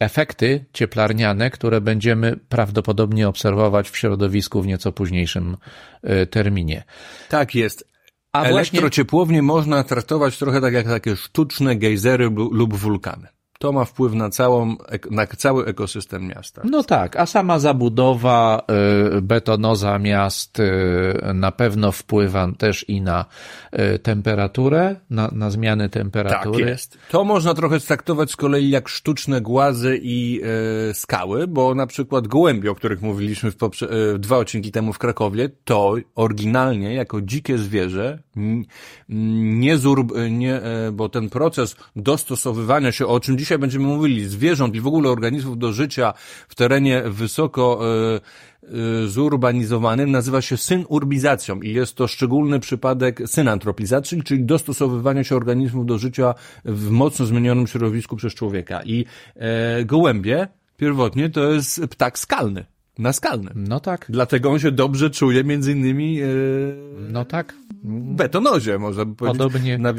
efekty 0.00 0.64
cieplarniane, 0.72 1.50
które 1.50 1.80
będziemy 1.80 2.36
prawdopodobnie 2.48 3.28
obserwować 3.28 3.90
w 3.90 3.96
środowisku 3.96 4.62
w 4.62 4.66
nieco 4.66 4.92
późniejszym 4.92 5.56
y, 6.04 6.26
terminie. 6.26 6.84
Tak 7.28 7.54
jest. 7.54 7.88
A 8.32 8.44
Elektrociepłownie 8.44 9.42
właśnie... 9.42 9.46
można 9.46 9.84
traktować 9.84 10.38
trochę 10.38 10.60
tak 10.60 10.74
jak 10.74 10.86
takie 10.86 11.16
sztuczne 11.16 11.76
gejzery 11.76 12.30
lub 12.50 12.74
wulkany 12.74 13.35
to 13.58 13.72
ma 13.72 13.84
wpływ 13.84 14.14
na 14.14 14.30
całą, 14.30 14.76
na 15.10 15.26
cały 15.26 15.66
ekosystem 15.66 16.26
miasta. 16.26 16.62
No 16.64 16.82
tak, 16.84 17.16
a 17.16 17.26
sama 17.26 17.58
zabudowa, 17.58 18.62
y, 19.16 19.22
betonoza 19.22 19.98
miast 19.98 20.60
y, 20.60 21.34
na 21.34 21.52
pewno 21.52 21.92
wpływa 21.92 22.48
też 22.58 22.88
i 22.88 23.00
na 23.00 23.24
y, 23.72 23.98
temperaturę, 23.98 24.96
na, 25.10 25.30
na 25.32 25.50
zmiany 25.50 25.88
temperatury. 25.88 26.58
Tak 26.58 26.68
jest. 26.68 26.98
To 27.10 27.24
można 27.24 27.54
trochę 27.54 27.80
traktować 27.80 28.30
z 28.30 28.36
kolei 28.36 28.70
jak 28.70 28.88
sztuczne 28.88 29.40
głazy 29.40 30.00
i 30.02 30.40
skały, 30.92 31.46
bo 31.46 31.74
na 31.74 31.86
przykład 31.86 32.28
gołębie, 32.28 32.70
o 32.70 32.74
których 32.74 33.02
mówiliśmy 33.02 33.50
w 33.50 33.56
dwa 34.18 34.36
odcinki 34.36 34.72
temu 34.72 34.92
w 34.92 34.98
Krakowie, 34.98 35.48
to 35.64 35.94
oryginalnie 36.14 36.94
jako 36.94 37.20
dzikie 37.20 37.58
zwierzę, 37.58 38.18
nie, 39.08 39.76
nie 40.30 40.60
bo 40.92 41.08
ten 41.08 41.30
proces 41.30 41.76
dostosowywania 41.96 42.92
się, 42.92 43.06
o 43.06 43.20
czym 43.20 43.38
dziś 43.38 43.45
dzisiaj 43.46 43.58
będziemy 43.58 43.86
mówili, 43.86 44.28
zwierząt 44.28 44.74
i 44.74 44.80
w 44.80 44.86
ogóle 44.86 45.10
organizmów 45.10 45.58
do 45.58 45.72
życia 45.72 46.14
w 46.48 46.54
terenie 46.54 47.02
wysoko 47.06 47.80
e, 47.80 48.20
e, 49.04 49.06
zurbanizowanym 49.06 50.10
nazywa 50.10 50.42
się 50.42 50.56
synurbizacją 50.56 51.60
i 51.60 51.72
jest 51.72 51.94
to 51.94 52.08
szczególny 52.08 52.60
przypadek 52.60 53.22
synantropizacji, 53.26 54.22
czyli 54.22 54.44
dostosowywania 54.44 55.24
się 55.24 55.36
organizmów 55.36 55.86
do 55.86 55.98
życia 55.98 56.34
w 56.64 56.90
mocno 56.90 57.26
zmienionym 57.26 57.66
środowisku 57.66 58.16
przez 58.16 58.34
człowieka. 58.34 58.82
I 58.84 59.04
e, 59.36 59.84
gołębie 59.84 60.48
pierwotnie 60.76 61.30
to 61.30 61.52
jest 61.52 61.80
ptak 61.90 62.18
skalny 62.18 62.75
na 62.98 63.12
skalnym. 63.12 63.64
No 63.68 63.80
tak. 63.80 64.06
Dlatego 64.08 64.50
on 64.50 64.58
się 64.58 64.72
dobrze 64.72 65.10
czuje 65.10 65.44
między 65.44 65.72
innymi 65.72 66.14
yy, 66.14 66.76
no 67.08 67.24
tak. 67.24 67.54
betonozie, 67.84 68.78
można 68.78 69.04
by 69.04 69.14
powiedzieć. 69.14 69.38
Podobnie, 69.38 69.78
na 69.78 69.94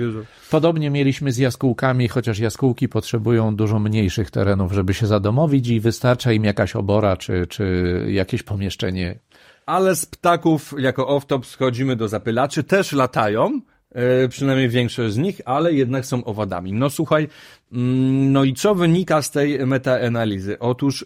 podobnie 0.52 0.90
mieliśmy 0.90 1.32
z 1.32 1.38
jaskółkami, 1.38 2.08
chociaż 2.08 2.40
jaskółki 2.40 2.90
potrzebują 2.90 3.56
dużo 3.56 3.80
mniejszych 3.80 4.32
terenów, 4.32 4.74
żeby 4.74 4.94
się 4.94 5.08
zadomowić 5.08 5.68
i 5.68 5.80
wystarcza 5.80 6.32
im 6.32 6.44
jakaś 6.44 6.76
obora 6.76 7.18
czy, 7.18 7.48
czy 7.48 8.06
jakieś 8.10 8.44
pomieszczenie. 8.44 9.20
Ale 9.66 9.96
z 9.96 10.06
ptaków 10.06 10.74
jako 10.78 11.18
off-top 11.18 11.46
schodzimy 11.46 11.96
do 11.96 12.08
zapylaczy, 12.08 12.64
też 12.64 12.92
latają, 12.92 13.62
yy, 13.96 14.30
przynajmniej 14.30 14.70
większość 14.70 15.14
z 15.14 15.18
nich, 15.18 15.42
ale 15.46 15.74
jednak 15.74 16.06
są 16.06 16.24
owadami. 16.24 16.74
No 16.74 16.90
słuchaj, 16.90 17.28
mm, 17.72 18.32
no 18.32 18.44
i 18.44 18.54
co 18.54 18.76
wynika 18.76 19.22
z 19.22 19.32
tej 19.32 19.66
metaanalizy? 19.66 20.60
Otóż 20.60 21.06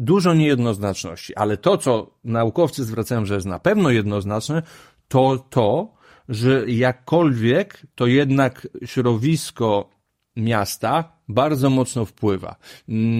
dużo 0.00 0.34
niejednoznaczności, 0.34 1.36
ale 1.36 1.56
to, 1.56 1.78
co 1.78 2.10
naukowcy 2.24 2.84
zwracają, 2.84 3.24
że 3.24 3.34
jest 3.34 3.46
na 3.46 3.58
pewno 3.58 3.90
jednoznaczne, 3.90 4.62
to 5.08 5.46
to, 5.50 5.94
że 6.28 6.64
jakkolwiek 6.66 7.82
to 7.94 8.06
jednak 8.06 8.68
środowisko 8.84 9.90
miasta 10.36 11.12
bardzo 11.28 11.70
mocno 11.70 12.04
wpływa 12.04 12.56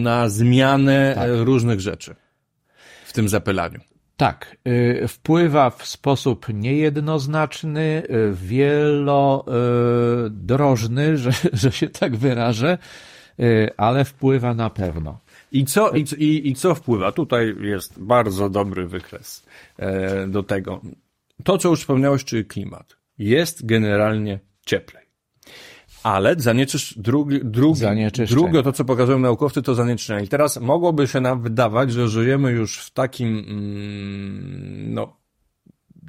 na 0.02 0.28
zmianę 0.28 1.12
tak. 1.14 1.30
różnych 1.34 1.80
rzeczy 1.80 2.14
w 3.06 3.12
tym 3.12 3.28
zapylaniu. 3.28 3.80
Tak, 4.16 4.56
y, 4.68 5.08
wpływa 5.08 5.70
w 5.70 5.86
sposób 5.86 6.46
niejednoznaczny, 6.54 8.02
y, 8.10 8.34
wielodrożny, 8.34 9.56
że, 11.22 11.30
że 11.52 11.72
się 11.72 11.88
tak 11.88 12.16
wyrażę, 12.16 12.78
y, 13.40 13.70
ale 13.76 14.04
wpływa 14.04 14.54
na 14.54 14.70
pewno. 14.70 15.18
I 15.52 15.64
co, 15.64 15.90
i, 15.90 16.04
i, 16.18 16.48
I 16.48 16.54
co 16.54 16.74
wpływa? 16.74 17.12
Tutaj 17.12 17.56
jest 17.60 18.00
bardzo 18.02 18.50
dobry 18.50 18.86
wykres 18.86 19.46
e, 19.76 20.26
do 20.26 20.42
tego. 20.42 20.80
To, 21.44 21.58
co 21.58 21.68
już 21.68 21.80
wspomniałeś, 21.80 22.24
czyli 22.24 22.44
klimat. 22.44 22.96
Jest 23.18 23.66
generalnie 23.66 24.40
cieplej. 24.66 25.10
Ale 26.02 26.34
zanieczysz, 26.38 26.98
drugi, 26.98 27.40
drugi, 27.44 27.80
drugie, 28.30 28.62
to 28.62 28.72
co 28.72 28.84
pokazują 28.84 29.18
naukowcy, 29.18 29.62
to 29.62 29.74
zanieczyszczenie. 29.74 30.24
I 30.24 30.28
teraz 30.28 30.60
mogłoby 30.60 31.08
się 31.08 31.20
nam 31.20 31.42
wydawać, 31.42 31.92
że 31.92 32.08
żyjemy 32.08 32.52
już 32.52 32.78
w 32.78 32.90
takim, 32.90 33.38
mm, 33.38 34.94
no, 34.94 35.19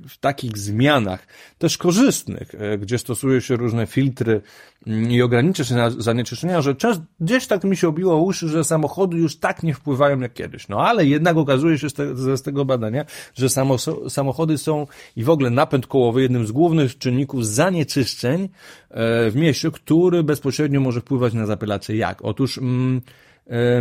w 0.09 0.17
takich 0.17 0.57
zmianach, 0.57 1.27
też 1.57 1.77
korzystnych, 1.77 2.55
e, 2.55 2.77
gdzie 2.77 2.97
stosuje 2.97 3.41
się 3.41 3.55
różne 3.55 3.87
filtry 3.87 4.41
mm, 4.87 5.11
i 5.11 5.21
ogranicza 5.21 5.63
się 5.63 5.75
zanieczyszczenia, 5.97 6.61
że 6.61 6.75
często, 6.75 7.03
gdzieś 7.19 7.47
tak 7.47 7.63
mi 7.63 7.77
się 7.77 7.87
obiło 7.87 8.17
uszy, 8.17 8.49
że 8.49 8.63
samochody 8.63 9.17
już 9.17 9.37
tak 9.37 9.63
nie 9.63 9.73
wpływają 9.73 10.19
jak 10.19 10.33
kiedyś. 10.33 10.67
No 10.67 10.87
ale 10.87 11.05
jednak 11.05 11.37
okazuje 11.37 11.77
się 11.77 11.89
z, 11.89 11.93
te, 11.93 12.37
z 12.37 12.41
tego 12.41 12.65
badania, 12.65 13.05
że 13.35 13.49
samo, 13.49 13.77
samochody 14.09 14.57
są 14.57 14.87
i 15.15 15.23
w 15.23 15.29
ogóle 15.29 15.49
napęd 15.49 15.87
kołowy 15.87 16.21
jednym 16.21 16.47
z 16.47 16.51
głównych 16.51 16.97
czynników 16.97 17.47
zanieczyszczeń 17.47 18.43
e, 18.89 19.31
w 19.31 19.35
mieście, 19.35 19.71
który 19.71 20.23
bezpośrednio 20.23 20.81
może 20.81 21.01
wpływać 21.01 21.33
na 21.33 21.45
zapylacze. 21.45 21.95
Jak? 21.95 22.21
Otóż 22.21 22.57
mm, 22.57 23.01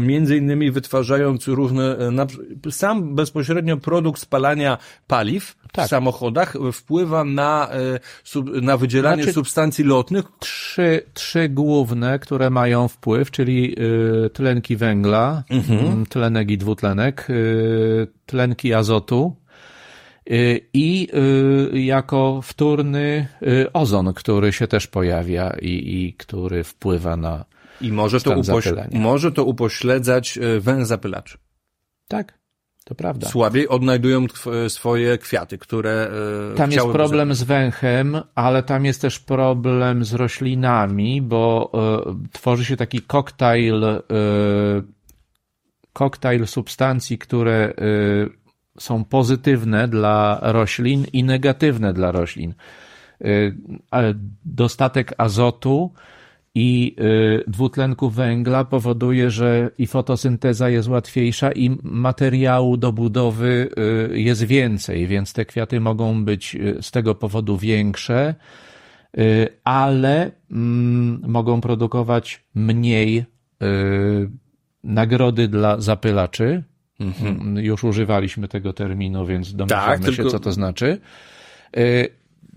między 0.01 0.37
innymi 0.37 0.71
wytwarzając 0.71 1.49
różne, 1.49 1.97
e, 2.67 2.71
sam 2.71 3.15
bezpośrednio 3.15 3.77
produkt 3.77 4.21
spalania 4.21 4.79
paliw 5.07 5.57
tak. 5.73 5.87
w 5.87 5.89
samochodach 5.89 6.57
wpływa 6.73 7.25
na, 7.25 7.69
e, 8.35 8.61
na 8.63 8.77
wydzielanie 8.77 9.23
znaczy, 9.23 9.35
substancji 9.35 9.85
lotnych. 9.85 10.25
Trzy, 10.39 11.03
trzy 11.15 11.49
główne, 11.49 12.19
które 12.19 12.51
mają 12.51 12.89
wpływ, 12.89 13.31
czyli 13.31 13.77
tlenki 14.33 14.77
węgla, 14.77 15.45
mhm. 15.51 16.07
tlenek 16.07 16.51
i 16.51 16.59
dwutlenek, 16.59 17.29
tlenki 18.27 18.75
azotu, 18.75 19.37
i 20.73 21.09
jako 21.73 22.41
wtórny 22.43 23.29
ozon, 23.73 24.15
który 24.15 24.53
się 24.53 24.67
też 24.67 24.87
pojawia 24.87 25.57
i, 25.63 25.69
i 25.69 26.15
który 26.15 26.65
wpływa 26.65 27.17
na 27.17 27.45
i 27.81 27.93
może 27.93 28.21
to, 28.21 28.31
upoś- 28.31 28.95
może 28.95 29.33
to 29.33 29.45
upośledzać 29.45 30.39
e, 30.39 30.61
węż 30.61 30.87
zapylaczy. 30.87 31.39
Tak, 32.09 32.39
to 32.85 32.95
prawda. 32.95 33.29
Słabiej 33.29 33.69
odnajdują 33.69 34.27
swoje 34.69 35.19
kwiaty, 35.19 35.59
które. 35.59 36.11
E, 36.53 36.55
tam 36.55 36.73
jest 36.73 36.87
problem 36.87 37.35
z 37.35 37.43
węchem, 37.43 38.21
ale 38.35 38.63
tam 38.63 38.85
jest 38.85 39.01
też 39.01 39.19
problem 39.19 40.05
z 40.05 40.15
roślinami, 40.15 41.23
bo 41.23 41.73
y, 42.25 42.29
tworzy 42.33 42.65
się 42.65 42.77
taki 42.77 43.03
koktajl, 43.03 43.85
y, 43.85 44.01
koktajl 45.93 46.47
substancji, 46.47 47.19
które 47.19 47.73
y, 47.79 48.41
są 48.79 49.05
pozytywne 49.05 49.89
dla 49.89 50.39
roślin 50.43 51.07
i 51.13 51.25
negatywne 51.25 51.93
dla 51.93 52.13
roślin. 52.13 52.55
Dostatek 54.45 55.15
azotu 55.19 55.93
i 56.63 56.97
y, 57.01 57.45
dwutlenku 57.51 58.11
węgla 58.11 58.65
powoduje, 58.65 59.31
że 59.31 59.71
i 59.79 59.87
fotosynteza 59.87 60.71
jest 60.71 60.89
łatwiejsza 60.89 61.53
i 61.53 61.79
materiału 61.83 62.77
do 62.77 62.93
budowy 62.93 63.69
y, 64.13 64.21
jest 64.21 64.45
więcej, 64.45 65.07
więc 65.07 65.33
te 65.33 65.45
kwiaty 65.45 65.81
mogą 65.81 66.25
być 66.25 66.55
y, 66.55 66.79
z 66.81 66.91
tego 66.91 67.15
powodu 67.15 67.57
większe, 67.57 68.35
ale 69.65 70.31
mm, 70.51 71.23
mogą 71.27 71.61
produkować 71.61 72.45
mniej 72.55 73.25
nagrody 74.85 75.49
dla 75.49 75.81
zapylaczy. 75.81 76.63
Mhm. 77.01 77.41
Mm, 77.41 77.65
już 77.65 77.85
używaliśmy 77.85 78.49
tego 78.49 78.73
terminu, 78.73 79.27
więc 79.27 79.55
domyślamy 79.55 79.99
tak, 79.99 80.11
się, 80.11 80.17
tylko... 80.17 80.31
co 80.31 80.41
to 80.41 80.53
znaczy. 80.53 81.01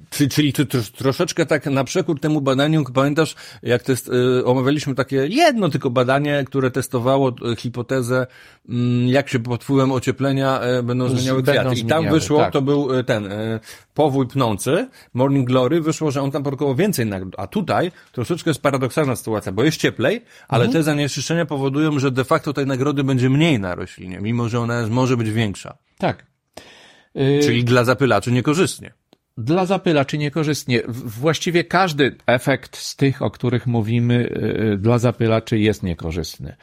Czyli, 0.09 0.29
czyli 0.29 0.53
to, 0.53 0.65
to, 0.65 0.77
troszeczkę 0.97 1.45
tak 1.45 1.65
na 1.65 1.83
przekór 1.83 2.19
temu 2.19 2.41
badaniu, 2.41 2.83
pamiętasz, 2.93 3.35
jak 3.63 3.83
test, 3.83 4.09
y, 4.39 4.45
omawialiśmy 4.45 4.95
takie 4.95 5.15
jedno 5.15 5.69
tylko 5.69 5.89
badanie, 5.89 6.43
które 6.47 6.71
testowało 6.71 7.35
y, 7.51 7.55
hipotezę, 7.55 8.27
y, 8.69 8.73
jak 9.05 9.29
się 9.29 9.39
pod 9.39 9.63
wpływem 9.63 9.91
ocieplenia 9.91 10.61
y, 10.79 10.83
będą 10.83 11.09
zmieniały 11.09 11.43
będą 11.43 11.61
kwiaty. 11.61 11.79
I 11.79 11.85
tam 11.85 12.09
wyszło, 12.09 12.39
tak. 12.39 12.53
to 12.53 12.61
był 12.61 12.99
y, 12.99 13.03
ten 13.03 13.31
y, 13.31 13.59
powój 13.93 14.27
pnący, 14.27 14.89
Morning 15.13 15.47
Glory, 15.47 15.81
wyszło, 15.81 16.11
że 16.11 16.21
on 16.21 16.31
tam 16.31 16.43
produkował 16.43 16.75
więcej 16.75 17.05
nagród. 17.05 17.35
A 17.37 17.47
tutaj 17.47 17.91
troszeczkę 18.11 18.49
jest 18.49 18.61
paradoksalna 18.61 19.15
sytuacja, 19.15 19.51
bo 19.51 19.63
jest 19.63 19.77
cieplej, 19.77 20.21
ale 20.47 20.65
mhm. 20.65 20.73
te 20.73 20.83
zanieczyszczenia 20.83 21.45
powodują, 21.45 21.99
że 21.99 22.11
de 22.11 22.23
facto 22.23 22.53
tej 22.53 22.65
nagrody 22.65 23.03
będzie 23.03 23.29
mniej 23.29 23.59
na 23.59 23.75
roślinie, 23.75 24.19
mimo 24.21 24.49
że 24.49 24.59
ona 24.59 24.87
może 24.87 25.17
być 25.17 25.31
większa. 25.31 25.77
Tak. 25.97 26.25
Czyli 27.41 27.63
dla 27.63 27.83
zapylaczy 27.83 28.31
niekorzystnie 28.31 28.93
dla 29.37 29.65
zapylaczy 29.65 30.17
niekorzystnie. 30.17 30.81
Właściwie 30.87 31.63
każdy 31.63 32.15
efekt 32.25 32.77
z 32.77 32.95
tych, 32.95 33.21
o 33.21 33.31
których 33.31 33.67
mówimy, 33.67 34.13
y, 34.13 34.71
y, 34.73 34.77
dla 34.77 34.99
zapylaczy 34.99 35.59
jest 35.59 35.83
niekorzystny. 35.83 36.55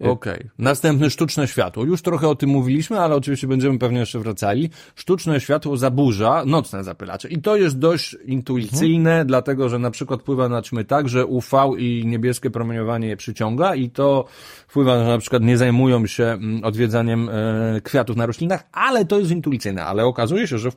Okej. 0.00 0.12
Okay. 0.12 0.50
Następny 0.58 1.10
sztuczne 1.10 1.48
światło. 1.48 1.84
Już 1.84 2.02
trochę 2.02 2.28
o 2.28 2.34
tym 2.34 2.50
mówiliśmy, 2.50 3.00
ale 3.00 3.14
oczywiście 3.14 3.46
będziemy 3.46 3.78
pewnie 3.78 3.98
jeszcze 3.98 4.18
wracali. 4.18 4.70
Sztuczne 4.94 5.40
światło 5.40 5.76
zaburza 5.76 6.42
nocne 6.46 6.84
zapylacze. 6.84 7.28
I 7.28 7.38
to 7.38 7.56
jest 7.56 7.78
dość 7.78 8.16
intuicyjne, 8.24 9.10
mhm. 9.10 9.26
dlatego 9.26 9.68
że 9.68 9.78
na 9.78 9.90
przykład 9.90 10.20
wpływa 10.20 10.48
na 10.48 10.62
ćmy 10.62 10.84
tak, 10.84 11.08
że 11.08 11.26
UV 11.26 11.76
i 11.78 12.02
niebieskie 12.06 12.50
promieniowanie 12.50 13.08
je 13.08 13.16
przyciąga 13.16 13.74
i 13.74 13.90
to 13.90 14.24
wpływa, 14.68 14.98
że 14.98 15.04
na 15.04 15.18
przykład 15.18 15.42
nie 15.42 15.56
zajmują 15.56 16.06
się 16.06 16.24
mm, 16.24 16.64
odwiedzaniem 16.64 17.28
e, 17.28 17.80
kwiatów 17.80 18.16
na 18.16 18.26
roślinach, 18.26 18.68
ale 18.72 19.04
to 19.04 19.18
jest 19.18 19.30
intuicyjne. 19.30 19.84
Ale 19.84 20.04
okazuje 20.04 20.46
się, 20.46 20.58
że 20.58 20.70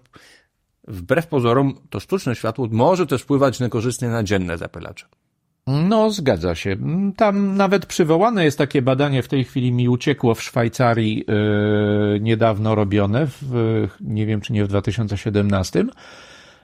wbrew 0.89 1.27
pozorom 1.27 1.73
to 1.89 1.99
sztuczne 1.99 2.35
światło 2.35 2.67
może 2.71 3.07
też 3.07 3.21
wpływać 3.21 3.59
niekorzystnie 3.59 4.07
na 4.07 4.23
dzienne 4.23 4.57
zapylacze. 4.57 5.05
No, 5.67 6.11
zgadza 6.11 6.55
się. 6.55 6.77
Tam 7.17 7.57
nawet 7.57 7.85
przywołane 7.85 8.45
jest 8.45 8.57
takie 8.57 8.81
badanie, 8.81 9.23
w 9.23 9.27
tej 9.27 9.43
chwili 9.43 9.71
mi 9.71 9.89
uciekło 9.89 10.35
w 10.35 10.43
Szwajcarii 10.43 11.25
yy, 11.27 12.19
niedawno 12.19 12.75
robione, 12.75 13.27
w, 13.41 13.87
nie 14.01 14.25
wiem 14.25 14.41
czy 14.41 14.53
nie 14.53 14.65
w 14.65 14.67
2017, 14.67 15.85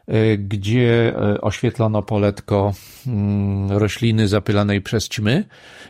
yy, 0.08 0.38
gdzie 0.38 1.14
yy, 1.32 1.42
oświetlono 1.42 2.02
poletko 2.02 2.74
mm, 3.08 3.72
rośliny 3.72 4.28
zapylanej 4.28 4.82
przez 4.82 5.10
ćmy. 5.10 5.44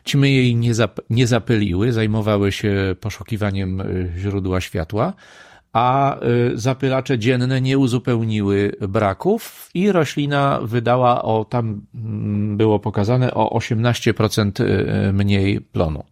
Ćmy 0.06 0.30
jej 0.30 0.56
nie, 0.56 0.74
zap, 0.74 1.00
nie 1.10 1.28
zapyliły, 1.28 1.92
zajmowały 1.92 2.52
się 2.52 2.96
poszukiwaniem 3.00 3.78
yy, 3.78 4.20
źródła 4.20 4.62
światła 4.62 5.14
a 5.76 6.17
y, 6.53 6.57
zapylacze 6.57 7.19
dzienne 7.19 7.61
nie 7.61 7.78
uzupełniły 7.78 8.71
braków 8.89 9.69
i 9.73 9.91
roślina 9.91 10.59
wydała 10.63 11.21
o, 11.21 11.45
tam 11.45 11.82
mm, 11.95 12.57
było 12.57 12.80
pokazane, 12.80 13.34
o 13.34 13.59
18% 13.59 14.63
y, 14.63 15.13
mniej 15.13 15.61
plonu. 15.61 16.03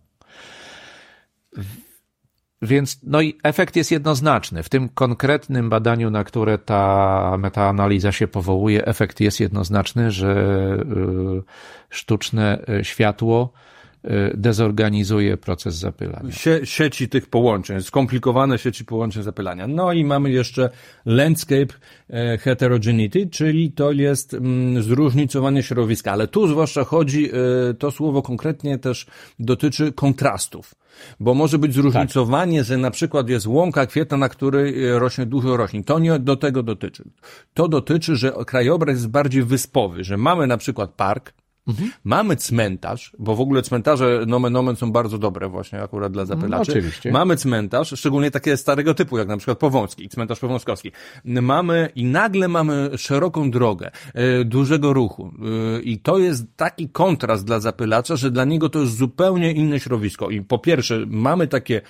Więc 2.62 3.00
no 3.04 3.22
i 3.22 3.38
efekt 3.44 3.76
jest 3.76 3.92
jednoznaczny. 3.92 4.64
W 4.64 4.70
tym 4.70 4.90
konkretnym 4.90 5.70
badaniu, 5.70 6.10
na 6.10 6.24
które 6.24 6.58
ta 6.58 7.36
metaanaliza 7.40 8.12
się 8.12 8.28
powołuje, 8.28 8.86
efekt 8.86 9.20
jest 9.20 9.40
jednoznaczny, 9.40 10.12
że 10.12 10.36
y, 11.40 11.44
sztuczne 11.90 12.66
światło 12.82 13.54
Y, 13.54 13.73
dezorganizuje 14.34 15.38
proces 15.38 15.76
zapylania. 15.76 16.32
Sie, 16.32 16.66
sieci 16.66 17.10
tych 17.10 17.30
połączeń, 17.30 17.82
skomplikowane 17.82 18.58
sieci 18.58 18.86
połączeń 18.86 19.24
zapylania. 19.24 19.68
No 19.68 19.94
i 19.94 20.06
mamy 20.06 20.32
jeszcze 20.32 20.70
landscape 21.06 21.74
e, 22.10 22.38
heterogeneity, 22.38 23.28
czyli 23.28 23.72
to 23.72 23.92
jest 23.92 24.34
mm, 24.34 24.84
zróżnicowanie 24.84 25.64
środowiska, 25.64 26.12
ale 26.12 26.28
tu 26.28 26.48
zwłaszcza 26.48 26.84
chodzi, 26.84 27.30
e, 27.70 27.74
to 27.74 27.92
słowo 27.92 28.22
konkretnie 28.22 28.78
też 28.78 29.06
dotyczy 29.40 29.92
kontrastów. 29.92 30.76
Bo 31.20 31.34
może 31.34 31.58
być 31.58 31.74
zróżnicowanie, 31.74 32.58
tak. 32.58 32.68
że 32.68 32.78
na 32.78 32.92
przykład 32.92 33.30
jest 33.30 33.48
łąka 33.48 33.86
kwietna, 33.86 34.18
na 34.18 34.30
której 34.30 34.86
e, 34.86 35.00
rośnie 35.00 35.26
dużo 35.26 35.58
roślin. 35.58 35.84
To 35.84 36.00
nie 36.00 36.20
do 36.20 36.36
tego 36.36 36.64
dotyczy. 36.64 37.04
To 37.54 37.68
dotyczy, 37.68 38.16
że 38.16 38.34
krajobraz 38.48 38.96
jest 38.96 39.10
bardziej 39.10 39.44
wyspowy, 39.44 40.04
że 40.04 40.18
mamy 40.18 40.48
na 40.48 40.58
przykład 40.58 40.92
park, 40.92 41.34
Mhm. 41.68 41.92
Mamy 42.04 42.36
cmentarz, 42.36 43.12
bo 43.20 43.36
w 43.36 43.42
ogóle 43.42 43.62
cmentarze 43.62 44.24
nomen 44.28 44.56
omen 44.56 44.76
są 44.76 44.92
bardzo 44.92 45.18
dobre 45.18 45.50
właśnie 45.50 45.82
akurat 45.82 46.12
dla 46.12 46.26
zapylaczy. 46.26 46.72
No, 46.72 46.78
oczywiście. 46.80 47.12
Mamy 47.12 47.38
cmentarz, 47.38 47.94
szczególnie 48.00 48.32
takie 48.32 48.58
starego 48.58 48.94
typu, 48.94 49.18
jak 49.18 49.28
na 49.28 49.38
przykład 49.38 49.58
Powązki, 49.58 50.10
cmentarz 50.10 50.40
powązkowski. 50.40 50.92
Mamy 51.26 51.90
i 51.96 52.06
nagle 52.06 52.48
mamy 52.48 52.90
szeroką 52.98 53.52
drogę, 53.52 53.92
y, 54.42 54.46
dużego 54.46 54.94
ruchu. 54.94 55.34
Y, 55.78 55.82
I 55.82 56.00
to 56.00 56.20
jest 56.20 56.46
taki 56.56 56.90
kontrast 56.90 57.46
dla 57.46 57.60
zapylacza, 57.60 58.16
że 58.16 58.32
dla 58.32 58.46
niego 58.46 58.70
to 58.70 58.80
jest 58.80 58.98
zupełnie 58.98 59.52
inne 59.52 59.80
środowisko. 59.80 60.30
I 60.30 60.42
po 60.42 60.60
pierwsze, 60.60 61.06
mamy 61.08 61.48
takie 61.48 61.82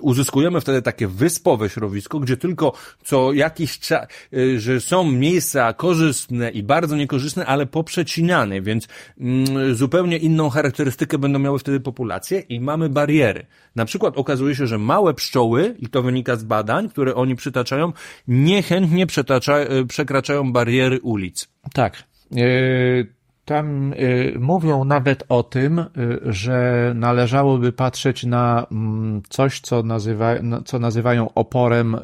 uzyskujemy 0.00 0.60
wtedy 0.60 0.82
takie 0.82 1.08
wyspowe 1.08 1.68
środowisko, 1.68 2.20
gdzie 2.20 2.36
tylko 2.36 2.72
co 3.04 3.32
jakiś 3.32 3.78
czas, 3.78 4.06
y, 4.32 4.60
że 4.60 4.80
są 4.80 5.04
miejsca 5.04 5.72
korzystne 5.72 6.50
i 6.50 6.62
bardzo 6.62 6.96
niekorzystne, 6.96 7.46
ale 7.46 7.66
poprzecinane, 7.66 8.60
więc 8.60 8.88
mm, 9.20 9.74
zupełnie 9.74 10.16
inną 10.16 10.50
charakterystykę 10.50 11.18
będą 11.18 11.38
miały 11.38 11.58
wtedy 11.58 11.80
populacje 11.80 12.40
i 12.40 12.60
mamy 12.60 12.88
bariery. 12.88 13.46
Na 13.76 13.84
przykład 13.84 14.18
okazuje 14.18 14.54
się, 14.54 14.66
że 14.66 14.78
małe 14.78 15.14
pszczoły, 15.14 15.76
i 15.78 15.86
to 15.86 16.02
wynika 16.02 16.36
z 16.36 16.44
badań, 16.44 16.88
które 16.88 17.14
oni 17.14 17.36
przytaczają, 17.36 17.92
niechętnie 18.28 19.06
y, 19.06 19.86
przekraczają 19.86 20.52
bariery 20.52 21.00
ulic. 21.00 21.48
Tak. 21.72 22.04
Yy 22.30 23.23
tam 23.44 23.92
y, 23.92 24.36
mówią 24.40 24.84
nawet 24.84 25.24
o 25.28 25.42
tym, 25.42 25.78
y, 25.78 25.86
że 26.24 26.92
należałoby 26.94 27.72
patrzeć 27.72 28.24
na 28.24 28.66
mm, 28.72 29.22
coś, 29.28 29.60
co, 29.60 29.82
nazywa, 29.82 30.34
co 30.64 30.78
nazywają 30.78 31.34
oporem, 31.34 31.94
y, 31.94 32.00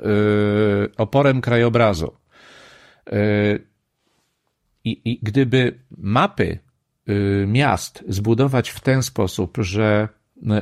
oporem 0.97 1.41
krajobrazu. 1.41 2.13
I, 4.85 5.01
I 5.05 5.19
gdyby 5.23 5.79
mapy 5.99 6.59
miast 7.47 8.05
zbudować 8.09 8.71
w 8.71 8.81
ten 8.81 9.03
sposób, 9.03 9.59
że 9.61 10.09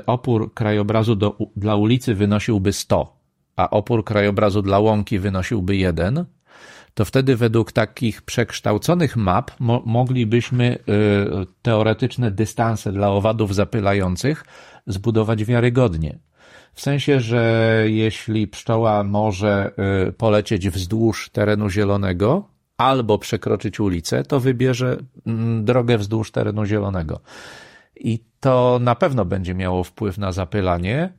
opór 0.07 0.55
krajobrazu 0.55 1.16
do, 1.16 1.37
dla 1.57 1.76
ulicy 1.76 2.14
wynosiłby 2.14 2.72
100, 2.72 3.16
a 3.57 3.70
opór 3.70 4.05
krajobrazu 4.05 4.62
dla 4.62 4.79
łąki 4.79 5.18
wynosiłby 5.18 5.76
1, 5.76 6.24
to 6.99 7.05
wtedy 7.05 7.37
według 7.37 7.73
takich 7.73 8.23
przekształconych 8.23 9.17
map 9.17 9.51
mo 9.61 9.83
moglibyśmy 9.87 10.79
y, 10.79 11.47
teoretyczne 11.63 12.31
dystanse 12.31 12.93
dla 12.93 13.11
owadów 13.11 13.55
zapylających 13.55 14.45
zbudować 14.87 15.45
wiarygodnie. 15.45 16.19
W 16.73 16.81
sensie, 16.81 17.21
że 17.21 17.85
jeśli 17.87 18.49
pszczoła 18.49 19.05
może 19.05 19.73
y, 20.09 20.13
polecieć 20.13 20.69
wzdłuż 20.69 21.31
terenu 21.31 21.71
zielonego 21.71 22.49
albo 22.77 23.19
przekroczyć 23.19 23.81
ulicę, 23.81 24.23
to 24.23 24.41
wybierze 24.41 24.97
mm, 25.27 25.65
drogę 25.65 25.99
wzdłuż 25.99 26.31
terenu 26.31 26.65
zielonego. 26.65 27.21
I 27.97 28.25
to 28.41 28.79
na 28.83 28.95
pewno 28.95 29.25
będzie 29.25 29.55
miało 29.55 29.85
wpływ 29.85 30.19
na 30.19 30.33
zapylanie, 30.33 31.13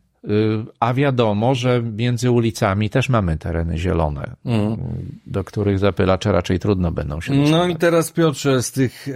a 0.79 0.93
wiadomo, 0.93 1.55
że 1.55 1.83
między 1.83 2.31
ulicami 2.31 2.89
też 2.89 3.09
mamy 3.09 3.37
tereny 3.37 3.77
zielone, 3.77 4.35
mm. 4.45 4.77
do 5.25 5.43
których 5.43 5.79
zapylacze 5.79 6.31
raczej 6.31 6.59
trudno 6.59 6.91
będą 6.91 7.21
się 7.21 7.33
dostać. 7.33 7.51
No 7.51 7.67
i 7.67 7.75
teraz 7.75 8.11
Piotrze, 8.11 8.63
z 8.63 8.71
tych, 8.71 9.07
e, 9.07 9.11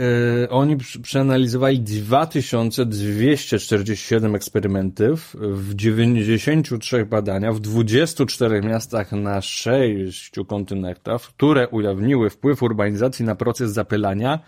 oni 0.49 0.77
przeanalizowali 1.01 1.79
2247 1.79 4.35
eksperymentów 4.35 5.35
w 5.39 5.75
93 5.75 7.05
badaniach 7.05 7.55
w 7.55 7.59
24 7.59 8.61
miastach 8.61 9.11
na 9.11 9.41
6 9.41 10.31
kontynentach, 10.47 11.21
które 11.21 11.67
ujawniły 11.67 12.29
wpływ 12.29 12.63
urbanizacji 12.63 13.25
na 13.25 13.35
proces 13.35 13.71
zapylania 13.71 14.39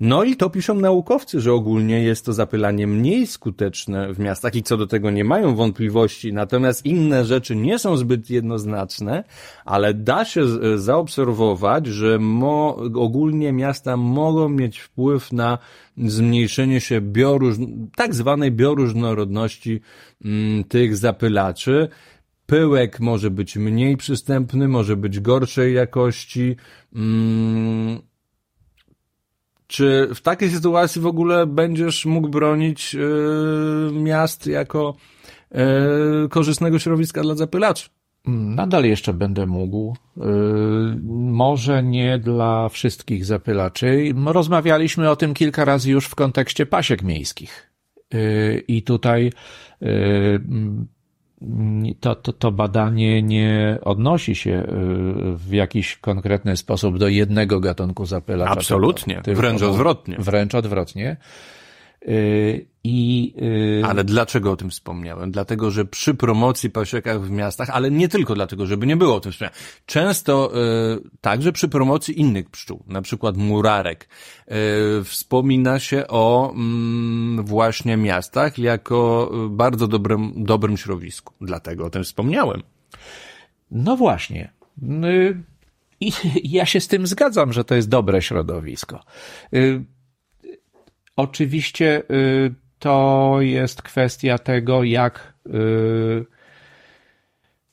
no 0.00 0.24
i 0.24 0.36
to 0.36 0.50
piszą 0.50 0.74
naukowcy, 0.74 1.40
że 1.40 1.52
ogólnie 1.52 2.02
jest 2.02 2.24
to 2.24 2.32
zapylanie 2.32 2.86
mniej 2.86 3.26
skuteczne 3.26 4.14
w 4.14 4.18
miastach 4.18 4.54
i 4.54 4.62
co 4.62 4.76
do 4.76 4.86
tego 4.86 5.10
nie 5.10 5.24
mają 5.24 5.54
wątpliwości, 5.54 6.32
natomiast 6.32 6.86
inne 6.86 7.24
rzeczy 7.24 7.56
nie 7.56 7.78
są 7.78 7.96
zbyt 7.96 8.30
jednoznaczne, 8.30 9.24
ale 9.64 9.94
da 9.94 10.24
się 10.24 10.42
zaobserwować, 10.78 11.86
że 11.86 12.18
mo, 12.18 12.76
ogólnie 12.94 13.52
miasta 13.52 13.96
mogą 13.96 14.48
mieć 14.48 14.78
wpływ 14.78 15.32
na 15.32 15.58
zmniejszenie 15.96 16.80
się 16.80 17.00
bioróż, 17.00 17.56
tak 17.96 18.14
zwanej 18.14 18.52
bioróżnorodności 18.52 19.80
mm, 20.24 20.64
tych 20.64 20.96
zapylaczy. 20.96 21.88
Pyłek 22.46 23.00
może 23.00 23.30
być 23.30 23.56
mniej 23.56 23.96
przystępny, 23.96 24.68
może 24.68 24.96
być 24.96 25.20
gorszej 25.20 25.74
jakości. 25.74 26.56
Mm, 26.94 28.09
czy 29.70 30.08
w 30.14 30.20
takiej 30.20 30.50
sytuacji 30.50 31.00
w 31.00 31.06
ogóle 31.06 31.46
będziesz 31.46 32.06
mógł 32.06 32.28
bronić 32.28 32.94
yy, 32.94 33.90
miast 33.92 34.46
jako 34.46 34.96
yy, 35.50 35.60
korzystnego 36.30 36.78
środowiska 36.78 37.22
dla 37.22 37.34
zapylaczy? 37.34 37.88
Nadal 38.26 38.84
jeszcze 38.84 39.14
będę 39.14 39.46
mógł. 39.46 39.96
Yy, 40.16 40.24
może 41.32 41.82
nie 41.82 42.18
dla 42.18 42.68
wszystkich 42.68 43.24
zapylaczy. 43.24 44.14
Rozmawialiśmy 44.26 45.10
o 45.10 45.16
tym 45.16 45.34
kilka 45.34 45.64
razy 45.64 45.90
już 45.90 46.06
w 46.06 46.14
kontekście 46.14 46.66
pasiek 46.66 47.02
miejskich. 47.02 47.70
I 48.68 48.82
tutaj 48.82 49.32
to, 52.00 52.14
to, 52.14 52.32
to 52.32 52.52
badanie 52.52 53.22
nie 53.22 53.78
odnosi 53.82 54.34
się 54.34 54.50
y, 54.50 54.64
w 55.36 55.52
jakiś 55.52 55.96
konkretny 55.96 56.56
sposób 56.56 56.98
do 56.98 57.08
jednego 57.08 57.60
gatunku 57.60 58.06
zapylacza. 58.06 58.52
Absolutnie, 58.52 59.22
wręcz 59.26 59.62
odwrotnie. 59.62 60.16
Wręcz 60.18 60.54
odwrotnie. 60.54 61.16
Y, 62.08 62.66
I, 62.84 63.34
y, 63.82 63.86
ale 63.86 64.04
dlaczego 64.04 64.52
o 64.52 64.56
tym 64.56 64.70
wspomniałem? 64.70 65.30
Dlatego, 65.30 65.70
że 65.70 65.84
przy 65.84 66.14
promocji 66.14 66.70
pasiekach 66.70 67.22
w 67.22 67.30
miastach, 67.30 67.70
ale 67.70 67.90
nie 67.90 68.08
tylko 68.08 68.34
dlatego, 68.34 68.66
żeby 68.66 68.86
nie 68.86 68.96
było 68.96 69.14
o 69.14 69.20
tym 69.20 69.32
wspomniane, 69.32 69.56
często 69.86 70.52
y, 70.96 71.10
także 71.20 71.52
przy 71.52 71.68
promocji 71.68 72.20
innych 72.20 72.50
pszczół, 72.50 72.82
na 72.86 73.02
przykład 73.02 73.36
murarek, 73.36 74.08
y, 74.48 75.04
wspomina 75.04 75.78
się 75.78 76.04
o 76.08 76.52
mm, 76.52 77.44
właśnie 77.44 77.96
miastach 77.96 78.58
jako 78.58 79.30
bardzo 79.50 79.88
dobrym, 79.88 80.32
dobrym 80.36 80.76
środowisku. 80.76 81.34
Dlatego 81.40 81.86
o 81.86 81.90
tym 81.90 82.04
wspomniałem. 82.04 82.62
No 83.70 83.96
właśnie. 83.96 84.52
I 86.00 86.12
ja 86.56 86.66
się 86.66 86.80
z 86.80 86.88
tym 86.88 87.06
zgadzam, 87.06 87.52
że 87.52 87.64
to 87.64 87.74
jest 87.74 87.88
dobre 87.88 88.22
środowisko. 88.22 89.04
Oczywiście 91.20 92.02
y, 92.10 92.54
to 92.78 93.36
jest 93.40 93.82
kwestia 93.82 94.38
tego, 94.38 94.84
jak, 94.84 95.34
y, 95.46 96.24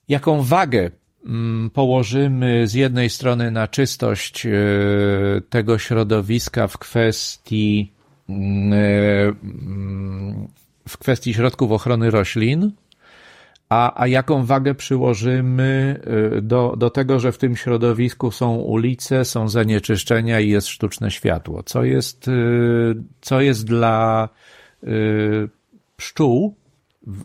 jaką 0.07 0.41
wagę 0.41 0.91
mm, 1.25 1.69
położymy 1.69 2.67
z 2.67 2.73
jednej 2.73 3.09
strony 3.09 3.51
na 3.51 3.67
czystość 3.67 4.45
y, 4.45 4.51
tego 5.49 5.77
środowiska 5.77 6.67
w 6.67 6.77
kwestii 6.77 7.91
mm, 8.29 10.47
w 10.87 10.97
kwestii 10.97 11.33
środków 11.33 11.71
ochrony 11.71 12.11
roślin, 12.11 12.71
a, 13.69 14.01
a 14.01 14.07
jaką 14.07 14.45
wagę 14.45 14.75
przyłożymy 14.75 15.99
y, 16.37 16.41
do, 16.41 16.75
do 16.77 16.89
tego, 16.89 17.19
że 17.19 17.31
w 17.31 17.37
tym 17.37 17.55
środowisku 17.55 18.31
są 18.31 18.55
ulice, 18.55 19.25
są 19.25 19.49
zanieczyszczenia 19.49 20.39
i 20.39 20.49
jest 20.49 20.67
sztuczne 20.67 21.11
światło? 21.11 21.63
Co 21.63 21.83
jest, 21.83 22.27
y, 22.27 22.95
co 23.21 23.41
jest 23.41 23.65
dla 23.65 24.29
y, 24.83 25.49
pszczół, 25.97 26.55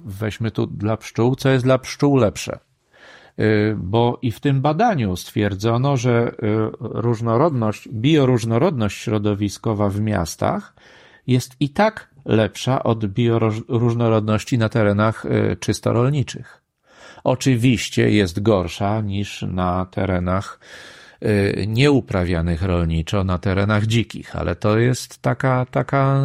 weźmy 0.04 0.50
tu 0.50 0.66
dla 0.66 0.96
pszczół, 0.96 1.36
co 1.36 1.48
jest 1.48 1.64
dla 1.64 1.78
pszczół 1.78 2.16
lepsze? 2.16 2.58
Bo 3.76 4.18
i 4.22 4.32
w 4.32 4.40
tym 4.40 4.60
badaniu 4.60 5.16
stwierdzono, 5.16 5.96
że 5.96 6.32
różnorodność, 6.80 7.88
bioróżnorodność 7.88 8.98
środowiskowa 8.98 9.88
w 9.88 10.00
miastach 10.00 10.74
jest 11.26 11.56
i 11.60 11.70
tak 11.70 12.11
lepsza 12.24 12.82
od 12.82 13.06
bioróżnorodności 13.06 14.58
na 14.58 14.68
terenach 14.68 15.26
e, 15.26 15.56
czysto 15.56 15.92
rolniczych. 15.92 16.62
Oczywiście 17.24 18.10
jest 18.10 18.42
gorsza 18.42 19.00
niż 19.00 19.42
na 19.42 19.86
terenach 19.86 20.60
e, 21.20 21.66
nieuprawianych 21.66 22.62
rolniczo, 22.62 23.24
na 23.24 23.38
terenach 23.38 23.86
dzikich, 23.86 24.36
ale 24.36 24.56
to 24.56 24.78
jest 24.78 25.22
taka, 25.22 25.66
taka 25.70 26.22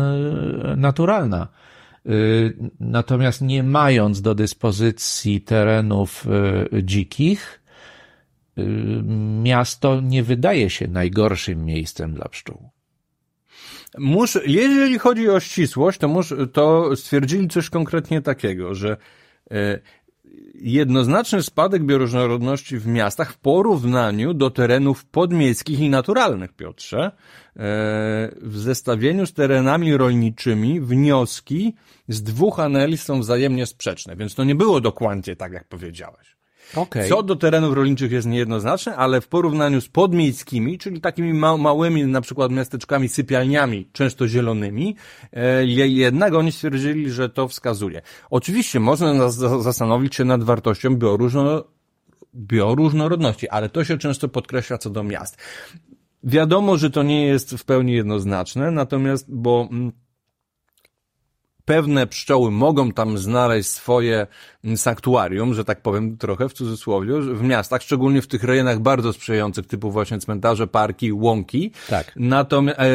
e, 0.64 0.76
naturalna. 0.76 1.48
Natomiast 2.80 3.42
nie 3.42 3.64
mając 3.64 4.22
do 4.22 4.36
dyspozycji 4.36 5.42
terenów 5.42 6.26
dzikich, 6.84 7.62
miasto 9.44 10.02
nie 10.02 10.24
wydaje 10.24 10.70
się 10.70 10.88
najgorszym 10.88 11.66
miejscem 11.66 12.14
dla 12.14 12.30
pszczół. 12.30 12.70
Muszę, 13.98 14.42
jeżeli 14.46 15.00
chodzi 15.00 15.30
o 15.30 15.40
ścisłość, 15.40 16.00
to, 16.00 16.08
musz, 16.08 16.34
to 16.54 16.96
stwierdzili 16.96 17.48
coś 17.48 17.70
konkretnie 17.70 18.22
takiego, 18.22 18.76
że 18.76 18.98
e, 19.52 19.80
jednoznaczny 20.62 21.44
spadek 21.44 21.84
bioróżnorodności 21.84 22.78
w 22.78 22.88
miastach 22.88 23.34
w 23.34 23.38
porównaniu 23.38 24.34
do 24.34 24.50
terenów 24.50 25.06
podmieckich 25.06 25.80
i 25.80 25.90
naturalnych, 25.90 26.54
Piotrze. 26.54 27.00
E, 27.06 27.12
w 28.42 28.58
zestawieniu 28.58 29.26
z 29.26 29.34
terenami 29.34 29.98
rolniczymi 29.98 30.82
wnioski 30.82 31.76
z 32.08 32.24
dwóch 32.24 32.60
analiz 32.60 33.04
są 33.04 33.20
wzajemnie 33.20 33.66
sprzeczne, 33.66 34.16
więc 34.16 34.36
to 34.36 34.44
nie 34.44 34.56
było 34.56 34.82
dokładnie 34.82 35.36
tak, 35.36 35.54
jak 35.54 35.68
powiedziałeś. 35.68 36.37
Okay. 36.76 37.10
Co 37.10 37.24
do 37.24 37.36
terenów 37.36 37.74
rolniczych 37.74 38.12
jest 38.12 38.28
niejednoznaczne, 38.28 38.96
ale 38.96 39.22
w 39.22 39.28
porównaniu 39.28 39.82
z 39.82 39.88
podmiejskimi, 39.88 40.78
czyli 40.78 41.02
takimi 41.02 41.34
ma 41.34 41.58
małymi 41.58 42.04
na 42.04 42.22
przykład 42.22 42.52
miasteczkami, 42.52 43.10
sypialniami, 43.10 43.90
często 43.94 44.28
zielonymi, 44.28 44.96
e, 45.34 45.66
jednak 45.66 46.34
oni 46.34 46.52
stwierdzili, 46.52 47.12
że 47.12 47.30
to 47.30 47.48
wskazuje. 47.48 48.02
Oczywiście 48.30 48.80
można 48.80 49.30
zastanowić 49.60 50.16
się 50.16 50.26
nad 50.26 50.44
wartością 50.44 50.96
bioróżno 50.96 51.64
bioróżnorodności, 52.36 53.50
ale 53.50 53.70
to 53.70 53.84
się 53.84 53.98
często 53.98 54.30
podkreśla 54.30 54.78
co 54.78 54.90
do 54.90 55.04
miast. 55.04 55.38
Wiadomo, 56.24 56.78
że 56.78 56.90
to 56.90 57.04
nie 57.04 57.26
jest 57.26 57.56
w 57.56 57.66
pełni 57.66 57.94
jednoznaczne, 57.94 58.72
natomiast, 58.72 59.26
bo 59.30 59.68
mm, 59.72 59.92
pewne 61.68 62.08
pszczoły 62.08 62.52
mogą 62.52 62.92
tam 62.92 63.18
znaleźć 63.18 63.70
swoje 63.70 64.28
sanktuarium, 64.76 65.54
że 65.54 65.66
tak 65.66 65.82
powiem 65.82 66.18
trochę 66.18 66.50
w 66.50 66.54
cudzysłowie, 66.54 67.22
w 67.22 67.44
miastach, 67.44 67.82
szczególnie 67.82 68.22
w 68.22 68.28
tych 68.28 68.44
rejonach 68.44 68.80
bardzo 68.80 69.14
sprzyjających, 69.14 69.68
typu 69.68 69.92
właśnie 69.92 70.20
cmentarze, 70.20 70.68
parki, 70.68 71.14
łąki. 71.14 71.72
Tak. 71.90 72.14
Natomiast 72.16 72.80
e, 72.80 72.86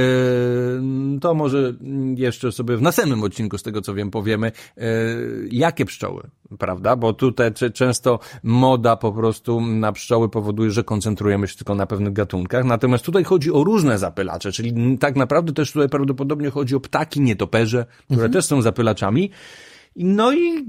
to 1.21 1.35
może 1.35 1.75
jeszcze 2.17 2.53
sobie 2.53 2.77
w 2.77 2.83
następnym 2.83 3.23
odcinku, 3.23 3.59
z 3.59 3.63
tego 3.63 3.83
co 3.83 3.95
wiem, 3.95 4.11
powiemy, 4.11 4.53
e, 4.77 4.83
jakie 5.51 5.85
pszczoły, 5.85 6.23
prawda? 6.59 6.97
Bo 6.97 7.13
tutaj 7.13 7.53
często 7.75 8.19
moda 8.43 8.97
po 8.97 9.13
prostu 9.13 9.61
na 9.61 9.93
pszczoły 9.93 10.29
powoduje, 10.29 10.71
że 10.71 10.85
koncentrujemy 10.85 11.49
się 11.49 11.57
tylko 11.57 11.75
na 11.75 11.87
pewnych 11.87 12.13
gatunkach. 12.13 12.65
Natomiast 12.65 13.05
tutaj 13.05 13.25
chodzi 13.25 13.53
o 13.53 13.65
różne 13.65 13.99
zapylacze, 13.99 14.53
czyli 14.53 14.99
tak 14.99 15.17
naprawdę 15.17 15.53
też 15.53 15.73
tutaj 15.73 15.89
prawdopodobnie 15.89 16.51
chodzi 16.51 16.75
o 16.75 16.81
ptaki, 16.81 17.21
nietoperze, 17.21 17.87
które 18.05 18.15
mhm. 18.15 18.33
też 18.33 18.45
są 18.45 18.63
zapylaczami. 18.63 19.31
No 19.97 20.33
i 20.33 20.67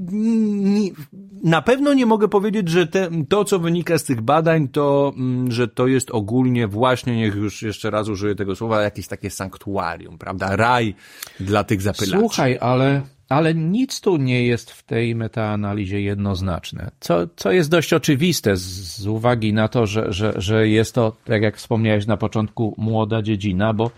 na 1.43 1.61
pewno 1.61 1.93
nie 1.93 2.05
mogę 2.05 2.27
powiedzieć, 2.27 2.69
że 2.69 2.87
te, 2.87 3.09
to, 3.29 3.45
co 3.45 3.59
wynika 3.59 3.97
z 3.97 4.03
tych 4.03 4.21
badań, 4.21 4.67
to, 4.67 5.13
mm, 5.17 5.51
że 5.51 5.67
to 5.67 5.87
jest 5.87 6.11
ogólnie 6.11 6.67
właśnie, 6.67 7.15
niech 7.15 7.35
już 7.35 7.61
jeszcze 7.61 7.89
raz 7.89 8.07
użyję 8.07 8.35
tego 8.35 8.55
słowa, 8.55 8.81
jakieś 8.81 9.07
takie 9.07 9.29
sanktuarium, 9.29 10.17
prawda? 10.17 10.55
Raj 10.55 10.95
dla 11.39 11.63
tych 11.63 11.81
zapylaczy. 11.81 12.19
Słuchaj, 12.19 12.57
ale, 12.61 13.01
ale 13.29 13.53
nic 13.53 14.01
tu 14.01 14.17
nie 14.17 14.45
jest 14.45 14.71
w 14.71 14.83
tej 14.83 15.15
metaanalizie 15.15 16.01
jednoznaczne. 16.01 16.91
Co, 16.99 17.27
co 17.35 17.51
jest 17.51 17.69
dość 17.69 17.93
oczywiste 17.93 18.57
z, 18.57 18.61
z 18.97 19.07
uwagi 19.07 19.53
na 19.53 19.67
to, 19.67 19.85
że, 19.85 20.13
że, 20.13 20.33
że 20.35 20.67
jest 20.67 20.95
to, 20.95 21.15
tak 21.25 21.41
jak 21.41 21.57
wspomniałeś 21.57 22.05
na 22.07 22.17
początku, 22.17 22.75
młoda 22.77 23.21
dziedzina, 23.21 23.73
bo 23.73 23.91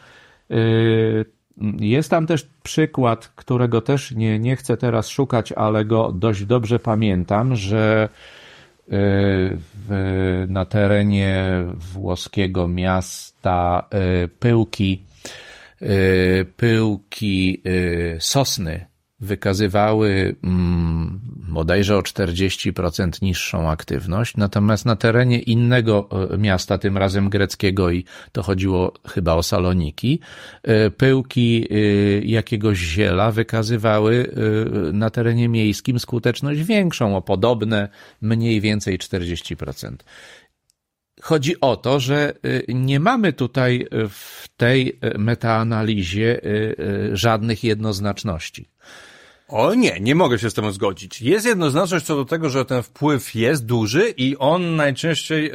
yy, 0.50 1.26
jest 1.80 2.10
tam 2.10 2.28
też 2.28 2.48
przykład, 2.64 3.28
którego 3.28 3.82
też 3.82 4.12
nie, 4.12 4.40
nie 4.40 4.56
chcę 4.56 4.78
teraz 4.78 5.08
szukać, 5.08 5.52
ale 5.52 5.86
go 5.86 6.12
dość 6.12 6.46
dobrze 6.46 6.80
pamiętam, 6.80 7.56
że 7.56 8.10
y, 8.12 8.90
w, 9.88 10.46
na 10.50 10.66
terenie 10.66 11.46
włoskiego 11.76 12.68
miasta 12.68 13.88
y, 14.24 14.28
pyłki, 14.28 15.04
y, 15.82 16.46
pyłki 16.58 17.62
sosny 18.20 18.86
wykazywały 19.20 20.36
mm, 20.44 21.20
bodajże 21.48 21.98
o 21.98 22.02
40% 22.02 23.22
niższą 23.22 23.70
aktywność, 23.70 24.38
natomiast 24.38 24.86
na 24.86 24.96
terenie 24.96 25.40
innego 25.40 26.10
e, 26.34 26.38
miasta, 26.38 26.78
tym 26.78 26.98
razem 26.98 27.30
greckiego 27.30 27.92
i 27.92 28.06
to 28.32 28.44
chodziło 28.44 28.94
chyba 29.08 29.34
o 29.34 29.44
Saloniki, 29.44 30.20
e, 30.64 30.92
pyłki 30.92 31.68
e, 31.70 31.76
jakiegoś 32.20 32.78
ziela 32.78 33.32
wykazywały 33.32 34.36
na 34.94 35.10
terenie 35.10 35.50
miejskim 35.50 36.00
skuteczność 36.00 36.64
większą, 36.64 37.18
o 37.18 37.22
podobne 37.22 37.90
mniej 38.22 38.62
więcej 38.62 39.00
40%. 39.00 39.96
Chodzi 41.26 41.62
o 41.62 41.78
to, 41.78 42.00
że 42.00 42.34
nie 42.68 43.00
mamy 43.00 43.34
tutaj 43.34 43.88
w 44.10 44.48
tej 44.58 45.00
metaanalizie 45.18 46.42
żadnych 47.14 47.64
jednoznaczności. 47.64 48.70
O 49.48 49.74
nie, 49.74 50.00
nie 50.00 50.16
mogę 50.16 50.40
się 50.40 50.50
z 50.50 50.54
tym 50.54 50.72
zgodzić. 50.72 51.22
Jest 51.22 51.46
jednoznaczność 51.46 52.06
co 52.06 52.16
do 52.16 52.26
tego, 52.26 52.50
że 52.50 52.66
ten 52.66 52.84
wpływ 52.84 53.36
jest 53.36 53.66
duży 53.66 54.10
i 54.18 54.38
on 54.38 54.76
najczęściej 54.76 55.52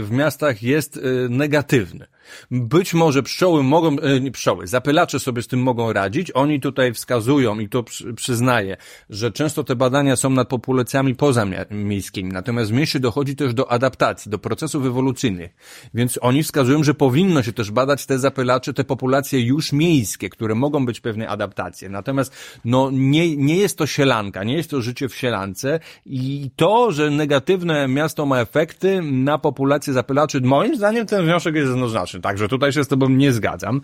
w 0.00 0.08
miastach 0.10 0.62
jest 0.62 1.00
negatywny. 1.28 2.06
Być 2.50 2.94
może 2.94 3.22
pszczoły 3.22 3.62
mogą, 3.62 3.98
e, 3.98 4.20
nie 4.20 4.30
pszczoły, 4.30 4.66
zapylacze 4.66 5.20
sobie 5.20 5.42
z 5.42 5.46
tym 5.46 5.62
mogą 5.62 5.92
radzić. 5.92 6.30
Oni 6.34 6.60
tutaj 6.60 6.92
wskazują 6.92 7.58
i 7.58 7.68
to 7.68 7.84
przyznaję, 8.16 8.76
że 9.10 9.32
często 9.32 9.64
te 9.64 9.76
badania 9.76 10.16
są 10.16 10.30
nad 10.30 10.48
populacjami 10.48 11.14
pozamiejskimi. 11.14 12.32
Natomiast 12.32 12.70
w 12.70 12.74
mieście 12.74 13.00
dochodzi 13.00 13.36
też 13.36 13.54
do 13.54 13.70
adaptacji, 13.70 14.30
do 14.30 14.38
procesów 14.38 14.86
ewolucyjnych. 14.86 15.50
Więc 15.94 16.18
oni 16.22 16.42
wskazują, 16.42 16.84
że 16.84 16.94
powinno 16.94 17.42
się 17.42 17.52
też 17.52 17.70
badać 17.70 18.06
te 18.06 18.18
zapylacze, 18.18 18.72
te 18.72 18.84
populacje 18.84 19.40
już 19.40 19.72
miejskie, 19.72 20.30
które 20.30 20.54
mogą 20.54 20.86
być 20.86 21.00
pewne 21.00 21.28
adaptacje. 21.28 21.88
Natomiast 21.88 22.32
no 22.64 22.90
nie, 22.92 23.36
nie 23.36 23.56
jest 23.56 23.78
to 23.78 23.86
sielanka, 23.86 24.44
nie 24.44 24.56
jest 24.56 24.70
to 24.70 24.80
życie 24.80 25.08
w 25.08 25.14
sielance 25.14 25.80
i 26.06 26.50
to, 26.56 26.92
że 26.92 27.10
negatywne 27.10 27.88
miasto 27.88 28.26
ma 28.26 28.40
efekty 28.40 29.02
na 29.02 29.38
populację 29.38 29.92
zapylaczy, 29.92 30.40
moim 30.40 30.76
zdaniem 30.76 31.06
ten 31.06 31.24
wniosek 31.24 31.54
jest 31.54 31.68
jednoznaczny. 31.68 32.11
Także 32.20 32.48
tutaj 32.48 32.72
się 32.72 32.84
z 32.84 32.88
tobą 32.88 33.08
nie 33.08 33.32
zgadzam. 33.32 33.80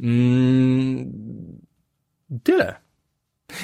Mm, 0.00 1.12
tyle. 2.42 2.88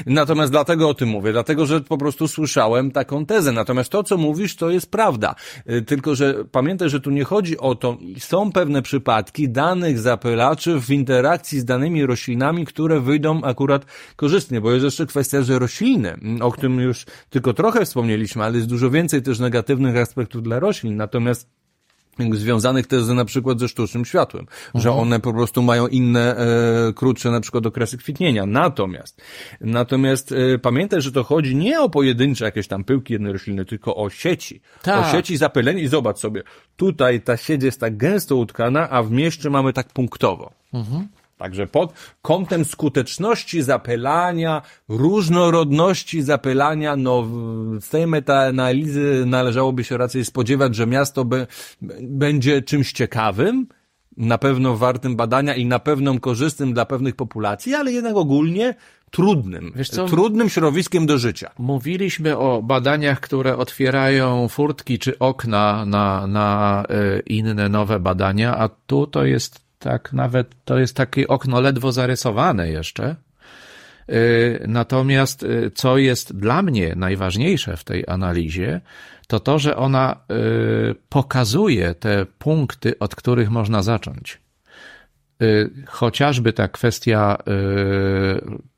Natomiast 0.07 0.53
dlatego 0.53 0.89
o 0.89 0.95
tym 0.95 1.09
mówię, 1.09 1.33
dlatego 1.33 1.67
że 1.67 1.81
po 1.81 1.99
prostu 1.99 2.29
słyszałem 2.29 2.91
taką 2.91 3.27
tezę. 3.27 3.53
Natomiast 3.53 3.91
to, 3.91 4.03
co 4.03 4.17
mówisz, 4.17 4.57
to 4.57 4.71
jest 4.71 4.91
prawda. 4.91 5.35
Y, 5.71 5.83
tylko, 5.83 6.15
że 6.15 6.45
pamiętaj, 6.53 6.91
że 6.91 7.01
tu 7.01 7.11
nie 7.11 7.25
chodzi 7.25 7.59
o 7.59 7.75
to, 7.75 7.99
są 8.19 8.53
pewne 8.53 8.83
przypadki 8.83 9.49
danych 9.49 9.99
zapylaczy 9.99 10.81
w 10.81 10.91
interakcji 10.91 11.61
z 11.61 11.65
danymi 11.65 12.07
roślinami, 12.07 12.67
które 12.67 13.01
wyjdą 13.01 13.43
akurat 13.43 13.87
korzystnie, 14.17 14.61
bo 14.61 14.73
jest 14.73 14.85
jeszcze 14.85 15.07
kwestia, 15.07 15.43
że 15.43 15.59
rośliny, 15.59 16.17
o 16.41 16.53
którym 16.53 16.81
już 16.81 17.07
tylko 17.31 17.53
trochę 17.53 17.85
wspomnieliśmy, 17.85 18.45
ale 18.45 18.57
jest 18.57 18.69
dużo 18.69 18.91
więcej 18.91 19.23
też 19.23 19.39
negatywnych 19.39 19.97
aspektów 19.97 20.43
dla 20.43 20.61
roślin. 20.61 20.97
Natomiast 20.97 21.64
związanych 22.33 22.87
też 22.87 23.07
na 23.07 23.25
przykład 23.25 23.61
ze 23.61 23.69
sztucznym 23.69 24.05
światłem, 24.05 24.47
mhm. 24.67 24.83
że 24.83 24.93
one 24.93 25.21
po 25.21 25.33
prostu 25.33 25.63
mają 25.63 25.87
inne, 25.87 26.37
e, 26.37 26.93
krótsze 26.93 27.31
na 27.31 27.41
przykład 27.41 27.67
okresy 27.67 27.99
kwitnienia. 27.99 28.47
Natomiast, 28.47 29.23
natomiast 29.61 30.33
e, 30.33 30.59
pamiętaj, 30.59 31.03
że 31.03 31.13
to 31.13 31.25
chodzi 31.25 31.57
nie 31.57 31.81
o 31.81 31.91
pojedyncze 31.91 32.45
jakieś 32.45 32.69
tam 32.69 32.85
pyłki 32.85 33.13
jednej 33.13 33.33
rośliny, 33.33 33.65
tylko 33.65 33.97
o 33.97 34.11
sieci. 34.11 34.61
Tak. 34.83 35.07
O 35.07 35.17
sieci 35.17 35.37
zapyleń 35.37 35.79
i 35.79 35.89
zobacz 35.89 36.19
sobie, 36.19 36.43
tutaj 36.77 37.21
ta 37.21 37.37
sieć 37.37 37.63
jest 37.63 37.81
tak 37.81 37.97
gęsto 37.97 38.37
utkana, 38.37 38.91
a 38.91 39.03
w 39.03 39.11
mieście 39.11 39.51
mamy 39.51 39.73
tak 39.73 39.93
punktowo. 39.93 40.53
Mhm. 40.73 41.09
Także 41.45 41.67
pod 41.67 41.93
kątem 42.23 42.65
skuteczności 42.65 43.63
zapylania, 43.63 44.63
różnorodności 44.89 46.23
zapylania, 46.23 46.97
no 46.97 47.27
z 47.81 47.89
tej 47.89 48.07
metaanalizy 48.07 49.25
należałoby 49.27 49.85
się 49.85 49.97
raczej 49.97 50.25
spodziewać, 50.25 50.75
że 50.75 50.87
miasto 50.87 51.25
be, 51.25 51.47
będzie 52.03 52.63
czymś 52.63 52.93
ciekawym, 52.93 53.67
na 54.17 54.39
pewno 54.39 54.77
wartym 54.77 55.17
badania 55.17 55.55
i 55.55 55.67
na 55.67 55.79
pewno 55.79 56.21
korzystnym 56.21 56.75
dla 56.75 56.85
pewnych 56.85 57.17
populacji, 57.17 57.75
ale 57.75 57.93
jednak 57.93 58.17
ogólnie 58.17 58.75
trudnym, 59.11 59.73
trudnym 60.09 60.49
środowiskiem 60.49 61.07
do 61.07 61.19
życia. 61.19 61.51
Mówiliśmy 61.59 62.39
o 62.39 62.63
badaniach, 62.63 63.21
które 63.21 63.57
otwierają 63.57 64.49
furtki 64.49 64.99
czy 64.99 65.19
okna 65.19 65.85
na, 65.87 66.27
na 66.27 66.85
e, 66.89 67.21
inne 67.21 67.69
nowe 67.69 68.01
badania, 68.01 68.57
a 68.59 68.69
tu 68.69 69.07
to 69.07 69.25
jest 69.25 69.64
tak 69.85 70.13
nawet 70.13 70.55
to 70.65 70.79
jest 70.79 70.97
takie 70.97 71.29
okno 71.29 71.61
ledwo 71.61 71.93
zarysowane 71.93 72.69
jeszcze. 72.69 73.17
Y, 74.11 74.65
natomiast 74.69 75.43
y, 75.43 75.71
co 75.75 75.99
jest 75.99 76.37
dla 76.37 76.63
mnie 76.63 76.95
najważniejsze 76.97 77.77
w 77.77 77.85
tej 77.85 78.05
analizie, 78.09 78.81
to 79.27 79.41
to, 79.41 79.59
że 79.59 79.77
ona 79.77 80.17
y, 80.91 80.95
pokazuje 81.09 81.95
te 81.95 82.27
punkty, 82.39 82.99
od 82.99 83.15
których 83.15 83.51
można 83.51 83.83
zacząć. 83.83 84.45
Chociażby 85.87 86.53
ta 86.53 86.69
kwestia 86.69 87.37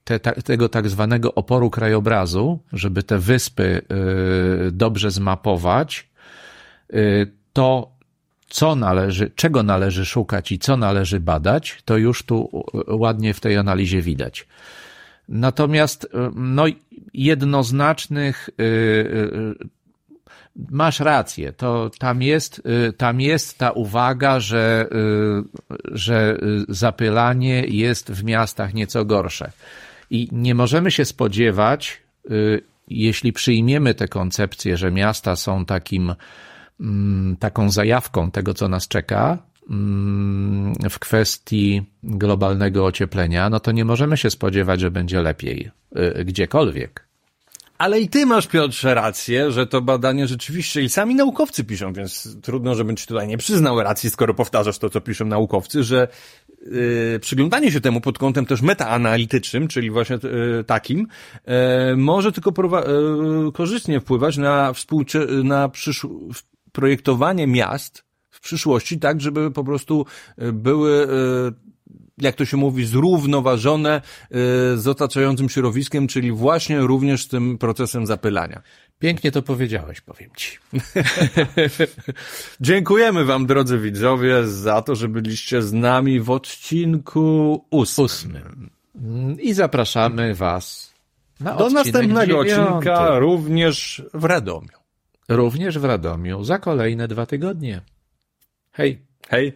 te, 0.04 0.18
tego 0.20 0.68
tak 0.68 0.88
zwanego 0.88 1.34
oporu 1.34 1.70
krajobrazu, 1.70 2.58
żeby 2.72 3.02
te 3.02 3.18
wyspy 3.18 3.82
dobrze 4.72 5.10
zmapować, 5.10 6.08
to 7.52 7.95
co 8.48 8.74
należy, 8.74 9.30
czego 9.36 9.62
należy 9.62 10.04
szukać 10.04 10.52
i 10.52 10.58
co 10.58 10.76
należy 10.76 11.20
badać, 11.20 11.82
to 11.84 11.96
już 11.96 12.22
tu 12.22 12.64
ładnie 12.88 13.34
w 13.34 13.40
tej 13.40 13.56
analizie 13.56 14.02
widać. 14.02 14.46
Natomiast 15.28 16.08
no, 16.34 16.64
jednoznacznych 17.14 18.50
y, 18.60 18.62
y, 18.62 19.54
masz 20.70 21.00
rację, 21.00 21.52
to 21.52 21.90
tam 21.98 22.22
jest, 22.22 22.62
y, 22.88 22.92
tam 22.92 23.20
jest 23.20 23.58
ta 23.58 23.70
uwaga, 23.70 24.40
że, 24.40 24.88
y, 24.92 25.76
że 25.84 26.38
zapylanie 26.68 27.64
jest 27.68 28.12
w 28.12 28.24
miastach 28.24 28.74
nieco 28.74 29.04
gorsze. 29.04 29.52
I 30.10 30.28
nie 30.32 30.54
możemy 30.54 30.90
się 30.90 31.04
spodziewać, 31.04 32.02
jeśli 32.88 33.32
przyjmiemy 33.32 33.94
tę 33.94 34.08
koncepcję, 34.08 34.76
że 34.76 34.90
miasta 34.90 35.36
są 35.36 35.64
takim, 35.64 36.14
taką 37.38 37.70
zajawką 37.70 38.30
tego, 38.30 38.54
co 38.54 38.68
nas 38.68 38.88
czeka, 38.88 39.38
mm, 39.70 40.74
w 40.90 40.98
kwestii 40.98 41.82
globalnego 42.02 42.84
ocieplenia, 42.84 43.50
no 43.50 43.60
to 43.60 43.72
nie 43.72 43.84
możemy 43.84 44.16
się 44.16 44.30
spodziewać, 44.30 44.80
że 44.80 44.90
będzie 44.90 45.22
lepiej 45.22 45.70
gdziekolwiek. 46.24 47.06
Ale 47.78 48.00
i 48.00 48.08
ty 48.08 48.26
masz, 48.26 48.46
Piotrze, 48.46 48.94
rację, 48.94 49.52
że 49.52 49.66
to 49.66 49.82
badanie 49.82 50.26
rzeczywiście 50.26 50.82
i 50.82 50.88
sami 50.88 51.14
naukowcy 51.14 51.64
piszą, 51.64 51.92
więc 51.92 52.36
trudno, 52.42 52.74
żebym 52.74 52.96
ci 52.96 53.06
tutaj 53.06 53.28
nie 53.28 53.38
przyznał 53.38 53.82
racji, 53.82 54.10
skoro 54.10 54.34
powtarzasz 54.34 54.78
to, 54.78 54.90
co 54.90 55.00
piszą 55.00 55.24
naukowcy, 55.24 55.84
że 55.84 56.08
yy, 56.60 57.18
przyglądanie 57.20 57.72
się 57.72 57.80
temu 57.80 58.00
pod 58.00 58.18
kątem 58.18 58.46
też 58.46 58.62
metaanalitycznym, 58.62 59.68
czyli 59.68 59.90
właśnie 59.90 60.18
yy, 60.22 60.64
takim, 60.64 61.06
yy, 61.46 61.96
może 61.96 62.32
tylko 62.32 62.52
yy, 63.44 63.52
korzystnie 63.52 64.00
wpływać 64.00 64.36
na, 64.36 64.72
współcze- 64.72 65.44
na 65.44 65.68
przysz- 65.68 66.44
projektowanie 66.76 67.46
miast 67.46 68.04
w 68.30 68.40
przyszłości, 68.40 68.98
tak, 68.98 69.20
żeby 69.20 69.50
po 69.50 69.64
prostu 69.64 70.06
yy, 70.38 70.52
były 70.52 70.90
yy, 70.90 71.76
jak 72.18 72.34
to 72.34 72.44
się 72.44 72.56
mówi, 72.56 72.86
zrównoważone 72.86 73.96
y, 73.96 74.38
z 74.78 74.88
otaczającym 74.88 75.48
środowiskiem, 75.48 76.06
czyli 76.06 76.32
właśnie 76.32 76.80
również 76.80 77.24
z 77.24 77.28
tym 77.28 77.58
procesem 77.58 78.06
zapylania. 78.06 78.62
Pięknie 78.98 79.32
to 79.32 79.42
powiedziałeś, 79.42 80.00
powiem 80.00 80.30
ci. 80.36 80.58
Dziękujemy 82.60 83.24
wam, 83.24 83.46
drodzy 83.46 83.78
widzowie, 83.78 84.46
za 84.46 84.82
to, 84.82 84.94
że 84.94 85.08
byliście 85.08 85.62
z 85.62 85.72
nami 85.72 86.20
w 86.20 86.30
odcinku 86.30 87.64
ósmym. 87.70 88.04
ósmym. 88.04 88.70
I 89.40 89.52
zapraszamy 89.52 90.34
was 90.34 90.94
na 91.40 91.56
do 91.56 91.70
następnego 91.70 92.44
dziewiąty. 92.44 92.72
odcinka 92.72 93.18
również 93.18 94.02
w 94.14 94.24
Radomiu. 94.24 94.85
Również 95.28 95.78
w 95.78 95.84
Radomiu 95.84 96.44
za 96.44 96.58
kolejne 96.58 97.08
dwa 97.08 97.26
tygodnie. 97.26 97.80
Hej. 98.72 99.06
Hej. 99.28 99.52